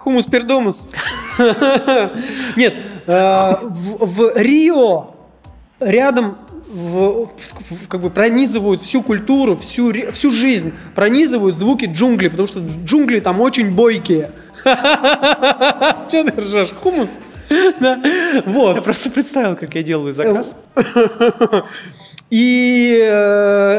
Хумус 0.00 0.26
пердомус. 0.26 0.88
Нет, 2.56 2.74
э, 3.06 3.52
в 3.62 4.32
Рио 4.36 5.14
рядом 5.80 6.38
в- 6.74 7.26
в- 7.70 7.88
как 7.88 8.00
бы 8.00 8.10
пронизывают 8.10 8.80
всю 8.80 9.02
культуру, 9.02 9.56
всю, 9.56 9.92
всю 10.12 10.30
жизнь, 10.30 10.72
пронизывают 10.94 11.56
звуки 11.56 11.86
джунглей, 11.86 12.30
потому 12.30 12.46
что 12.46 12.60
джунгли 12.84 13.20
там 13.20 13.40
очень 13.40 13.70
бойкие. 13.74 14.30
Че 16.10 16.24
ты 16.24 16.40
ржешь? 16.40 16.70
Хумус? 16.78 17.20
Да. 17.80 18.00
Вот. 18.46 18.76
Я 18.76 18.82
просто 18.82 19.10
представил, 19.10 19.54
как 19.56 19.74
я 19.74 19.82
делаю 19.82 20.14
заказ. 20.14 20.56
И 22.30 22.98
э, 23.02 23.78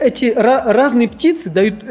эти 0.00 0.24
ра- 0.26 0.72
разные 0.72 1.08
птицы 1.08 1.50
дают 1.50 1.84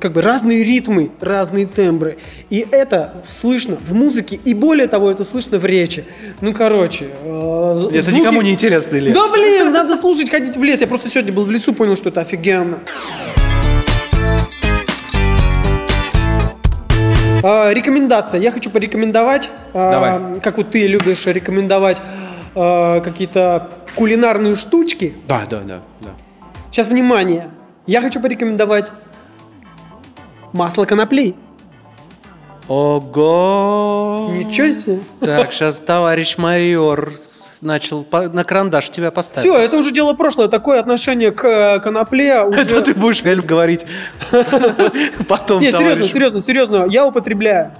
как 0.00 0.12
бы 0.12 0.22
разные 0.22 0.62
ритмы, 0.64 1.10
разные 1.20 1.66
тембры. 1.66 2.18
И 2.50 2.66
это 2.70 3.14
слышно 3.28 3.76
в 3.76 3.92
музыке, 3.94 4.38
и 4.44 4.54
более 4.54 4.88
того, 4.88 5.10
это 5.10 5.24
слышно 5.24 5.58
в 5.58 5.64
речи. 5.64 6.04
Ну, 6.40 6.52
короче. 6.52 7.06
э, 7.22 7.88
Это 7.92 8.02
звуки- 8.02 8.20
никому 8.20 8.42
не 8.42 8.50
интересный 8.52 9.00
лес. 9.00 9.14
Да 9.14 9.28
блин, 9.32 9.72
надо 9.72 9.96
слушать, 9.96 10.30
ходить 10.30 10.56
в 10.56 10.62
лес. 10.62 10.80
Я 10.80 10.86
просто 10.86 11.08
сегодня 11.08 11.32
был 11.32 11.44
в 11.44 11.50
лесу, 11.50 11.72
понял, 11.72 11.96
что 11.96 12.08
это 12.10 12.20
офигенно. 12.20 12.78
А, 17.42 17.72
рекомендация. 17.72 18.40
Я 18.40 18.50
хочу 18.52 18.70
порекомендовать, 18.70 19.50
а, 19.74 19.90
Давай. 19.92 20.40
как 20.40 20.56
вот 20.56 20.70
ты 20.70 20.86
любишь 20.86 21.26
рекомендовать 21.26 22.00
а, 22.54 23.00
какие-то 23.00 23.70
кулинарные 23.96 24.54
штучки. 24.54 25.14
Да, 25.28 25.44
да, 25.48 25.60
да, 25.60 25.80
да. 26.00 26.08
Сейчас 26.74 26.88
внимание. 26.88 27.52
Я 27.86 28.00
хочу 28.00 28.20
порекомендовать 28.20 28.90
масло 30.52 30.86
конопли. 30.86 31.36
Ого! 32.66 34.32
Ничего 34.32 34.66
себе. 34.72 34.98
Так, 35.20 35.52
сейчас 35.52 35.78
товарищ 35.78 36.36
майор 36.36 37.12
начал 37.60 38.02
по- 38.02 38.22
на 38.28 38.42
карандаш 38.42 38.90
тебя 38.90 39.12
поставить. 39.12 39.48
Все, 39.48 39.56
это 39.56 39.76
уже 39.76 39.92
дело 39.92 40.14
прошлое. 40.14 40.48
Такое 40.48 40.80
отношение 40.80 41.30
к 41.30 41.44
э, 41.44 41.78
конопле 41.78 42.42
уже... 42.42 42.62
Это 42.62 42.82
ты 42.82 42.94
будешь 42.94 43.22
Эль, 43.24 43.40
говорить 43.40 43.86
потом, 45.28 45.60
Не, 45.60 45.70
серьезно, 45.70 46.08
серьезно, 46.08 46.40
серьезно. 46.40 46.86
Я 46.90 47.06
употребляю 47.06 47.70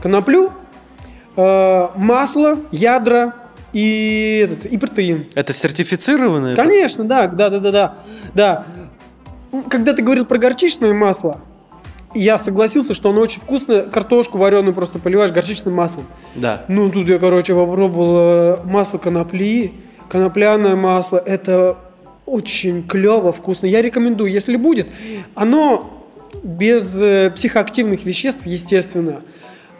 коноплю, 0.00 0.52
э, 1.36 1.88
масло, 1.96 2.56
ядра 2.70 3.34
и, 3.72 4.40
этот, 4.44 4.66
и 4.66 4.78
протеин. 4.78 5.26
Это 5.34 5.52
сертифицированное? 5.52 6.56
Конечно, 6.56 7.04
да, 7.04 7.26
да, 7.26 7.48
да, 7.50 7.60
да, 7.60 7.70
да, 7.70 7.96
да. 8.34 8.64
Когда 9.68 9.92
ты 9.92 10.02
говорил 10.02 10.26
про 10.26 10.38
горчичное 10.38 10.92
масло, 10.92 11.40
я 12.14 12.38
согласился, 12.38 12.94
что 12.94 13.10
оно 13.10 13.20
очень 13.20 13.40
вкусное. 13.40 13.82
Картошку 13.82 14.38
вареную 14.38 14.74
просто 14.74 14.98
поливаешь 14.98 15.30
горчичным 15.30 15.74
маслом. 15.74 16.06
Да. 16.34 16.64
Ну, 16.68 16.90
тут 16.90 17.08
я, 17.08 17.18
короче, 17.18 17.54
попробовал 17.54 18.64
масло 18.64 18.98
конопли, 18.98 19.72
конопляное 20.08 20.74
масло. 20.74 21.18
Это 21.18 21.78
очень 22.26 22.86
клево, 22.86 23.32
вкусно. 23.32 23.66
Я 23.66 23.82
рекомендую, 23.82 24.30
если 24.30 24.56
будет. 24.56 24.88
Оно 25.34 26.04
без 26.42 27.00
э, 27.00 27.30
психоактивных 27.30 28.04
веществ, 28.04 28.42
естественно. 28.44 29.22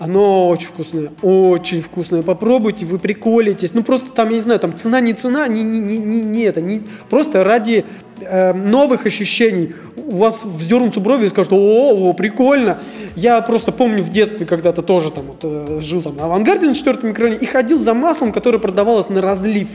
Оно 0.00 0.48
очень 0.48 0.68
вкусное, 0.68 1.12
очень 1.20 1.82
вкусное. 1.82 2.22
Попробуйте, 2.22 2.86
вы 2.86 2.98
приколитесь. 2.98 3.74
Ну 3.74 3.82
просто 3.82 4.10
там, 4.10 4.30
я 4.30 4.36
не 4.36 4.40
знаю, 4.40 4.58
там 4.58 4.74
цена 4.74 4.98
не 5.00 5.12
цена, 5.12 5.46
не, 5.46 5.62
не, 5.62 5.78
не, 5.78 5.98
не, 5.98 6.22
не 6.22 6.40
это, 6.44 6.62
не, 6.62 6.80
просто 7.10 7.44
ради 7.44 7.84
э, 8.18 8.54
новых 8.54 9.04
ощущений. 9.04 9.74
У 9.96 10.16
вас 10.16 10.42
вздернутся 10.42 11.00
брови 11.00 11.26
и 11.26 11.28
скажут, 11.28 11.52
о, 11.52 11.90
о, 11.92 12.14
прикольно. 12.14 12.80
Я 13.14 13.42
просто 13.42 13.72
помню 13.72 14.02
в 14.02 14.08
детстве 14.08 14.46
когда-то 14.46 14.80
тоже 14.80 15.10
там 15.10 15.24
вот, 15.26 15.40
э, 15.42 15.80
жил 15.82 16.00
там 16.00 16.16
на 16.16 16.24
авангарде 16.24 16.66
на 16.66 16.74
четвертом 16.74 17.10
микрорайоне 17.10 17.42
и 17.42 17.46
ходил 17.46 17.78
за 17.78 17.92
маслом, 17.92 18.32
которое 18.32 18.58
продавалось 18.58 19.10
на 19.10 19.20
разлив. 19.20 19.68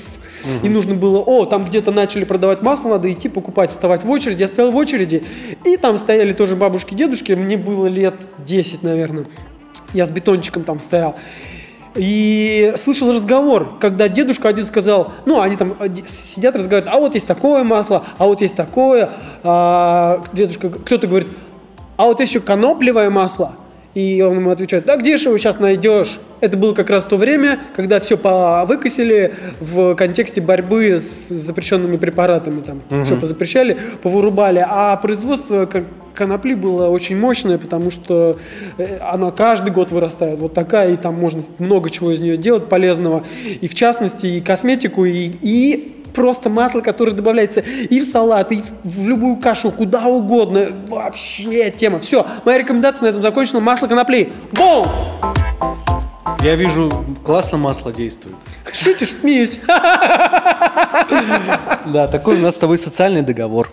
И 0.64 0.70
нужно 0.70 0.96
было, 0.96 1.20
о, 1.20 1.46
там 1.46 1.66
где-то 1.66 1.92
начали 1.92 2.24
продавать 2.24 2.64
масло, 2.64 2.90
надо 2.90 3.12
идти 3.12 3.30
покупать, 3.30 3.70
вставать 3.70 4.04
в 4.04 4.10
очередь. 4.10 4.40
Я 4.40 4.48
стоял 4.48 4.72
в 4.72 4.76
очереди, 4.76 5.24
и 5.64 5.78
там 5.78 6.00
стояли 6.00 6.34
тоже 6.34 6.56
бабушки, 6.56 6.96
дедушки, 6.96 7.34
мне 7.34 7.58
было 7.58 7.86
лет 7.86 8.16
10, 8.40 8.82
наверное. 8.82 9.28
Я 9.96 10.06
с 10.06 10.12
бетончиком 10.12 10.64
там 10.64 10.80
стоял. 10.80 11.16
И 11.96 12.74
слышал 12.76 13.12
разговор, 13.14 13.78
когда 13.80 14.10
дедушка 14.10 14.50
один 14.50 14.66
сказал, 14.66 15.14
ну, 15.26 15.40
они 15.40 15.56
там 15.56 15.76
оди- 15.80 16.06
сидят, 16.06 16.54
разговаривают, 16.54 16.94
а 16.94 17.00
вот 17.00 17.14
есть 17.16 17.26
такое 17.26 17.64
масло, 17.64 18.04
а 18.18 18.26
вот 18.26 18.42
есть 18.42 18.56
такое. 18.56 19.10
А, 19.44 20.22
дедушка, 20.34 20.70
кто-то 20.70 21.08
говорит, 21.08 21.30
а 21.96 22.08
вот 22.08 22.20
еще 22.20 22.42
коноплевое 22.42 23.10
масло. 23.10 23.56
И 23.96 24.22
он 24.22 24.36
ему 24.36 24.50
отвечает, 24.50 24.86
да 24.86 24.98
где 24.98 25.16
же 25.16 25.30
его 25.30 25.38
сейчас 25.38 25.58
найдешь? 25.60 26.20
Это 26.42 26.58
было 26.58 26.74
как 26.74 26.90
раз 26.90 27.06
то 27.06 27.16
время, 27.16 27.60
когда 27.74 28.02
все 28.02 28.18
выкосили 28.18 29.34
в 29.62 29.96
контексте 29.96 30.42
борьбы 30.42 31.00
с 31.00 31.30
запрещенными 31.30 31.96
препаратами. 31.96 32.62
Там 32.62 32.82
все 33.04 33.16
позапрещали, 33.16 33.78
повырубали. 34.04 34.64
А 34.68 34.98
производство 34.98 35.66
кон- 35.66 35.88
конопли 36.14 36.56
было 36.56 36.90
очень 36.90 37.18
мощное, 37.18 37.58
потому 37.58 37.90
что 37.90 38.38
э, 38.78 38.98
она 39.00 39.32
каждый 39.32 39.72
год 39.72 39.92
вырастает. 39.92 40.40
Вот 40.40 40.54
такая, 40.54 40.92
и 40.94 40.98
там 40.98 41.16
можно 41.16 41.44
много 41.58 41.90
чего 41.90 42.12
из 42.12 42.20
нее 42.20 42.36
делать 42.36 42.68
полезного. 42.68 43.24
И 43.62 43.68
в 43.70 43.76
частности, 43.76 44.28
и 44.28 44.42
косметику, 44.42 45.06
и, 45.06 45.32
и 45.42 46.05
просто 46.16 46.50
масло, 46.50 46.82
которое 46.82 47.12
добавляется 47.12 47.60
и 47.62 48.00
в 48.00 48.06
салат, 48.06 48.52
и 48.52 48.64
в 48.84 49.08
любую 49.08 49.38
кашу, 49.38 49.72
куда 49.72 50.06
угодно. 50.06 50.68
Вообще 50.88 51.70
тема. 51.72 52.00
Все, 52.00 52.26
моя 52.46 52.58
рекомендация 52.58 53.06
на 53.06 53.10
этом 53.10 53.22
закончена. 53.22 53.60
Масло 53.60 53.88
конопли. 53.88 54.32
Бум! 54.54 54.88
Я 56.42 56.56
вижу, 56.56 56.92
классно 57.24 57.58
масло 57.58 57.92
действует. 57.92 58.36
Шутишь, 58.72 59.14
смеюсь. 59.14 59.60
Да, 61.86 62.08
такой 62.08 62.38
у 62.38 62.40
нас 62.40 62.56
с 62.56 62.58
тобой 62.58 62.80
социальный 62.80 63.22
договор. 63.22 63.70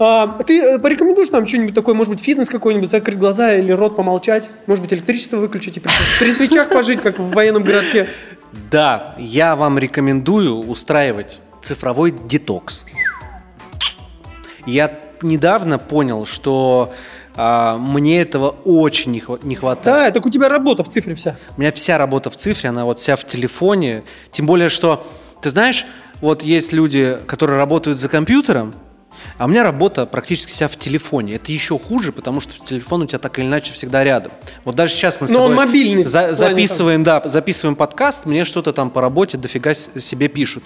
А, 0.00 0.26
ты 0.44 0.60
э, 0.60 0.78
порекомендуешь 0.80 1.30
нам 1.30 1.46
что-нибудь 1.46 1.74
такое, 1.74 1.94
может 1.94 2.12
быть, 2.12 2.20
фитнес 2.20 2.48
какой-нибудь, 2.50 2.90
закрыть 2.90 3.16
глаза 3.18 3.54
или 3.54 3.70
рот 3.70 3.94
помолчать? 3.94 4.50
Может 4.66 4.82
быть, 4.82 4.92
электричество 4.92 5.36
выключить 5.36 5.76
и 5.76 5.80
при, 5.80 5.92
при 6.18 6.32
свечах 6.32 6.68
пожить, 6.70 7.00
как 7.00 7.20
в 7.20 7.30
военном 7.30 7.62
городке? 7.62 8.08
Да, 8.70 9.14
я 9.18 9.54
вам 9.54 9.78
рекомендую 9.78 10.56
устраивать 10.56 11.40
цифровой 11.62 12.10
детокс. 12.10 12.84
Я 14.66 14.98
недавно 15.22 15.78
понял, 15.78 16.26
что 16.26 16.92
а, 17.36 17.76
мне 17.76 18.20
этого 18.20 18.56
очень 18.64 19.12
не, 19.12 19.20
хва- 19.20 19.40
не 19.42 19.54
хватает. 19.54 20.08
Да, 20.08 20.10
так 20.10 20.26
у 20.26 20.30
тебя 20.30 20.48
работа 20.48 20.82
в 20.82 20.88
цифре 20.88 21.14
вся. 21.14 21.36
У 21.56 21.60
меня 21.60 21.72
вся 21.72 21.98
работа 21.98 22.30
в 22.30 22.36
цифре, 22.36 22.70
она 22.70 22.84
вот 22.84 22.98
вся 22.98 23.16
в 23.16 23.24
телефоне. 23.24 24.02
Тем 24.30 24.46
более, 24.46 24.68
что, 24.68 25.06
ты 25.42 25.50
знаешь, 25.50 25.86
вот 26.20 26.42
есть 26.42 26.72
люди, 26.72 27.18
которые 27.26 27.58
работают 27.58 28.00
за 28.00 28.08
компьютером, 28.08 28.74
а 29.38 29.44
у 29.44 29.48
меня 29.48 29.62
работа 29.62 30.06
практически 30.06 30.50
вся 30.50 30.68
в 30.68 30.76
телефоне. 30.76 31.34
Это 31.34 31.52
еще 31.52 31.78
хуже, 31.78 32.12
потому 32.12 32.40
что 32.40 32.58
телефон 32.64 33.02
у 33.02 33.06
тебя 33.06 33.18
так 33.18 33.38
или 33.38 33.46
иначе 33.46 33.72
всегда 33.72 34.04
рядом. 34.04 34.32
Вот 34.64 34.74
даже 34.74 34.92
сейчас 34.92 35.20
мы 35.20 35.26
с 35.26 35.30
Но 35.30 35.44
он 35.44 35.50
тобой 35.50 35.66
мобильный 35.66 36.04
в 36.04 36.08
за- 36.08 36.34
записываем, 36.34 37.02
да, 37.02 37.22
записываем 37.24 37.76
подкаст, 37.76 38.26
мне 38.26 38.44
что-то 38.44 38.72
там 38.72 38.90
по 38.90 39.00
работе 39.00 39.38
дофига 39.38 39.74
себе 39.74 40.28
пишут. 40.28 40.64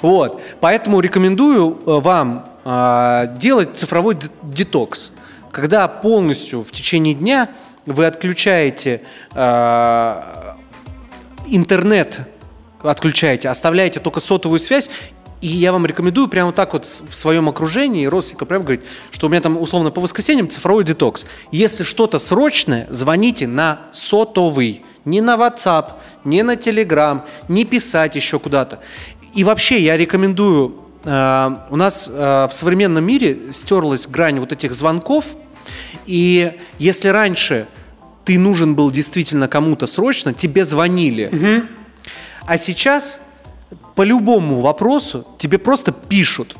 Вот. 0.00 0.40
Поэтому 0.60 1.00
рекомендую 1.00 1.78
э, 1.86 2.00
вам 2.00 2.48
а, 2.64 3.26
делать 3.26 3.76
цифровой 3.76 4.16
детокс. 4.42 5.12
Когда 5.50 5.88
полностью 5.88 6.62
в 6.64 6.70
течение 6.70 7.14
дня 7.14 7.50
вы 7.86 8.06
отключаете 8.06 9.02
а, 9.32 10.56
интернет 11.46 12.22
отключаете, 12.82 13.48
оставляете 13.48 14.00
только 14.00 14.20
сотовую 14.20 14.58
связь, 14.58 14.90
и 15.42 15.48
я 15.48 15.72
вам 15.72 15.84
рекомендую 15.84 16.28
прямо 16.28 16.46
вот 16.46 16.54
так 16.54 16.72
вот 16.72 16.86
в 16.86 17.14
своем 17.14 17.48
окружении 17.48 18.06
родственникам 18.06 18.46
прямо 18.46 18.64
говорить, 18.64 18.84
что 19.10 19.26
у 19.26 19.30
меня 19.30 19.40
там 19.40 19.58
условно 19.58 19.90
по 19.90 20.00
воскресеньям 20.00 20.48
цифровой 20.48 20.84
детокс. 20.84 21.26
Если 21.50 21.82
что-то 21.82 22.20
срочное, 22.20 22.86
звоните 22.90 23.48
на 23.48 23.80
сотовый. 23.92 24.84
Не 25.04 25.20
на 25.20 25.34
WhatsApp, 25.34 25.94
не 26.24 26.44
на 26.44 26.54
Telegram, 26.54 27.22
не 27.48 27.64
писать 27.64 28.14
еще 28.14 28.38
куда-то. 28.38 28.78
И 29.34 29.42
вообще 29.42 29.80
я 29.80 29.96
рекомендую, 29.96 30.76
э, 31.04 31.50
у 31.70 31.76
нас 31.76 32.08
э, 32.08 32.46
в 32.48 32.54
современном 32.54 33.04
мире 33.04 33.36
стерлась 33.50 34.06
грань 34.06 34.38
вот 34.38 34.52
этих 34.52 34.72
звонков, 34.72 35.34
и 36.06 36.52
если 36.78 37.08
раньше 37.08 37.66
ты 38.24 38.38
нужен 38.38 38.76
был 38.76 38.92
действительно 38.92 39.48
кому-то 39.48 39.88
срочно, 39.88 40.32
тебе 40.32 40.64
звонили. 40.64 41.30
А 42.46 42.58
сейчас 42.58 43.20
по 43.94 44.02
любому 44.02 44.60
вопросу 44.60 45.26
тебе 45.38 45.58
просто 45.58 45.92
пишут. 45.92 46.56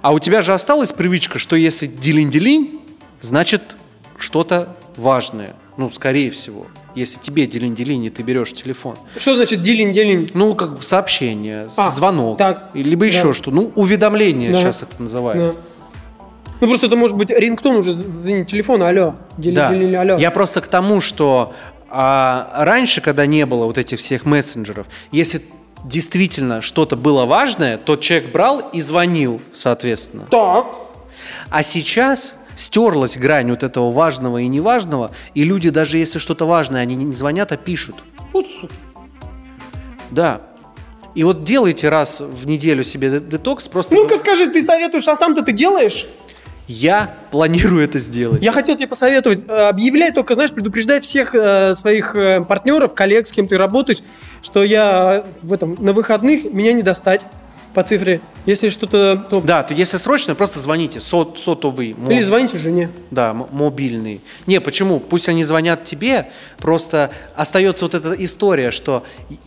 А 0.00 0.12
у 0.12 0.18
тебя 0.18 0.42
же 0.42 0.54
осталась 0.54 0.92
привычка, 0.92 1.38
что 1.38 1.56
если 1.56 1.86
делин-делин, 1.86 2.80
значит 3.20 3.76
что-то 4.16 4.76
важное. 4.96 5.54
Ну, 5.76 5.90
скорее 5.90 6.30
всего. 6.30 6.66
Если 6.94 7.18
тебе 7.20 7.46
делин-делин, 7.46 8.02
и 8.04 8.08
ты 8.10 8.22
берешь 8.22 8.52
телефон. 8.52 8.96
Что 9.16 9.34
значит 9.36 9.60
делин-делин? 9.62 10.30
Ну, 10.32 10.54
как 10.54 10.82
сообщение, 10.82 11.68
А, 11.76 11.90
звонок, 11.90 12.38
так, 12.38 12.70
либо 12.74 13.00
да. 13.00 13.06
еще 13.06 13.32
что. 13.32 13.50
Ну, 13.50 13.72
уведомление 13.74 14.52
Да. 14.52 14.60
сейчас 14.60 14.82
это 14.82 15.02
называется. 15.02 15.58
Ну 16.60 16.68
просто 16.68 16.86
это 16.86 16.96
может 16.96 17.16
быть 17.16 17.30
рингтон 17.30 17.74
уже 17.76 17.92
звонит 17.92 18.46
телефона, 18.46 18.88
алло, 18.88 19.16
делин, 19.36 19.54
Да. 19.92 20.00
алло. 20.00 20.16
Я 20.16 20.30
просто 20.30 20.60
к 20.60 20.68
тому, 20.68 21.00
что 21.00 21.52
а, 21.90 22.48
раньше, 22.64 23.00
когда 23.00 23.26
не 23.26 23.44
было 23.44 23.66
вот 23.66 23.76
этих 23.76 23.98
всех 23.98 24.24
мессенджеров, 24.24 24.86
если 25.10 25.42
действительно 25.84 26.60
что-то 26.60 26.96
было 26.96 27.24
важное, 27.26 27.76
то 27.78 27.96
человек 27.96 28.32
брал 28.32 28.60
и 28.72 28.80
звонил, 28.80 29.40
соответственно. 29.52 30.24
Так. 30.30 30.66
А 31.50 31.62
сейчас 31.62 32.36
стерлась 32.56 33.16
грань 33.16 33.50
вот 33.50 33.62
этого 33.62 33.92
важного 33.92 34.38
и 34.38 34.48
неважного, 34.48 35.10
и 35.34 35.44
люди 35.44 35.70
даже 35.70 35.98
если 35.98 36.18
что-то 36.18 36.46
важное, 36.46 36.80
они 36.82 36.94
не 36.94 37.12
звонят, 37.12 37.52
а 37.52 37.56
пишут. 37.56 37.96
Сука. 38.32 38.74
Да. 40.10 40.40
И 41.14 41.22
вот 41.22 41.44
делайте 41.44 41.88
раз 41.88 42.20
в 42.20 42.46
неделю 42.46 42.82
себе 42.82 43.10
де- 43.10 43.20
детокс, 43.20 43.68
просто 43.68 43.94
Ну-ка 43.94 44.18
скажи, 44.18 44.46
ты 44.48 44.62
советуешь, 44.64 45.06
а 45.06 45.14
сам-то 45.14 45.42
ты 45.42 45.52
делаешь? 45.52 46.06
Я 46.68 47.14
планирую 47.30 47.84
это 47.84 47.98
сделать. 47.98 48.42
Я 48.42 48.52
хотел 48.52 48.76
тебе 48.76 48.88
посоветовать, 48.88 49.44
э, 49.46 49.68
объявляй 49.68 50.12
только, 50.12 50.34
знаешь, 50.34 50.50
предупреждай 50.52 51.00
всех 51.00 51.34
э, 51.34 51.74
своих 51.74 52.14
э, 52.16 52.40
партнеров, 52.42 52.94
коллег, 52.94 53.26
с 53.26 53.32
кем 53.32 53.48
ты 53.48 53.58
работаешь, 53.58 53.98
что 54.42 54.62
я 54.64 55.24
э, 55.24 55.28
в 55.42 55.52
этом 55.52 55.76
на 55.78 55.92
выходных 55.92 56.44
меня 56.52 56.72
не 56.72 56.82
достать 56.82 57.26
по 57.74 57.82
цифре. 57.82 58.20
Если 58.46 58.68
что-то, 58.68 59.16
то 59.28 59.40
Да, 59.40 59.64
то 59.64 59.74
если 59.74 59.96
срочно, 59.96 60.36
просто 60.36 60.60
звоните, 60.60 61.00
сот, 61.00 61.40
сотовый. 61.40 61.94
мо- 61.98 62.12
или 62.12 62.22
звоните 62.22 62.56
жене. 62.56 62.88
Да, 63.10 63.34
мобильный. 63.34 64.20
Не, 64.46 64.60
почему? 64.60 65.00
Пусть 65.00 65.28
они 65.28 65.42
звонят 65.42 65.82
тебе, 65.82 66.30
просто 66.58 67.10
остается 67.34 67.84
вот 67.84 67.94
эта 67.94 68.12
история, 68.24 68.70
что 68.70 69.04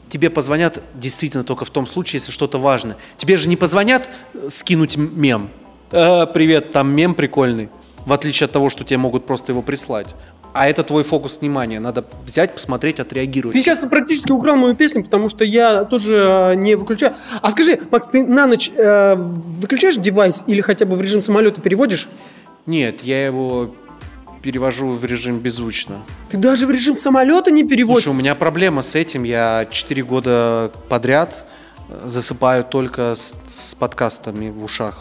тебе 0.09 0.29
позвонят 0.29 0.83
действительно 0.93 1.45
только 1.45 1.63
в 1.63 1.69
том 1.69 1.87
случае, 1.87 2.19
если 2.19 2.33
что-то 2.33 2.59
важное. 2.59 2.97
Тебе 3.15 3.37
же 3.37 3.47
не 3.47 3.55
позвонят 3.55 4.09
э, 4.33 4.47
скинуть 4.49 4.97
мем. 4.97 5.49
«Э, 5.91 6.25
привет, 6.33 6.71
там 6.71 6.93
мем 6.93 7.15
прикольный. 7.15 7.69
В 8.05 8.13
отличие 8.13 8.45
от 8.45 8.51
того, 8.51 8.69
что 8.69 8.83
тебе 8.83 8.97
могут 8.97 9.25
просто 9.25 9.51
его 9.51 9.61
прислать. 9.61 10.15
А 10.53 10.67
это 10.67 10.83
твой 10.83 11.03
фокус 11.03 11.39
внимания. 11.39 11.79
Надо 11.79 12.05
взять, 12.23 12.53
посмотреть, 12.53 12.99
отреагировать. 12.99 13.53
Ты 13.53 13.61
сейчас 13.61 13.81
практически 13.81 14.31
украл 14.31 14.55
мою 14.55 14.75
песню, 14.75 15.03
потому 15.03 15.29
что 15.29 15.43
я 15.43 15.83
тоже 15.83 16.17
э, 16.17 16.55
не 16.55 16.75
выключаю. 16.75 17.13
А 17.41 17.51
скажи, 17.51 17.79
Макс, 17.91 18.07
ты 18.07 18.25
на 18.25 18.47
ночь 18.47 18.71
э, 18.75 19.15
выключаешь 19.15 19.97
девайс 19.97 20.43
или 20.47 20.61
хотя 20.61 20.85
бы 20.85 20.95
в 20.95 21.01
режим 21.01 21.21
самолета 21.21 21.61
переводишь? 21.61 22.09
Нет, 22.65 23.03
я 23.03 23.25
его 23.25 23.75
перевожу 24.41 24.89
в 24.89 25.05
режим 25.05 25.39
беззвучно. 25.39 25.97
Ты 26.29 26.37
даже 26.37 26.65
в 26.65 26.71
режим 26.71 26.95
самолета 26.95 27.51
не 27.51 27.63
переводишь? 27.63 28.05
Слушай, 28.05 28.15
у 28.15 28.19
меня 28.19 28.33
проблема 28.33 28.81
с 28.81 28.95
этим. 28.95 29.23
Я 29.23 29.67
4 29.69 30.03
года 30.03 30.71
подряд 30.89 31.45
засыпаю 32.05 32.63
только 32.65 33.15
с, 33.15 33.33
с 33.47 33.73
подкастами 33.75 34.49
в 34.49 34.63
ушах. 34.63 34.99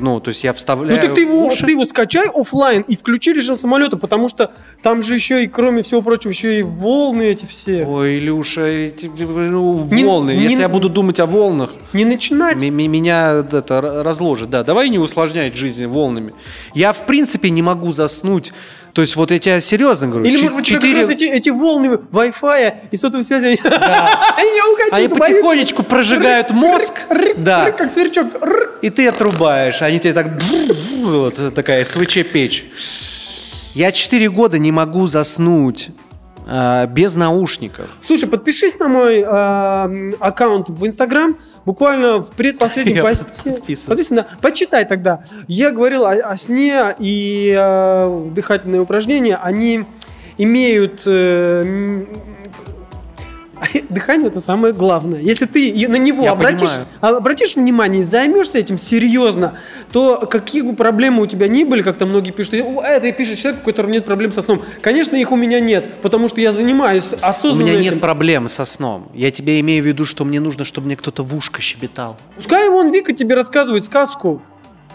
Ну, 0.00 0.20
то 0.20 0.28
есть 0.28 0.44
я 0.44 0.52
Ну 0.52 0.56
вставляю 0.56 1.00
так 1.00 1.14
ты 1.14 1.22
его, 1.22 1.46
уши. 1.46 1.64
ты 1.64 1.72
его 1.72 1.84
скачай 1.84 2.28
оффлайн 2.32 2.82
и 2.82 2.96
включи 2.96 3.32
режим 3.32 3.56
самолета, 3.56 3.96
потому 3.96 4.28
что 4.28 4.52
там 4.82 5.02
же 5.02 5.14
еще 5.14 5.42
и, 5.42 5.48
кроме 5.48 5.82
всего 5.82 6.00
прочего, 6.00 6.30
еще 6.30 6.60
и 6.60 6.62
волны 6.62 7.22
эти 7.24 7.44
все. 7.44 7.84
Ой, 7.84 8.18
Илюша, 8.18 8.62
эти, 8.66 9.06
ну, 9.06 9.84
Не- 9.90 10.04
волны. 10.04 10.30
не- 10.36 10.42
Если 10.44 10.60
я 10.60 10.68
буду 10.68 10.88
думать 10.88 11.18
о 11.18 11.26
волнах, 11.26 11.70
Не 11.92 12.04
начинать. 12.04 12.62
меня 12.62 13.44
это 13.52 13.80
разложит. 14.04 14.48
Да, 14.50 14.62
давай 14.62 14.88
не 14.90 14.98
усложнять 14.98 15.56
жизнь 15.56 15.86
волнами. 15.86 16.34
Я, 16.72 16.92
в 16.92 17.04
принципе, 17.06 17.50
не 17.50 17.62
могу 17.62 17.90
заснуть. 17.92 18.52
То 18.98 19.02
есть 19.02 19.14
вот 19.14 19.30
я 19.30 19.38
тебе 19.38 19.60
серьезно 19.60 20.08
говорю. 20.08 20.24
Или, 20.26 20.38
может 20.42 20.56
быть, 20.56 20.66
тебе 20.66 20.78
как 20.78 20.84
четыре- 20.84 21.02
раз 21.02 21.10
эти, 21.10 21.22
эти 21.22 21.50
волны 21.50 22.00
Wi-Fi 22.10 22.74
и 22.90 22.96
сотовой 22.96 23.24
связи, 23.24 23.44
они, 23.46 23.56
они 23.62 24.72
укачивают, 24.72 24.92
Они 24.92 25.06
потихонечку 25.06 25.84
прожигают 25.84 26.50
мозг. 26.50 26.94
Да. 27.36 27.70
Как 27.70 27.88
сверчок. 27.88 28.26
И 28.82 28.90
ты 28.90 29.06
отрубаешь, 29.06 29.82
они 29.82 30.00
тебе 30.00 30.14
так... 30.14 30.26
Вот 31.04 31.54
такая 31.54 31.84
СВЧ-печь. 31.84 32.64
Я 33.74 33.92
4 33.92 34.30
года 34.30 34.58
не 34.58 34.72
могу 34.72 35.06
заснуть 35.06 35.90
а, 36.50 36.86
без 36.86 37.14
наушников. 37.14 37.86
Слушай, 38.00 38.26
подпишись 38.26 38.78
на 38.78 38.88
мой 38.88 39.18
э, 39.18 40.12
аккаунт 40.18 40.70
в 40.70 40.86
Инстаграм. 40.86 41.36
Буквально 41.66 42.22
в 42.22 42.32
предпоследнем 42.32 43.02
посте. 43.02 43.50
подписан. 43.50 44.24
Почитай 44.40 44.86
тогда. 44.86 45.22
Я 45.46 45.70
говорил 45.72 46.06
о, 46.06 46.12
о 46.12 46.36
сне 46.38 46.96
и 46.98 47.54
э, 47.54 48.30
дыхательные 48.34 48.80
упражнения. 48.80 49.36
Они 49.36 49.84
имеют... 50.38 51.02
э, 51.04 52.06
Дыхание 53.88 54.28
это 54.28 54.40
самое 54.40 54.72
главное. 54.72 55.20
Если 55.20 55.46
ты 55.46 55.88
на 55.88 55.96
него 55.96 56.24
Я 56.24 56.32
обратишь, 56.32 56.70
понимаю. 57.00 57.16
обратишь 57.18 57.56
внимание 57.56 58.00
и 58.02 58.04
займешься 58.04 58.58
этим 58.58 58.78
серьезно, 58.78 59.54
то 59.92 60.26
какие 60.30 60.62
бы 60.62 60.74
проблемы 60.74 61.22
у 61.22 61.26
тебя 61.26 61.48
ни 61.48 61.64
были, 61.64 61.82
как 61.82 61.96
там 61.96 62.08
многие 62.10 62.30
пишут, 62.32 62.54
«О, 62.54 62.82
это 62.82 63.10
пишет 63.12 63.38
человек, 63.38 63.62
у 63.62 63.64
которого 63.64 63.90
нет 63.90 64.04
проблем 64.04 64.32
со 64.32 64.42
сном. 64.42 64.62
Конечно, 64.80 65.16
их 65.16 65.32
у 65.32 65.36
меня 65.36 65.60
нет, 65.60 66.00
потому 66.02 66.28
что 66.28 66.40
я 66.40 66.52
занимаюсь 66.52 67.12
У 67.14 67.16
осознанно 67.22 67.62
меня 67.68 67.72
этим. 67.80 67.82
нет 67.92 68.00
проблем 68.00 68.48
со 68.48 68.64
сном. 68.64 69.10
Я 69.14 69.30
тебе 69.30 69.60
имею 69.60 69.82
в 69.82 69.86
виду, 69.86 70.04
что 70.04 70.24
мне 70.24 70.40
нужно, 70.40 70.64
чтобы 70.64 70.86
мне 70.86 70.96
кто-то 70.96 71.22
в 71.22 71.34
ушко 71.34 71.60
щебетал. 71.60 72.16
Пускай 72.36 72.68
вон 72.70 72.90
Вика 72.92 73.12
тебе 73.12 73.34
рассказывает 73.34 73.84
сказку 73.84 74.42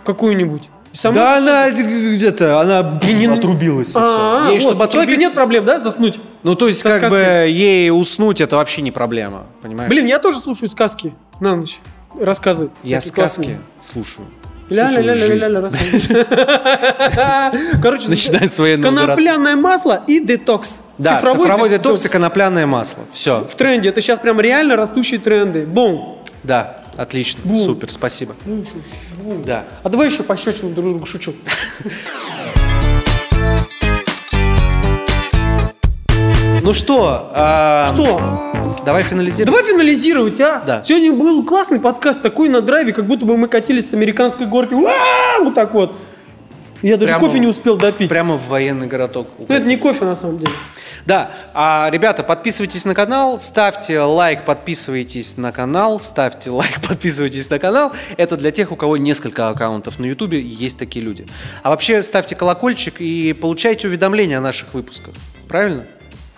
какую-нибудь. 0.04 0.70
И 0.94 0.96
сама 0.96 1.16
Да 1.16 1.38
она 1.38 1.70
где-то, 1.72 2.62
она 2.62 3.00
не- 3.04 3.26
отрубилась. 3.26 3.90
и 3.90 3.92
всё. 3.92 4.00
А, 4.00 4.46
Ей, 4.50 4.60
вот, 4.60 4.62
чтобы 4.62 4.86
у 4.86 4.88
человека 4.88 5.14
отрубиться- 5.14 5.20
нет 5.20 5.34
проблем, 5.34 5.66
да, 5.66 5.80
заснуть? 5.80 6.20
Ну, 6.44 6.54
то 6.56 6.68
есть, 6.68 6.82
со 6.82 6.90
как 6.90 7.02
бы, 7.02 7.08
сказкой. 7.10 7.52
ей 7.52 7.90
уснуть, 7.92 8.40
это 8.42 8.56
вообще 8.58 8.82
не 8.84 8.92
проблема, 8.92 9.48
понимаешь? 9.64 9.90
Блин, 9.90 10.06
я 10.06 10.20
тоже 10.20 10.38
слушаю 10.40 10.70
сказки 10.70 11.14
на 11.40 11.56
ночь. 11.56 11.80
Рассказы. 12.20 12.70
я 12.84 13.02
сказки 13.02 13.16
классные. 13.16 13.60
слушаю. 13.80 14.28
Ля-ля-ля-ля-ля-ля. 14.70 15.70
Короче, 17.82 18.10
Начиная 18.10 18.48
с 18.48 18.58
военного 18.60 18.96
конопляное 18.96 19.56
масло 19.56 20.04
и 20.08 20.20
детокс. 20.20 20.82
Да, 20.98 21.20
цифровой, 21.20 21.70
детокс 21.70 22.06
и 22.06 22.10
конопляное 22.10 22.66
масло. 22.66 23.04
Все. 23.12 23.46
В 23.48 23.56
тренде. 23.56 23.90
Это 23.90 24.02
сейчас 24.02 24.20
прям 24.20 24.40
реально 24.40 24.76
растущие 24.76 25.20
тренды. 25.20 25.66
Бум. 25.66 26.20
Да, 26.44 26.78
отлично, 26.98 27.42
Бум. 27.46 27.60
супер, 27.60 27.90
спасибо. 27.92 28.36
Да. 29.46 29.66
А 29.84 29.90
давай 29.90 30.08
еще 30.10 30.24
пощечину 30.24 30.72
друг 30.72 30.86
другу 30.86 31.06
шучу. 31.06 31.34
Ну 36.62 36.72
что? 36.74 37.30
а, 37.34 37.88
Что? 37.88 38.22
Давай 38.86 39.04
финализируем. 39.04 39.46
Давай 39.54 39.64
финализировать, 39.70 40.40
а? 40.40 40.62
Да. 40.66 40.82
Сегодня 40.84 41.12
был 41.12 41.44
классный 41.46 41.80
подкаст, 41.80 42.22
такой 42.22 42.48
на 42.48 42.62
драйве, 42.62 42.94
как 42.94 43.06
будто 43.06 43.26
бы 43.26 43.36
мы 43.38 43.48
катились 43.50 43.90
с 43.90 43.94
американской 43.94 44.48
горки. 44.48 44.74
Уа! 44.74 45.40
Вот 45.42 45.54
так 45.54 45.74
вот. 45.74 45.94
Я 46.82 46.96
даже 46.98 47.12
Прямо- 47.14 47.20
кофе 47.28 47.40
не 47.40 47.48
успел 47.48 47.76
допить. 47.78 48.10
Прямо 48.10 48.38
в 48.38 48.48
военный 48.48 48.88
городок. 48.88 49.28
Ну, 49.38 49.54
это 49.54 49.68
не 49.68 49.76
кофе 49.78 50.06
на 50.06 50.16
самом 50.16 50.38
деле. 50.38 50.52
Да, 51.06 51.32
а, 51.54 51.90
ребята, 51.92 52.24
подписывайтесь 52.24 52.86
на 52.86 52.96
канал, 52.96 53.38
ставьте 53.38 54.00
лайк, 54.00 54.46
подписывайтесь 54.46 55.36
на 55.36 55.52
канал, 55.52 56.00
ставьте 56.00 56.50
лайк, 56.52 56.82
подписывайтесь 56.88 57.50
на 57.50 57.60
канал. 57.60 57.92
Это 58.16 58.38
для 58.38 58.52
тех, 58.52 58.72
у 58.72 58.76
кого 58.76 58.96
несколько 58.96 59.50
аккаунтов 59.50 60.00
на 60.00 60.06
Ютубе, 60.06 60.40
есть 60.40 60.78
такие 60.78 61.04
люди. 61.04 61.28
А 61.62 61.70
вообще 61.70 62.02
ставьте 62.04 62.36
колокольчик 62.36 63.02
и 63.02 63.34
получайте 63.34 63.88
уведомления 63.88 64.38
о 64.38 64.42
наших 64.42 64.74
выпусках. 64.74 65.14
Правильно? 65.48 65.86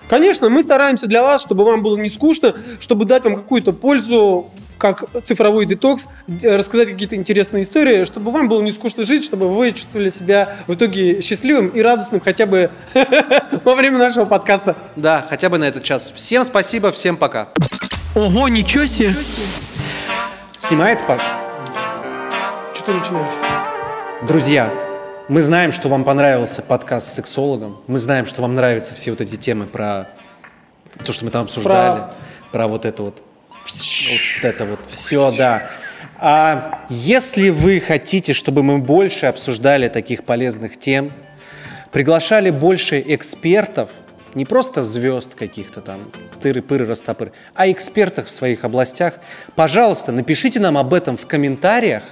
Конечно, 0.08 0.50
мы 0.50 0.62
стараемся 0.64 1.08
для 1.08 1.24
вас, 1.24 1.42
чтобы 1.42 1.64
вам 1.64 1.82
было 1.84 1.98
не 1.98 2.10
скучно, 2.10 2.56
чтобы 2.80 3.06
дать 3.06 3.24
вам 3.24 3.36
какую-то 3.36 3.72
пользу, 3.72 4.52
как 4.78 5.04
цифровой 5.24 5.66
детокс, 5.66 6.08
э, 6.28 6.56
рассказать 6.56 6.90
какие-то 6.90 7.16
интересные 7.16 7.64
истории, 7.64 8.04
чтобы 8.04 8.32
вам 8.32 8.48
было 8.48 8.62
не 8.62 8.72
скучно 8.72 9.04
жить, 9.04 9.24
чтобы 9.24 9.54
вы 9.54 9.72
чувствовали 9.72 10.10
себя 10.10 10.56
в 10.68 10.74
итоге 10.74 11.22
счастливым 11.22 11.70
и 11.70 11.82
радостным 11.82 12.22
хотя 12.22 12.46
бы 12.46 12.72
во 13.64 13.76
время 13.76 13.98
нашего 13.98 14.26
подкаста. 14.26 14.76
Да, 14.96 15.26
хотя 15.28 15.50
бы 15.50 15.58
на 15.58 15.66
этот 15.66 15.84
час. 15.84 16.12
Всем 16.16 16.44
спасибо, 16.44 16.92
всем 16.92 17.18
пока. 17.18 17.50
Ого, 18.16 18.48
ничего 18.48 18.86
себе! 18.86 19.14
Снимает, 20.58 21.06
Паш? 21.06 21.22
Что 22.74 22.86
ты 22.86 22.94
начинаешь? 22.94 23.34
Друзья, 24.28 24.74
мы 25.28 25.42
знаем, 25.42 25.72
что 25.72 25.90
вам 25.90 26.04
понравился 26.04 26.62
подкаст 26.62 27.08
с 27.08 27.14
сексологом. 27.14 27.78
Мы 27.88 28.00
знаем, 28.00 28.26
что 28.26 28.42
вам 28.42 28.54
нравятся 28.54 28.96
все 28.96 29.12
вот 29.12 29.22
эти 29.22 29.36
темы 29.36 29.66
про 29.66 30.10
то, 31.04 31.12
что 31.12 31.26
мы 31.26 31.32
там 31.32 31.44
обсуждали. 31.44 32.06
Про, 32.52 32.68
вот 32.68 32.86
это 32.86 33.04
вот. 33.04 33.22
Вот 33.66 34.46
это 34.46 34.66
вот 34.66 34.80
все, 34.88 35.32
да. 35.32 35.70
А 36.18 36.86
если 36.90 37.50
вы 37.50 37.80
хотите, 37.80 38.34
чтобы 38.34 38.64
мы 38.64 38.78
больше 38.78 39.26
обсуждали 39.26 39.88
таких 39.88 40.24
полезных 40.24 40.78
тем, 40.78 41.12
приглашали 41.92 42.52
больше 42.52 43.04
экспертов, 43.06 43.90
не 44.34 44.46
просто 44.46 44.84
звезд 44.84 45.36
каких-то 45.36 45.82
там, 45.82 46.12
тыры-пыры, 46.42 46.86
растопыры, 46.86 47.32
а 47.54 47.70
экспертов 47.72 48.28
в 48.28 48.32
своих 48.32 48.64
областях, 48.64 49.20
пожалуйста, 49.56 50.12
напишите 50.12 50.60
нам 50.60 50.78
об 50.78 50.94
этом 50.94 51.18
в 51.18 51.26
комментариях 51.26 52.04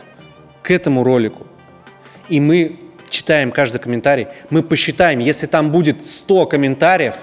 к 0.63 0.71
этому 0.71 1.03
ролику, 1.03 1.47
и 2.29 2.39
мы 2.39 2.79
читаем 3.09 3.51
каждый 3.51 3.79
комментарий, 3.79 4.27
мы 4.49 4.63
посчитаем, 4.63 5.19
если 5.19 5.45
там 5.47 5.71
будет 5.71 6.05
100 6.05 6.47
комментариев 6.47 7.15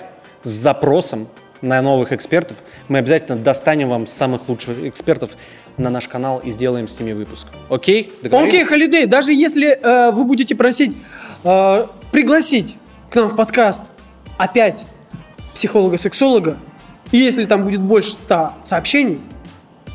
с 0.42 0.50
запросом 0.50 1.28
на 1.62 1.82
новых 1.82 2.12
экспертов, 2.12 2.58
мы 2.88 2.98
обязательно 2.98 3.38
достанем 3.38 3.88
вам 3.88 4.06
самых 4.06 4.48
лучших 4.48 4.84
экспертов 4.84 5.30
на 5.76 5.90
наш 5.90 6.08
канал 6.08 6.38
и 6.38 6.50
сделаем 6.50 6.88
с 6.88 6.98
ними 6.98 7.12
выпуск. 7.12 7.46
Окей? 7.68 8.12
Договорились? 8.22 8.54
Окей, 8.54 8.64
Холидей, 8.64 9.06
даже 9.06 9.32
если 9.32 9.68
э, 9.70 10.11
вы 10.12 10.24
будете 10.24 10.54
просить 10.54 10.96
э, 11.44 11.86
пригласить 12.12 12.76
к 13.11 13.16
нам 13.16 13.28
в 13.28 13.36
подкаст 13.36 13.86
опять 14.38 14.86
психолога-сексолога, 15.54 16.58
и 17.12 17.18
если 17.18 17.44
там 17.44 17.64
будет 17.64 17.80
больше 17.80 18.11
100 18.11 18.54
сообщений, 18.64 19.20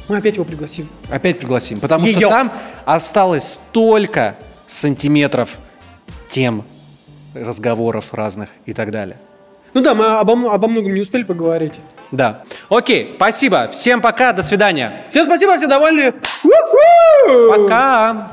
мы 0.08 0.18
опять 0.18 0.36
его 0.36 0.46
пригласим. 0.46 0.88
Опять 1.10 1.40
пригласим, 1.40 1.80
потому 1.80 2.06
Её. 2.06 2.20
что 2.20 2.30
там 2.30 2.54
осталось 2.86 3.54
столько 3.54 4.36
сантиметров 4.68 5.58
тем, 6.28 6.64
разговоров 7.34 8.14
разных 8.14 8.50
и 8.66 8.74
так 8.74 8.92
далее. 8.92 9.18
Ну 9.76 9.82
да, 9.82 9.94
мы 9.94 10.06
обо, 10.06 10.54
обо 10.54 10.68
многом 10.70 10.94
не 10.94 11.02
успели 11.02 11.24
поговорить. 11.24 11.82
Да. 12.10 12.44
Окей, 12.70 13.12
спасибо. 13.14 13.68
Всем 13.74 14.00
пока, 14.00 14.32
до 14.32 14.42
свидания. 14.42 15.06
Всем 15.10 15.26
спасибо, 15.26 15.58
все 15.58 15.68
довольны. 15.68 16.14
Пока. 17.50 18.32